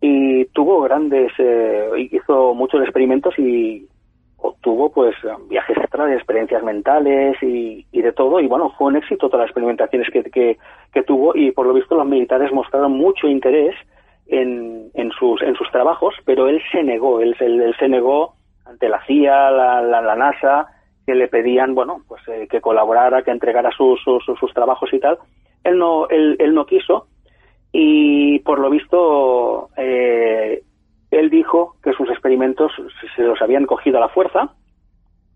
Y 0.00 0.46
tuvo 0.46 0.80
grandes, 0.80 1.32
eh, 1.38 1.90
hizo 2.10 2.54
muchos 2.54 2.82
experimentos 2.82 3.38
y 3.38 3.86
obtuvo, 4.38 4.90
pues, 4.90 5.14
viajes 5.48 5.76
de 5.76 6.14
experiencias 6.14 6.62
mentales 6.64 7.36
y, 7.42 7.86
de 7.92 8.12
todo. 8.12 8.40
Y 8.40 8.48
bueno, 8.48 8.70
fue 8.76 8.88
un 8.88 8.96
éxito 8.96 9.28
todas 9.28 9.42
las 9.44 9.50
experimentaciones 9.50 10.08
que, 10.10 10.58
que 10.92 11.02
tuvo 11.04 11.36
y 11.36 11.52
por 11.52 11.66
lo 11.66 11.74
visto 11.74 11.94
los 11.94 12.06
militares 12.06 12.50
mostraron 12.52 12.92
mucho 12.92 13.28
interés 13.28 13.76
en, 14.26 15.10
sus, 15.18 15.42
en 15.42 15.54
sus 15.54 15.70
trabajos, 15.70 16.14
pero 16.24 16.48
él 16.48 16.60
se 16.70 16.82
negó, 16.82 17.20
él, 17.20 17.36
se 17.78 17.88
negó 17.88 18.34
ante 18.64 18.88
la 18.88 19.04
CIA, 19.06 19.50
la, 19.50 19.82
la, 19.82 20.16
NASA, 20.16 20.68
que 21.06 21.14
le 21.14 21.28
pedían, 21.28 21.74
bueno, 21.74 22.02
pues 22.08 22.22
eh, 22.28 22.46
que 22.48 22.60
colaborara, 22.60 23.22
que 23.22 23.30
entregara 23.30 23.70
sus, 23.70 24.00
trabajos 24.54 24.92
y 24.92 25.00
tal. 25.00 25.18
Él 25.64 25.78
no, 25.78 26.08
él, 26.08 26.36
él 26.38 26.54
no 26.54 26.66
quiso 26.66 27.08
y 27.72 28.38
por 28.40 28.58
lo 28.58 28.68
visto 28.68 29.70
eh, 29.76 30.62
él 31.10 31.30
dijo 31.30 31.76
que 31.82 31.92
sus 31.92 32.08
experimentos 32.10 32.72
se 33.16 33.22
los 33.22 33.40
habían 33.40 33.66
cogido 33.66 33.98
a 33.98 34.00
la 34.00 34.08
fuerza 34.08 34.54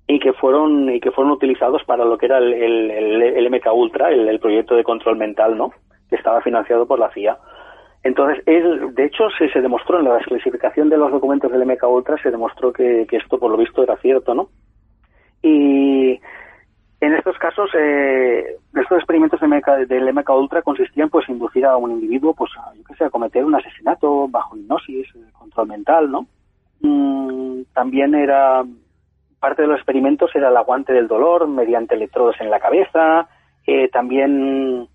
y 0.07 0.19
que 0.21 0.33
fueron 0.33 0.89
y 0.91 1.01
que 1.01 1.11
fueron 1.11 1.33
utilizados 1.33 1.83
para 1.85 2.05
lo 2.05 2.17
que 2.17 2.27
era 2.27 2.39
el, 2.39 2.53
el, 2.53 3.23
el 3.23 3.51
MK 3.51 3.73
Ultra, 3.75 4.11
el, 4.11 4.39
proyecto 4.39 4.77
de 4.77 4.85
control 4.85 5.17
mental, 5.17 5.59
¿no? 5.59 5.73
Que 6.09 6.17
estaba 6.17 6.41
financiado 6.43 6.87
por 6.87 6.99
la 6.99 7.11
CIA. 7.13 7.39
Entonces, 8.07 8.41
él, 8.47 8.95
de 8.95 9.07
hecho, 9.07 9.25
se, 9.37 9.61
demostró 9.61 9.99
en 9.99 10.05
la 10.05 10.15
desclasificación 10.15 10.89
de 10.89 10.97
los 10.97 11.11
documentos 11.11 11.51
del 11.51 11.67
MK 11.67 11.83
Ultra, 11.89 12.17
se 12.23 12.31
demostró 12.31 12.73
que, 12.73 13.05
esto, 13.11 13.37
por 13.37 13.51
lo 13.51 13.57
visto, 13.57 13.83
era 13.83 13.97
cierto, 13.97 14.33
¿no? 14.33 14.49
Y 15.43 16.21
en 17.01 17.15
estos 17.15 17.37
casos, 17.39 17.69
eh, 17.77 18.59
estos 18.77 18.99
experimentos 18.99 19.41
del 19.41 19.51
MK, 19.51 19.89
del 19.89 20.15
MK 20.15 20.31
Ultra 20.31 20.63
consistían, 20.63 21.11
pues, 21.11 21.29
inducir 21.29 21.67
a 21.67 21.77
un 21.77 21.91
individuo, 21.91 22.33
pues, 22.33 22.53
a, 22.59 22.73
yo 22.77 22.85
qué 22.85 22.95
sé, 22.95 23.05
a 23.05 23.11
cometer 23.11 23.45
un 23.45 23.57
asesinato 23.57 24.29
bajo 24.29 24.57
hipnosis, 24.57 25.09
eh, 25.17 25.33
control 25.33 25.67
mental, 25.67 26.09
¿no? 26.09 26.29
Mm, 26.83 27.63
también 27.75 28.15
era, 28.15 28.63
parte 29.41 29.63
de 29.63 29.69
los 29.69 29.79
experimentos 29.79 30.31
era 30.37 30.49
el 30.49 30.57
aguante 30.57 30.93
del 30.93 31.09
dolor 31.09 31.49
mediante 31.49 31.97
electrodos 31.97 32.37
en 32.39 32.51
la 32.51 32.61
cabeza, 32.61 33.29
eh, 33.67 33.89
también 33.89 34.87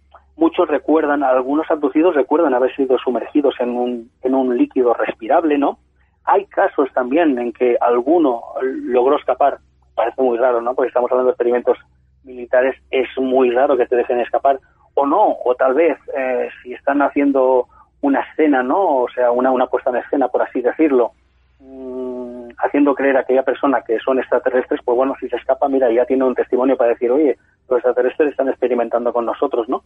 Muchos 0.41 0.67
recuerdan, 0.67 1.21
algunos 1.21 1.69
abducidos 1.69 2.15
recuerdan 2.15 2.55
haber 2.55 2.75
sido 2.75 2.97
sumergidos 2.97 3.53
en 3.59 3.77
un, 3.77 4.09
en 4.23 4.33
un 4.33 4.57
líquido 4.57 4.91
respirable, 4.95 5.55
¿no? 5.59 5.77
Hay 6.23 6.47
casos 6.47 6.91
también 6.95 7.37
en 7.37 7.53
que 7.53 7.77
alguno 7.79 8.41
logró 8.59 9.17
escapar. 9.17 9.59
Parece 9.93 10.19
muy 10.19 10.39
raro, 10.39 10.59
¿no? 10.59 10.73
Porque 10.73 10.87
estamos 10.87 11.11
hablando 11.11 11.27
de 11.27 11.33
experimentos 11.33 11.77
militares, 12.23 12.75
es 12.89 13.07
muy 13.17 13.51
raro 13.51 13.77
que 13.77 13.85
te 13.85 13.95
dejen 13.95 14.19
escapar. 14.19 14.59
O 14.95 15.05
no, 15.05 15.37
o 15.45 15.53
tal 15.53 15.75
vez 15.75 15.99
eh, 16.17 16.49
si 16.63 16.73
están 16.73 17.03
haciendo 17.03 17.67
una 18.01 18.21
escena, 18.21 18.63
¿no? 18.63 19.03
O 19.03 19.09
sea, 19.09 19.29
una, 19.29 19.51
una 19.51 19.67
puesta 19.67 19.91
en 19.91 19.97
escena, 19.97 20.27
por 20.27 20.41
así 20.41 20.59
decirlo, 20.59 21.11
mmm, 21.59 22.49
haciendo 22.57 22.95
creer 22.95 23.17
a 23.17 23.19
aquella 23.19 23.43
persona 23.43 23.83
que 23.83 23.99
son 23.99 24.17
extraterrestres, 24.17 24.81
pues 24.83 24.95
bueno, 24.95 25.13
si 25.19 25.29
se 25.29 25.35
escapa, 25.35 25.69
mira, 25.69 25.91
ya 25.91 26.05
tiene 26.05 26.23
un 26.23 26.33
testimonio 26.33 26.77
para 26.77 26.89
decir, 26.89 27.11
oye, 27.11 27.37
los 27.69 27.77
extraterrestres 27.77 28.31
están 28.31 28.49
experimentando 28.49 29.13
con 29.13 29.27
nosotros, 29.27 29.69
¿no? 29.69 29.83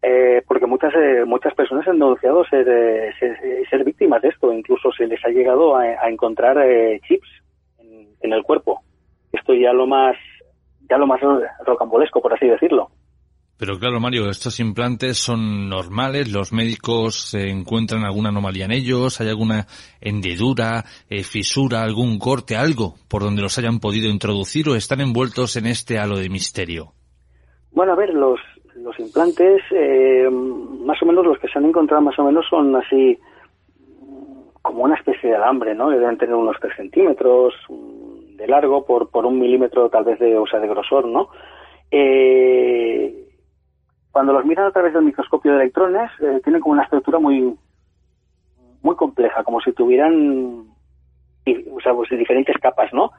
Eh, 0.00 0.42
porque 0.46 0.66
muchas 0.66 0.94
eh, 0.94 1.24
muchas 1.26 1.54
personas 1.54 1.86
han 1.88 1.98
denunciado 1.98 2.44
ser, 2.44 2.68
eh, 2.68 3.12
ser, 3.68 3.84
víctimas 3.84 4.22
de 4.22 4.28
esto, 4.28 4.52
incluso 4.52 4.92
se 4.92 5.08
les 5.08 5.24
ha 5.24 5.28
llegado 5.28 5.76
a, 5.76 6.08
encontrar 6.08 6.56
chips 7.08 7.28
en, 8.20 8.32
el 8.32 8.42
cuerpo. 8.44 8.80
Esto 9.32 9.54
ya 9.54 9.72
lo 9.72 9.86
más 9.86 10.16
ya 10.88 10.98
lo 10.98 11.06
más 11.06 11.20
rocambolesco, 11.66 12.22
por 12.22 12.32
así 12.32 12.46
decirlo. 12.46 12.90
Pero 13.58 13.76
claro, 13.80 13.98
Mario, 13.98 14.30
estos 14.30 14.60
implantes 14.60 15.18
son 15.18 15.68
normales, 15.68 16.30
los 16.30 16.52
médicos 16.52 17.34
encuentran 17.34 18.04
alguna 18.04 18.28
anomalía 18.28 18.66
en 18.66 18.70
ellos, 18.70 19.20
hay 19.20 19.28
alguna 19.28 19.66
hendidura, 20.00 20.84
fisura, 21.24 21.82
algún 21.82 22.20
corte, 22.20 22.56
algo 22.56 22.94
por 23.08 23.22
donde 23.22 23.42
los 23.42 23.58
hayan 23.58 23.80
podido 23.80 24.08
introducir 24.08 24.68
o 24.68 24.76
están 24.76 25.00
envueltos 25.00 25.56
en 25.56 25.66
este 25.66 25.98
halo 25.98 26.18
de 26.18 26.28
misterio. 26.28 26.92
Bueno, 27.72 27.94
a 27.94 27.96
ver, 27.96 28.14
los, 28.14 28.38
los 28.88 28.98
implantes, 28.98 29.62
eh, 29.70 30.28
más 30.30 31.00
o 31.02 31.06
menos 31.06 31.26
los 31.26 31.38
que 31.38 31.48
se 31.48 31.58
han 31.58 31.66
encontrado 31.66 32.02
más 32.02 32.18
o 32.18 32.24
menos 32.24 32.46
son 32.48 32.74
así 32.74 33.18
como 34.62 34.84
una 34.84 34.94
especie 34.94 35.28
de 35.28 35.36
alambre, 35.36 35.74
¿no? 35.74 35.90
Deben 35.90 36.16
tener 36.16 36.34
unos 36.34 36.56
3 36.58 36.74
centímetros 36.74 37.54
de 37.68 38.46
largo 38.46 38.86
por, 38.86 39.10
por 39.10 39.26
un 39.26 39.38
milímetro 39.38 39.90
tal 39.90 40.04
vez 40.04 40.18
de, 40.18 40.38
o 40.38 40.46
sea, 40.46 40.58
de 40.60 40.68
grosor, 40.68 41.06
¿no? 41.06 41.28
Eh, 41.90 43.28
cuando 44.10 44.32
los 44.32 44.44
miran 44.46 44.66
a 44.66 44.72
través 44.72 44.94
del 44.94 45.02
microscopio 45.02 45.52
de 45.52 45.62
electrones, 45.62 46.10
eh, 46.20 46.40
tienen 46.42 46.60
como 46.60 46.72
una 46.72 46.84
estructura 46.84 47.18
muy 47.18 47.54
muy 48.80 48.96
compleja, 48.96 49.44
como 49.44 49.60
si 49.60 49.72
tuvieran 49.72 50.64
o 51.72 51.80
sea, 51.80 51.92
pues 51.94 52.10
diferentes 52.10 52.56
capas, 52.58 52.92
¿no? 52.92 53.10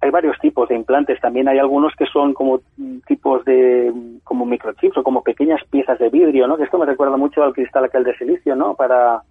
Hay 0.00 0.10
varios 0.10 0.38
tipos 0.38 0.68
de 0.68 0.76
implantes. 0.76 1.20
También 1.20 1.48
hay 1.48 1.58
algunos 1.58 1.94
que 1.96 2.06
son 2.06 2.34
como 2.34 2.60
tipos 3.06 3.44
de 3.44 3.92
como 4.24 4.46
microchips 4.46 4.98
o 4.98 5.02
como 5.02 5.22
pequeñas 5.22 5.60
piezas 5.70 5.98
de 5.98 6.08
vidrio, 6.08 6.46
¿no? 6.46 6.56
Esto 6.58 6.78
me 6.78 6.86
recuerda 6.86 7.16
mucho 7.16 7.42
al 7.42 7.52
cristal 7.52 7.84
aquel 7.84 8.04
de 8.04 8.16
silicio, 8.16 8.54
¿no? 8.54 8.74
Para 8.74 9.22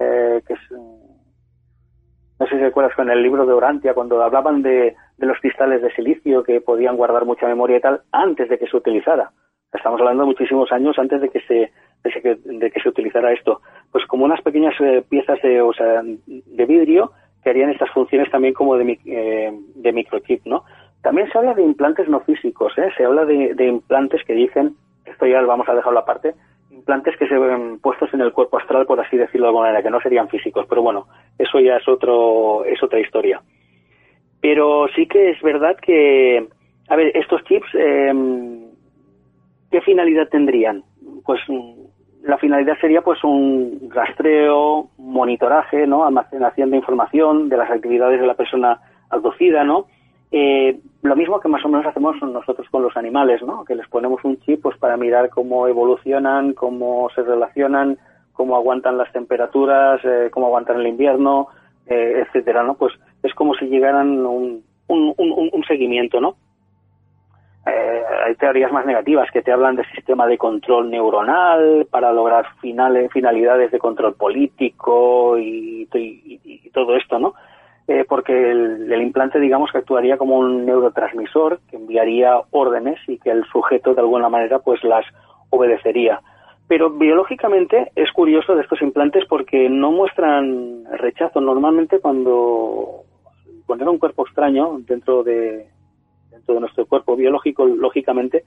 eh, 0.00 0.40
que 0.46 0.54
es, 0.54 0.60
no 0.70 2.46
sé 2.46 2.56
si 2.56 2.62
recuerdas 2.62 2.94
con 2.96 3.10
el 3.10 3.22
libro 3.22 3.46
de 3.46 3.52
Orantia 3.52 3.94
cuando 3.94 4.22
hablaban 4.22 4.62
de, 4.62 4.96
de 5.18 5.26
los 5.26 5.38
cristales 5.38 5.82
de 5.82 5.94
silicio 5.94 6.42
que 6.42 6.60
podían 6.60 6.96
guardar 6.96 7.24
mucha 7.24 7.46
memoria 7.46 7.76
y 7.76 7.80
tal 7.80 8.00
antes 8.10 8.48
de 8.48 8.58
que 8.58 8.66
se 8.66 8.76
utilizara. 8.76 9.30
Estamos 9.72 10.00
hablando 10.00 10.22
de 10.24 10.28
muchísimos 10.28 10.70
años 10.72 10.98
antes 10.98 11.20
de 11.20 11.28
que 11.28 11.40
se 11.40 11.72
de, 12.04 12.70
que 12.70 12.80
se 12.80 12.88
utilizara 12.88 13.32
esto. 13.32 13.60
Pues 13.90 14.04
como 14.06 14.24
unas 14.24 14.42
pequeñas 14.42 14.74
eh, 14.80 15.04
piezas 15.08 15.40
de, 15.42 15.60
o 15.60 15.72
sea, 15.72 16.02
de 16.02 16.66
vidrio 16.66 17.12
que 17.42 17.50
harían 17.50 17.70
estas 17.70 17.90
funciones 17.90 18.30
también 18.30 18.54
como 18.54 18.76
de, 18.76 18.98
eh, 19.06 19.52
de 19.74 19.92
microchip, 19.92 20.44
¿no? 20.46 20.64
También 21.02 21.28
se 21.30 21.38
habla 21.38 21.54
de 21.54 21.62
implantes 21.62 22.08
no 22.08 22.20
físicos, 22.20 22.76
¿eh? 22.78 22.88
Se 22.96 23.04
habla 23.04 23.24
de, 23.24 23.54
de 23.54 23.66
implantes 23.66 24.22
que 24.24 24.34
dicen, 24.34 24.76
esto 25.04 25.26
ya 25.26 25.40
lo 25.40 25.48
vamos 25.48 25.68
a 25.68 25.74
dejarlo 25.74 25.98
aparte, 25.98 26.34
implantes 26.70 27.16
que 27.16 27.26
se 27.26 27.38
ven 27.38 27.78
puestos 27.80 28.12
en 28.14 28.20
el 28.20 28.32
cuerpo 28.32 28.58
astral, 28.58 28.86
por 28.86 29.00
así 29.00 29.16
decirlo 29.16 29.46
de 29.46 29.48
alguna 29.48 29.66
manera, 29.66 29.82
que 29.82 29.90
no 29.90 30.00
serían 30.00 30.28
físicos, 30.28 30.66
pero 30.68 30.82
bueno, 30.82 31.06
eso 31.38 31.60
ya 31.60 31.76
es 31.76 31.88
otro, 31.88 32.64
es 32.64 32.82
otra 32.82 33.00
historia. 33.00 33.42
Pero 34.40 34.86
sí 34.94 35.06
que 35.06 35.30
es 35.30 35.40
verdad 35.42 35.76
que, 35.76 36.48
a 36.88 36.96
ver, 36.96 37.16
estos 37.16 37.44
chips, 37.44 37.68
eh, 37.74 38.12
¿qué 39.70 39.80
finalidad 39.82 40.28
tendrían? 40.28 40.82
Pues 41.24 41.40
la 42.22 42.38
finalidad 42.38 42.78
sería 42.80 43.02
pues 43.02 43.22
un 43.24 43.90
rastreo, 43.90 44.88
monitoraje, 44.98 45.86
¿no? 45.86 46.04
almacenación 46.04 46.70
de 46.70 46.76
información 46.76 47.48
de 47.48 47.56
las 47.56 47.70
actividades 47.70 48.20
de 48.20 48.26
la 48.26 48.34
persona 48.34 48.80
abducida, 49.10 49.64
¿no? 49.64 49.86
Eh, 50.30 50.78
lo 51.02 51.14
mismo 51.14 51.40
que 51.40 51.48
más 51.48 51.64
o 51.64 51.68
menos 51.68 51.86
hacemos 51.86 52.16
nosotros 52.22 52.66
con 52.70 52.82
los 52.82 52.96
animales, 52.96 53.42
¿no? 53.42 53.64
Que 53.64 53.74
les 53.74 53.86
ponemos 53.88 54.24
un 54.24 54.38
chip 54.40 54.62
pues 54.62 54.78
para 54.78 54.96
mirar 54.96 55.28
cómo 55.28 55.68
evolucionan, 55.68 56.54
cómo 56.54 57.10
se 57.14 57.22
relacionan, 57.22 57.98
cómo 58.32 58.56
aguantan 58.56 58.96
las 58.96 59.12
temperaturas, 59.12 60.00
eh, 60.04 60.30
cómo 60.32 60.46
aguantan 60.46 60.80
el 60.80 60.86
invierno, 60.86 61.48
eh, 61.86 62.24
etcétera, 62.24 62.62
¿no? 62.62 62.74
Pues 62.74 62.94
es 63.22 63.34
como 63.34 63.54
si 63.54 63.66
llegaran 63.66 64.24
un, 64.24 64.64
un, 64.86 65.14
un, 65.18 65.50
un 65.52 65.64
seguimiento, 65.64 66.20
¿no? 66.20 66.36
Eh, 67.64 68.02
hay 68.26 68.34
teorías 68.34 68.72
más 68.72 68.84
negativas 68.84 69.30
que 69.30 69.42
te 69.42 69.52
hablan 69.52 69.76
de 69.76 69.84
sistema 69.94 70.26
de 70.26 70.36
control 70.36 70.90
neuronal 70.90 71.86
para 71.90 72.12
lograr 72.12 72.44
finales, 72.60 73.12
finalidades 73.12 73.70
de 73.70 73.78
control 73.78 74.14
político 74.14 75.38
y, 75.38 75.88
todo 76.72 76.96
esto, 76.96 77.18
¿no? 77.18 77.34
Eh, 77.86 78.06
porque 78.08 78.32
el, 78.50 79.02
implante, 79.02 79.38
digamos, 79.38 79.70
que 79.70 79.78
actuaría 79.78 80.16
como 80.16 80.38
un 80.38 80.64
neurotransmisor 80.64 81.60
que 81.68 81.76
enviaría 81.76 82.40
órdenes 82.50 82.98
y 83.06 83.18
que 83.18 83.30
el 83.30 83.44
sujeto, 83.44 83.94
de 83.94 84.00
alguna 84.00 84.30
manera, 84.30 84.60
pues 84.60 84.82
las 84.82 85.04
obedecería. 85.50 86.20
Pero 86.66 86.88
biológicamente 86.88 87.92
es 87.94 88.10
curioso 88.12 88.54
de 88.54 88.62
estos 88.62 88.80
implantes 88.80 89.26
porque 89.28 89.68
no 89.68 89.92
muestran 89.92 90.84
rechazo. 90.92 91.42
Normalmente 91.42 92.00
cuando 92.00 93.02
poner 93.66 93.86
un 93.86 93.98
cuerpo 93.98 94.24
extraño 94.24 94.78
dentro 94.86 95.22
de, 95.22 95.66
dentro 96.32 96.54
de 96.54 96.60
nuestro 96.60 96.86
cuerpo 96.86 97.14
biológico, 97.14 97.66
lógicamente, 97.66 98.44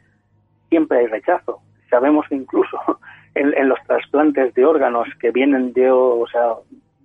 siempre 0.69 0.99
hay 0.99 1.07
rechazo. 1.07 1.59
Sabemos 1.89 2.25
que 2.27 2.35
incluso 2.35 2.77
en, 3.35 3.69
los 3.69 3.79
trasplantes 3.87 4.53
de 4.53 4.65
órganos 4.65 5.07
que 5.19 5.31
vienen 5.31 5.73
de, 5.73 5.89
o 5.89 6.25
sea, 6.31 6.55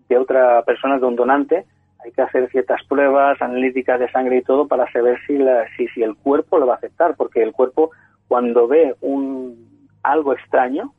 de 0.08 0.18
otra 0.18 0.62
persona, 0.62 0.98
de 0.98 1.06
un 1.06 1.16
donante, 1.16 1.64
hay 2.02 2.12
que 2.12 2.22
hacer 2.22 2.50
ciertas 2.50 2.82
pruebas 2.88 3.40
analíticas 3.42 4.00
de 4.00 4.10
sangre 4.10 4.38
y 4.38 4.42
todo 4.42 4.66
para 4.66 4.90
saber 4.90 5.18
si, 5.26 5.36
la, 5.36 5.66
si, 5.76 6.02
el 6.02 6.16
cuerpo 6.16 6.58
lo 6.58 6.66
va 6.66 6.74
a 6.74 6.76
aceptar, 6.76 7.14
porque 7.14 7.42
el 7.42 7.52
cuerpo 7.52 7.90
cuando 8.26 8.66
ve 8.66 8.94
un 9.00 9.68
algo 10.02 10.32
extraño, 10.32 10.94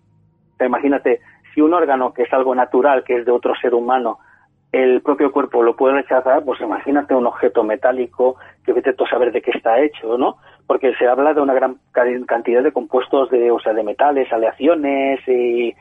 imagínate, 0.60 1.22
si 1.54 1.62
un 1.62 1.74
órgano 1.74 2.14
que 2.14 2.24
es 2.24 2.34
algo 2.34 2.54
natural, 2.54 3.04
que 3.04 3.16
es 3.18 3.26
de 3.26 3.32
otro 3.32 3.56
ser 3.56 3.74
humano, 3.74 4.20
el 4.72 5.02
propio 5.02 5.32
cuerpo 5.32 5.64
lo 5.64 5.76
puede 5.76 5.96
rechazar, 5.96 6.46
pues 6.46 6.62
imagínate 6.62 7.14
un 7.14 7.28
objeto 7.28 7.64
metálico 7.64 8.38
que 8.66 8.72
vete 8.72 8.92
a 8.92 9.10
saber 9.10 9.32
de 9.32 9.42
qué 9.42 9.52
está 9.52 9.82
hecho, 9.82 10.18
¿no? 10.18 10.38
Porque 10.66 10.94
se 10.96 11.08
habla 11.08 11.34
de 11.34 11.42
una 11.42 11.54
gran 11.54 11.78
cantidad 11.92 12.64
de 12.64 12.72
compuestos 12.72 13.30
de, 13.32 13.52
o 13.52 13.60
sea, 13.60 13.74
de 13.74 13.84
metales, 13.84 14.32
aleaciones 14.32 15.20
y, 15.28 15.74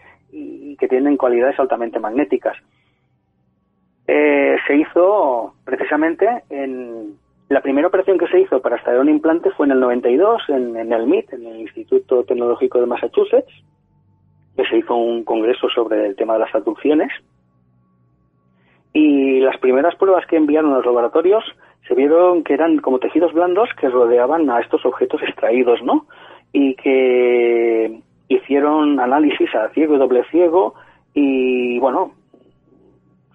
que 0.76 0.88
tienen 0.88 1.16
cualidades 1.16 1.58
altamente 1.58 1.98
magnéticas. 1.98 2.56
Eh, 4.06 4.56
se 4.66 4.76
hizo 4.76 5.54
precisamente 5.64 6.26
en 6.48 7.16
la 7.48 7.60
primera 7.60 7.88
operación 7.88 8.18
que 8.18 8.28
se 8.28 8.40
hizo 8.40 8.62
para 8.62 8.76
extraer 8.76 9.00
un 9.00 9.08
implante 9.08 9.50
fue 9.50 9.66
en 9.66 9.72
el 9.72 9.80
92 9.80 10.42
en, 10.48 10.76
en 10.76 10.92
el 10.92 11.06
MIT, 11.06 11.32
en 11.32 11.46
el 11.46 11.60
Instituto 11.60 12.24
Tecnológico 12.24 12.80
de 12.80 12.86
Massachusetts, 12.86 13.52
que 14.56 14.64
se 14.66 14.78
hizo 14.78 14.94
un 14.94 15.24
congreso 15.24 15.68
sobre 15.68 16.06
el 16.06 16.16
tema 16.16 16.34
de 16.34 16.40
las 16.40 16.54
abducciones 16.54 17.12
y 18.92 19.40
las 19.40 19.56
primeras 19.58 19.94
pruebas 19.96 20.26
que 20.26 20.36
enviaron 20.36 20.72
a 20.72 20.76
los 20.76 20.86
laboratorios 20.86 21.44
se 21.86 21.94
vieron 21.94 22.44
que 22.44 22.54
eran 22.54 22.78
como 22.78 22.98
tejidos 22.98 23.32
blandos 23.32 23.68
que 23.80 23.88
rodeaban 23.88 24.48
a 24.50 24.60
estos 24.60 24.84
objetos 24.84 25.22
extraídos, 25.22 25.82
¿no? 25.82 26.06
Y 26.52 26.74
que 26.74 28.00
hicieron 28.28 29.00
análisis 29.00 29.54
a 29.54 29.68
ciego 29.70 29.94
y 29.94 29.98
doble 29.98 30.24
ciego 30.30 30.74
y, 31.14 31.78
bueno, 31.78 32.12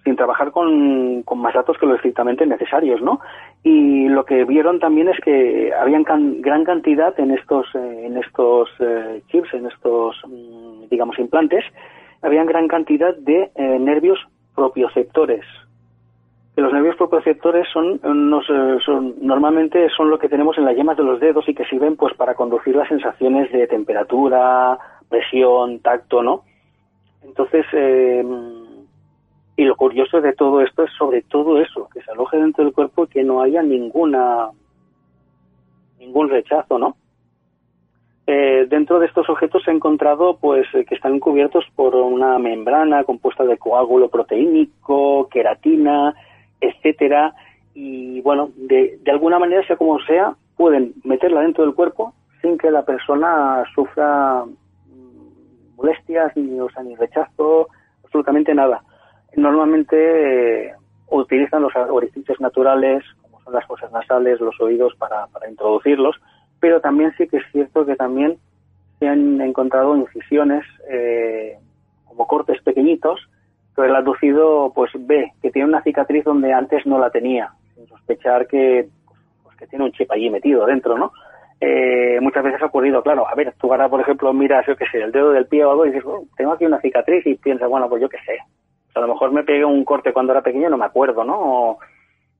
sin 0.03 0.15
trabajar 0.15 0.51
con, 0.51 1.23
más 1.35 1.53
datos 1.53 1.77
que 1.77 1.85
lo 1.85 1.95
estrictamente 1.95 2.45
necesarios, 2.45 3.01
¿no? 3.01 3.19
Y 3.63 4.07
lo 4.07 4.23
que 4.23 4.45
vieron 4.45 4.79
también 4.79 5.09
es 5.09 5.19
que 5.19 5.73
había 5.73 5.99
gran 6.05 6.63
cantidad 6.63 7.19
en 7.19 7.31
estos, 7.31 7.65
eh, 7.73 8.05
en 8.05 8.17
estos 8.17 8.69
eh, 8.79 9.21
chips, 9.27 9.53
en 9.53 9.65
estos, 9.65 10.15
mm, 10.27 10.87
digamos, 10.89 11.17
implantes, 11.17 11.65
había 12.21 12.43
gran 12.43 12.67
cantidad 12.67 13.15
de 13.17 13.49
eh, 13.55 13.79
nervios 13.79 14.19
propioceptores. 14.55 15.45
Que 16.55 16.61
los 16.61 16.71
nervios 16.71 16.95
propioceptores 16.95 17.67
son, 17.73 17.95
eh, 17.95 18.77
son, 18.85 19.15
normalmente 19.21 19.89
son 19.89 20.09
lo 20.09 20.17
que 20.17 20.29
tenemos 20.29 20.57
en 20.57 20.65
las 20.65 20.75
yemas 20.75 20.95
de 20.95 21.03
los 21.03 21.19
dedos 21.19 21.47
y 21.49 21.53
que 21.53 21.65
sirven 21.65 21.97
pues 21.97 22.13
para 22.15 22.33
conducir 22.35 22.75
las 22.75 22.87
sensaciones 22.87 23.51
de 23.51 23.67
temperatura, 23.67 24.77
presión, 25.09 25.79
tacto, 25.79 26.23
¿no? 26.23 26.43
Entonces, 27.23 27.65
eh, 27.73 28.23
y 29.57 29.63
lo 29.63 29.75
curioso 29.75 30.21
de 30.21 30.33
todo 30.33 30.61
esto 30.61 30.83
es 30.83 30.91
sobre 30.97 31.21
todo 31.23 31.59
eso, 31.59 31.89
que 31.93 32.01
se 32.01 32.11
aloje 32.11 32.37
dentro 32.37 32.63
del 32.63 32.73
cuerpo 32.73 33.03
y 33.03 33.07
que 33.07 33.23
no 33.23 33.41
haya 33.41 33.61
ninguna 33.61 34.49
ningún 35.99 36.29
rechazo, 36.29 36.77
¿no? 36.77 36.95
Eh, 38.27 38.65
dentro 38.67 38.99
de 38.99 39.05
estos 39.05 39.29
objetos 39.29 39.61
se 39.63 39.69
ha 39.69 39.73
encontrado 39.73 40.37
pues 40.37 40.65
eh, 40.73 40.83
que 40.83 40.95
están 40.95 41.19
cubiertos 41.19 41.63
por 41.75 41.95
una 41.95 42.39
membrana 42.39 43.03
compuesta 43.03 43.43
de 43.43 43.57
coágulo 43.57 44.09
proteínico, 44.09 45.29
queratina, 45.29 46.15
etcétera 46.59 47.35
y 47.75 48.21
bueno, 48.21 48.49
de, 48.55 48.97
de 49.03 49.11
alguna 49.11 49.37
manera 49.37 49.65
sea 49.67 49.75
como 49.75 49.99
sea, 49.99 50.35
pueden 50.57 50.93
meterla 51.03 51.41
dentro 51.41 51.65
del 51.65 51.75
cuerpo 51.75 52.15
sin 52.41 52.57
que 52.57 52.71
la 52.71 52.83
persona 52.83 53.63
sufra 53.75 54.43
mm, 54.45 55.75
molestias 55.75 56.35
ni 56.35 56.95
rechazo, 56.95 57.67
absolutamente 58.03 58.55
nada. 58.55 58.81
Normalmente 59.35 60.67
eh, 60.69 60.73
utilizan 61.11 61.61
los 61.61 61.75
orificios 61.75 62.39
naturales, 62.39 63.03
como 63.21 63.39
son 63.43 63.53
las 63.53 63.65
fosas 63.67 63.91
nasales, 63.91 64.39
los 64.39 64.59
oídos 64.59 64.95
para, 64.95 65.27
para 65.27 65.47
introducirlos 65.47 66.15
pero 66.59 66.81
también 66.81 67.13
sí 67.17 67.27
que 67.27 67.37
es 67.37 67.43
cierto 67.51 67.85
que 67.85 67.95
también 67.95 68.37
se 68.99 69.07
han 69.07 69.41
encontrado 69.41 69.95
incisiones 69.95 70.63
eh, 70.89 71.57
como 72.05 72.27
cortes 72.27 72.61
pequeñitos, 72.61 73.19
pero 73.75 73.87
el 73.87 73.95
aducido 73.95 74.71
pues 74.73 74.91
ve 74.97 75.31
que 75.41 75.51
tiene 75.51 75.67
una 75.67 75.83
cicatriz 75.83 76.23
donde 76.23 76.53
antes 76.53 76.85
no 76.85 76.97
la 76.97 77.09
tenía, 77.09 77.51
sin 77.75 77.87
sospechar 77.87 78.47
que, 78.47 78.87
pues, 79.43 79.55
que 79.57 79.67
tiene 79.67 79.85
un 79.85 79.91
chip 79.91 80.11
allí 80.11 80.29
metido 80.29 80.65
dentro, 80.65 80.97
¿no? 80.97 81.11
Eh, 81.61 82.19
muchas 82.21 82.43
veces 82.43 82.61
ha 82.61 82.65
ocurrido, 82.65 83.01
claro, 83.01 83.27
a 83.27 83.35
ver, 83.35 83.53
tú 83.59 83.71
ahora, 83.71 83.89
por 83.89 84.01
ejemplo, 84.01 84.33
miras, 84.33 84.65
yo 84.67 84.75
qué 84.75 84.85
sé, 84.91 85.01
el 85.01 85.11
dedo 85.11 85.31
del 85.31 85.47
pie 85.47 85.63
o 85.63 85.71
algo 85.71 85.85
y 85.85 85.89
dices, 85.89 86.05
oh, 86.05 86.25
tengo 86.35 86.51
aquí 86.51 86.65
una 86.65 86.81
cicatriz 86.81 87.25
y 87.25 87.35
piensas, 87.35 87.69
bueno, 87.69 87.87
pues 87.89 88.01
yo 88.01 88.09
qué 88.09 88.17
sé. 88.25 88.37
a 88.93 88.99
lo 88.99 89.07
mejor 89.07 89.31
me 89.31 89.43
pegué 89.43 89.63
un 89.65 89.83
corte 89.85 90.13
cuando 90.13 90.31
era 90.33 90.41
pequeño, 90.41 90.69
no 90.69 90.77
me 90.77 90.85
acuerdo, 90.85 91.23
¿no? 91.23 91.77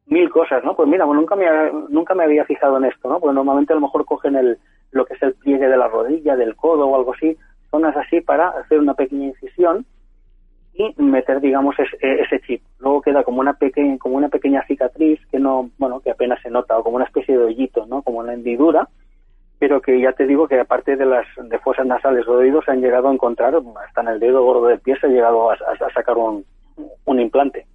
Mil 0.08 0.30
cosas, 0.30 0.64
¿no? 0.64 0.76
Pues 0.76 0.88
mira, 0.88 1.06
nunca 1.06 1.36
me, 1.36 1.46
nunca 1.90 2.14
me 2.14 2.24
había 2.24 2.46
fijado 2.46 2.78
en 2.78 2.86
esto, 2.86 3.10
¿no? 3.10 3.20
Pues 3.20 3.34
normalmente 3.34 3.74
a 3.74 3.76
lo 3.76 3.82
mejor 3.82 4.06
cogen 4.06 4.36
el, 4.36 4.58
lo 4.92 5.06
que 5.06 5.16
es 5.16 5.24
el 5.24 5.34
pliegue 5.34 5.68
de 5.68 5.78
la 5.78 5.88
rodilla, 5.88 6.36
del 6.36 6.56
codo 6.56 6.88
o 6.88 6.96
algo 6.96 7.14
así, 7.14 7.36
zonas 7.72 7.96
así 7.98 8.22
para 8.22 8.50
hacer 8.50 8.80
una 8.80 8.94
pequeña 8.94 9.28
incisión 9.28 9.86
y 10.74 10.94
meter, 11.02 11.40
digamos, 11.40 11.76
e, 11.80 12.22
ese 12.22 12.40
chip. 12.42 12.62
Luego 12.80 13.02
queda 13.02 13.24
como 13.24 13.40
una 13.40 13.54
pequeña, 13.54 13.98
como 13.98 14.18
una 14.18 14.30
pequeña 14.30 14.64
cicatriz 14.68 15.20
que 15.32 15.40
no, 15.40 15.70
bueno, 15.78 16.02
que 16.02 16.12
apenas 16.12 16.42
se 16.42 16.50
nota, 16.50 16.78
o 16.78 16.84
como 16.84 16.98
una 16.98 17.06
especie 17.06 17.38
de 17.38 17.44
hoyito, 17.44 17.86
¿no? 17.86 18.02
Como 18.02 18.20
una 18.20 18.34
hendidura, 18.34 18.88
pero 19.58 19.82
que 19.82 20.00
ya 20.00 20.12
te 20.12 20.28
digo 20.28 20.48
que 20.48 20.60
aparte 20.60 20.98
de 20.98 21.06
las 21.06 21.26
de 21.38 21.60
fosas 21.60 21.86
nasales 21.86 22.28
o 22.28 22.34
oídos 22.34 22.66
se 22.66 22.72
han 22.72 22.82
llegado 22.82 23.08
a 23.08 23.14
encontrar, 23.14 23.56
hasta 23.86 24.02
en 24.02 24.08
el 24.10 24.20
dedo 24.20 24.44
gordo 24.44 24.68
del 24.68 24.82
pie 24.82 24.98
se 25.00 25.08
ha 25.08 25.10
llegado 25.10 25.50
a, 25.50 25.54
a 25.54 25.94
sacar 25.94 26.18
un, 26.18 26.46
un 27.06 27.20
implante. 27.20 27.66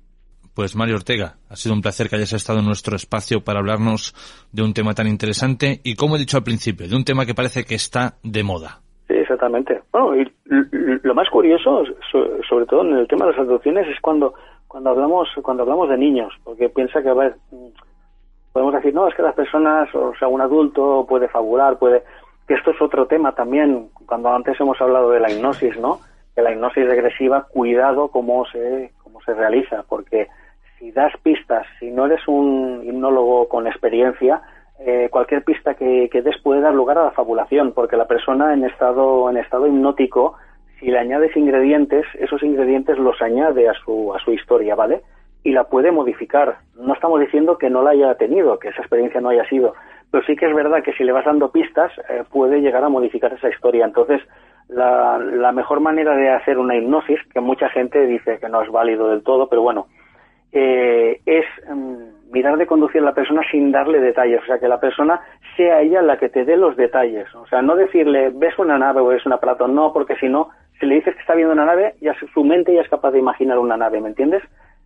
Pues 0.60 0.76
Mario 0.76 0.96
Ortega, 0.96 1.36
ha 1.48 1.56
sido 1.56 1.74
un 1.74 1.80
placer 1.80 2.10
que 2.10 2.16
hayas 2.16 2.34
estado 2.34 2.58
en 2.58 2.66
nuestro 2.66 2.94
espacio 2.94 3.40
para 3.40 3.60
hablarnos 3.60 4.12
de 4.52 4.62
un 4.62 4.74
tema 4.74 4.92
tan 4.92 5.06
interesante 5.06 5.80
y, 5.82 5.96
como 5.96 6.16
he 6.16 6.18
dicho 6.18 6.36
al 6.36 6.42
principio, 6.42 6.86
de 6.86 6.94
un 6.94 7.02
tema 7.02 7.24
que 7.24 7.32
parece 7.32 7.64
que 7.64 7.76
está 7.76 8.16
de 8.22 8.42
moda. 8.42 8.82
Sí, 9.08 9.14
exactamente. 9.14 9.80
Bueno, 9.90 10.20
y 10.20 10.30
lo 11.02 11.14
más 11.14 11.30
curioso, 11.30 11.84
sobre 12.46 12.66
todo 12.66 12.82
en 12.82 12.92
el 12.92 13.08
tema 13.08 13.24
de 13.24 13.32
las 13.32 13.40
adopciones, 13.40 13.88
es 13.88 13.98
cuando 14.02 14.34
cuando 14.68 14.90
hablamos 14.90 15.28
cuando 15.40 15.62
hablamos 15.62 15.88
de 15.88 15.96
niños, 15.96 16.30
porque 16.44 16.68
piensa 16.68 17.00
que 17.02 17.08
a 17.08 17.14
ver, 17.14 17.36
podemos 18.52 18.74
decir 18.74 18.92
no 18.92 19.08
es 19.08 19.14
que 19.14 19.22
las 19.22 19.34
personas, 19.34 19.88
o 19.94 20.12
sea, 20.18 20.28
un 20.28 20.42
adulto 20.42 21.06
puede 21.08 21.28
fabular, 21.28 21.78
puede 21.78 22.02
que 22.46 22.52
esto 22.52 22.72
es 22.72 22.82
otro 22.82 23.06
tema 23.06 23.32
también. 23.32 23.88
Cuando 24.04 24.28
antes 24.28 24.60
hemos 24.60 24.78
hablado 24.78 25.10
de 25.12 25.20
la 25.20 25.32
hipnosis, 25.32 25.80
¿no? 25.80 26.00
Que 26.34 26.42
la 26.42 26.52
hipnosis 26.52 26.84
regresiva, 26.84 27.46
cuidado 27.50 28.08
cómo 28.08 28.44
se 28.44 28.92
cómo 29.02 29.22
se 29.22 29.32
realiza, 29.32 29.84
porque 29.88 30.28
si 30.80 30.90
das 30.92 31.12
pistas, 31.22 31.66
si 31.78 31.90
no 31.90 32.06
eres 32.06 32.26
un 32.26 32.82
hipnólogo 32.82 33.48
con 33.48 33.66
experiencia, 33.66 34.40
eh, 34.80 35.08
cualquier 35.10 35.44
pista 35.44 35.74
que, 35.74 36.08
des 36.10 36.42
puede 36.42 36.62
dar 36.62 36.74
lugar 36.74 36.96
a 36.96 37.04
la 37.04 37.10
fabulación, 37.10 37.72
porque 37.72 37.98
la 37.98 38.08
persona 38.08 38.54
en 38.54 38.64
estado, 38.64 39.28
en 39.28 39.36
estado 39.36 39.66
hipnótico, 39.66 40.36
si 40.78 40.86
le 40.86 40.98
añades 40.98 41.36
ingredientes, 41.36 42.06
esos 42.18 42.42
ingredientes 42.42 42.98
los 42.98 43.20
añade 43.20 43.68
a 43.68 43.74
su, 43.74 44.14
a 44.14 44.18
su 44.20 44.32
historia, 44.32 44.74
¿vale? 44.74 45.02
Y 45.44 45.52
la 45.52 45.64
puede 45.64 45.92
modificar. 45.92 46.56
No 46.76 46.94
estamos 46.94 47.20
diciendo 47.20 47.58
que 47.58 47.68
no 47.68 47.82
la 47.82 47.90
haya 47.90 48.14
tenido, 48.14 48.58
que 48.58 48.68
esa 48.68 48.80
experiencia 48.80 49.20
no 49.20 49.28
haya 49.28 49.46
sido, 49.50 49.74
pero 50.10 50.24
sí 50.24 50.34
que 50.34 50.46
es 50.46 50.54
verdad 50.54 50.82
que 50.82 50.94
si 50.94 51.04
le 51.04 51.12
vas 51.12 51.26
dando 51.26 51.52
pistas, 51.52 51.92
eh, 52.08 52.24
puede 52.32 52.62
llegar 52.62 52.82
a 52.82 52.88
modificar 52.88 53.30
esa 53.34 53.50
historia. 53.50 53.84
Entonces, 53.84 54.22
la, 54.68 55.18
la 55.18 55.52
mejor 55.52 55.80
manera 55.80 56.16
de 56.16 56.30
hacer 56.30 56.56
una 56.56 56.74
hipnosis, 56.74 57.20
que 57.34 57.40
mucha 57.40 57.68
gente 57.68 58.06
dice 58.06 58.38
que 58.38 58.48
no 58.48 58.62
es 58.62 58.70
válido 58.70 59.10
del 59.10 59.22
todo, 59.22 59.46
pero 59.46 59.60
bueno, 59.60 59.88
eh, 60.52 61.20
es 61.26 61.44
mm, 61.68 62.32
mirar 62.32 62.56
de 62.56 62.66
conducir 62.66 63.00
a 63.02 63.06
la 63.06 63.14
persona 63.14 63.42
sin 63.50 63.72
darle 63.72 64.00
detalles, 64.00 64.42
o 64.42 64.46
sea, 64.46 64.58
que 64.58 64.68
la 64.68 64.80
persona 64.80 65.20
sea 65.56 65.80
ella 65.80 66.02
la 66.02 66.18
que 66.18 66.28
te 66.28 66.44
dé 66.44 66.56
los 66.56 66.76
detalles, 66.76 67.32
o 67.34 67.46
sea, 67.46 67.62
no 67.62 67.76
decirle, 67.76 68.30
ves 68.34 68.58
una 68.58 68.78
nave 68.78 69.00
o 69.00 69.12
es 69.12 69.24
un 69.26 69.32
aparato, 69.32 69.68
no, 69.68 69.92
porque 69.92 70.16
si 70.16 70.28
no, 70.28 70.50
si 70.78 70.86
le 70.86 70.96
dices 70.96 71.14
que 71.14 71.20
está 71.20 71.34
viendo 71.34 71.52
una 71.52 71.66
nave, 71.66 71.94
ya 72.00 72.14
su 72.32 72.44
mente 72.44 72.74
ya 72.74 72.82
es 72.82 72.88
capaz 72.88 73.10
de 73.10 73.18
imaginar 73.18 73.58
una 73.58 73.76
nave, 73.76 74.00
¿me 74.00 74.08
entiendes? 74.08 74.42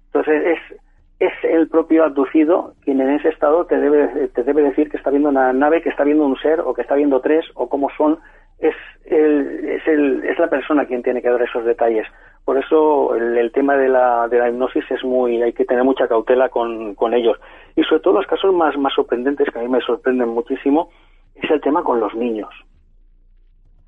Entonces 0.07 0.59
es, 0.59 0.81
es 1.21 1.33
el 1.45 1.69
propio 1.69 2.05
abducido 2.05 2.75
quien 2.85 3.01
en 3.01 3.11
ese 3.11 3.29
estado 3.29 3.67
te 3.67 3.79
debe, 3.79 4.29
te 4.29 4.43
debe 4.43 4.63
decir 4.63 4.91
que 4.91 4.97
está 4.97 5.11
viendo 5.11 5.29
una 5.29 5.53
nave, 5.53 5.83
que 5.83 5.91
está 5.91 6.05
viendo 6.05 6.25
un 6.25 6.37
ser 6.37 6.61
o 6.61 6.75
que 6.75 6.83
está 6.83 6.95
viendo 6.95 7.21
tres 7.21 7.45
o 7.55 7.69
cómo 7.69 7.89
son, 7.97 8.19
es, 8.59 8.75
el, 9.07 9.69
es, 9.69 9.87
el, 9.87 10.25
es 10.25 10.39
la 10.39 10.49
persona 10.49 10.87
quien 10.87 11.03
tiene 11.03 11.23
que 11.23 11.31
dar 11.31 11.43
esos 11.43 11.65
detalles. 11.65 12.07
Por 12.45 12.59
eso 12.59 13.15
el, 13.15 13.51
tema 13.53 13.77
de 13.77 13.89
la, 13.89 14.29
de 14.29 14.39
la, 14.39 14.51
hipnosis 14.51 14.85
es 14.91 15.03
muy, 15.03 15.43
hay 15.43 15.55
que 15.55 15.65
tener 15.65 15.83
mucha 15.83 16.07
cautela 16.07 16.51
con, 16.51 16.95
con, 16.95 17.15
ellos. 17.15 17.39
Y 17.75 17.83
sobre 17.85 18.03
todo 18.03 18.15
los 18.15 18.27
casos 18.27 18.55
más, 18.55 18.77
más 18.77 18.93
sorprendentes, 18.93 19.49
que 19.51 19.59
a 19.59 19.63
mí 19.63 19.69
me 19.69 19.81
sorprenden 19.81 20.29
muchísimo, 20.29 20.91
es 21.35 21.51
el 21.51 21.61
tema 21.63 21.83
con 21.83 22.01
los 22.01 22.15
niños. 22.15 22.51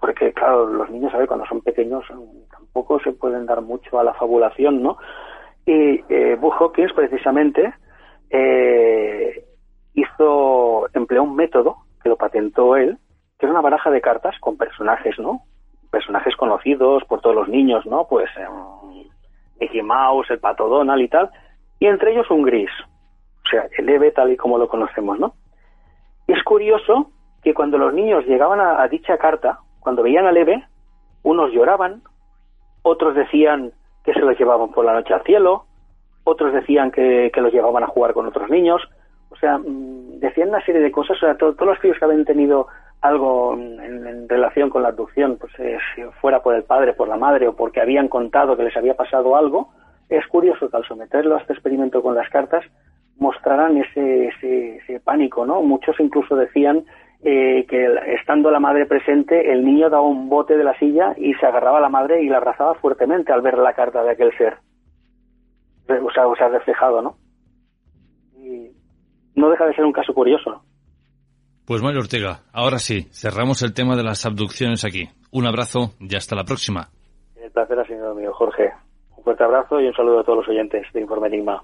Porque, 0.00 0.32
claro, 0.32 0.66
los 0.66 0.88
niños, 0.90 1.12
a 1.12 1.18
ver, 1.18 1.26
cuando 1.26 1.46
son 1.46 1.61
pequeños 1.61 2.04
tampoco 2.50 2.98
se 3.00 3.12
pueden 3.12 3.44
dar 3.44 3.61
mucho 3.61 3.98
a 3.98 4.04
la 4.04 4.14
fabulación, 4.14 4.82
¿no? 4.82 4.96
Y 5.66 6.02
eh, 6.09 6.38
Hawkins, 6.40 6.92
precisamente, 6.92 7.74
eh, 8.30 9.44
hizo, 9.94 10.88
empleó 10.94 11.24
un 11.24 11.34
método 11.36 11.76
que 12.02 12.09
lo 12.09 12.16
patentó 12.16 12.76
él, 12.76 12.98
que 13.38 13.46
es 13.46 13.50
una 13.50 13.61
baraja 13.61 13.90
de 13.90 14.00
cartas 14.00 14.38
con 14.40 14.57
personajes, 14.57 15.18
¿no? 15.18 15.42
Personajes 15.97 16.36
conocidos 16.36 17.03
por 17.05 17.22
todos 17.22 17.34
los 17.34 17.49
niños, 17.49 17.86
¿no? 17.86 18.07
Pues 18.07 18.28
eh, 18.36 18.47
Mickey 19.59 19.80
Mouse, 19.80 20.30
el 20.30 20.40
Pato 20.40 20.68
Donald 20.68 21.01
y 21.01 21.09
tal, 21.09 21.30
y 21.78 21.86
entre 21.86 22.12
ellos 22.12 22.30
un 22.30 22.42
gris, 22.42 22.68
o 23.47 23.49
sea, 23.49 23.66
el 23.78 23.88
Eve 23.88 24.11
tal 24.11 24.30
y 24.30 24.36
como 24.36 24.59
lo 24.59 24.68
conocemos, 24.68 25.18
¿no? 25.18 25.32
Es 26.26 26.42
curioso 26.44 27.11
que 27.42 27.55
cuando 27.55 27.78
los 27.78 27.94
niños 27.94 28.26
llegaban 28.26 28.61
a, 28.61 28.86
dicha 28.88 29.16
carta, 29.16 29.61
cuando 29.80 30.03
veían 30.03 30.26
al 30.26 30.36
Eve, 30.36 30.62
unos 31.22 31.51
lloraban, 31.53 32.03
otros 32.82 33.14
decían 33.14 33.72
que 34.05 34.12
se 34.12 34.20
los 34.20 34.38
llevaban 34.38 34.72
por 34.72 34.84
la 34.84 34.92
noche 34.92 35.14
al 35.14 35.22
cielo, 35.22 35.64
otros 36.24 36.53
decían 36.53 36.90
que, 36.90 37.30
que 37.32 37.40
los 37.40 37.55
llevaban 37.55 37.84
a 37.84 37.86
jugar 37.86 38.12
con 38.12 38.26
otros 38.26 38.51
niños, 38.51 38.82
o 39.30 39.36
sea, 39.36 39.57
mm, 39.57 40.18
decían 40.18 40.51
una 40.51 40.62
serie 40.66 40.82
de 40.82 40.92
cosas, 40.92 41.16
o 41.16 41.20
sea, 41.20 41.38
todos 41.38 41.59
los 41.59 41.80
tíos 41.80 41.99
que 41.99 42.05
habían 42.05 42.26
tenido 42.26 42.66
algo 43.01 43.55
en, 43.55 44.28
relación 44.28 44.70
con 44.70 44.82
la 44.82 44.88
abducción, 44.88 45.36
pues 45.38 45.53
eh, 45.59 45.78
fuera 46.20 46.42
por 46.42 46.55
el 46.55 46.64
padre, 46.64 46.94
por 46.94 47.09
la 47.09 47.16
madre 47.16 47.49
o 47.49 47.55
porque 47.55 47.80
habían 47.80 48.09
contado 48.09 48.57
que 48.57 48.64
les 48.64 48.76
había 48.76 48.94
pasado 48.94 49.36
algo, 49.36 49.70
es 50.09 50.26
curioso 50.26 50.68
que 50.68 50.76
al 50.76 50.84
someterlo 50.84 51.36
a 51.36 51.40
este 51.40 51.53
experimento 51.53 52.03
con 52.03 52.14
las 52.14 52.28
cartas 52.30 52.64
mostraran 53.18 53.76
ese, 53.76 54.28
ese, 54.28 55.01
pánico, 55.01 55.47
¿no? 55.47 55.62
Muchos 55.62 55.99
incluso 56.01 56.36
decían 56.36 56.84
eh, 57.22 57.64
que 57.68 57.88
estando 58.14 58.51
la 58.51 58.61
madre 58.61 58.86
presente, 58.86 59.53
el 59.53 59.64
niño 59.64 59.88
daba 59.88 60.07
un 60.07 60.28
bote 60.28 60.57
de 60.57 60.64
la 60.64 60.78
silla 60.78 61.14
y 61.16 61.34
se 61.34 61.47
agarraba 61.47 61.78
a 61.78 61.82
la 61.82 61.88
madre 61.88 62.22
y 62.22 62.28
la 62.28 62.38
abrazaba 62.38 62.74
fuertemente 62.74 63.32
al 63.32 63.40
ver 63.40 63.59
la 63.59 63.74
carta 63.74 64.03
de 64.03 64.11
aquel 64.11 64.36
ser. 64.36 64.59
O 65.88 66.11
sea, 66.11 66.26
o 66.26 66.36
sea 66.36 66.49
reflejado, 66.49 67.01
¿no? 67.01 67.16
Y 68.36 68.72
no 69.34 69.49
deja 69.51 69.66
de 69.66 69.74
ser 69.74 69.84
un 69.84 69.92
caso 69.92 70.12
curioso, 70.12 70.51
¿no? 70.51 70.62
Pues 71.66 71.82
Mario 71.82 71.98
Ortega, 71.98 72.42
ahora 72.52 72.78
sí, 72.78 73.08
cerramos 73.10 73.60
el 73.62 73.74
tema 73.74 73.96
de 73.96 74.04
las 74.04 74.24
abducciones 74.24 74.84
aquí. 74.84 75.08
Un 75.32 75.48
abrazo 75.48 75.94
y 75.98 76.14
hasta 76.14 76.36
la 76.36 76.44
próxima. 76.44 76.90
El 77.34 77.50
placer 77.50 77.80
ha 77.80 77.84
sido 77.84 78.14
mío, 78.14 78.32
Jorge. 78.32 78.70
Un 79.16 79.24
fuerte 79.24 79.42
abrazo 79.42 79.80
y 79.80 79.88
un 79.88 79.92
saludo 79.92 80.20
a 80.20 80.22
todos 80.22 80.46
los 80.46 80.48
oyentes 80.48 80.86
de 80.92 81.00
Informe 81.00 81.26
Enigma. 81.26 81.60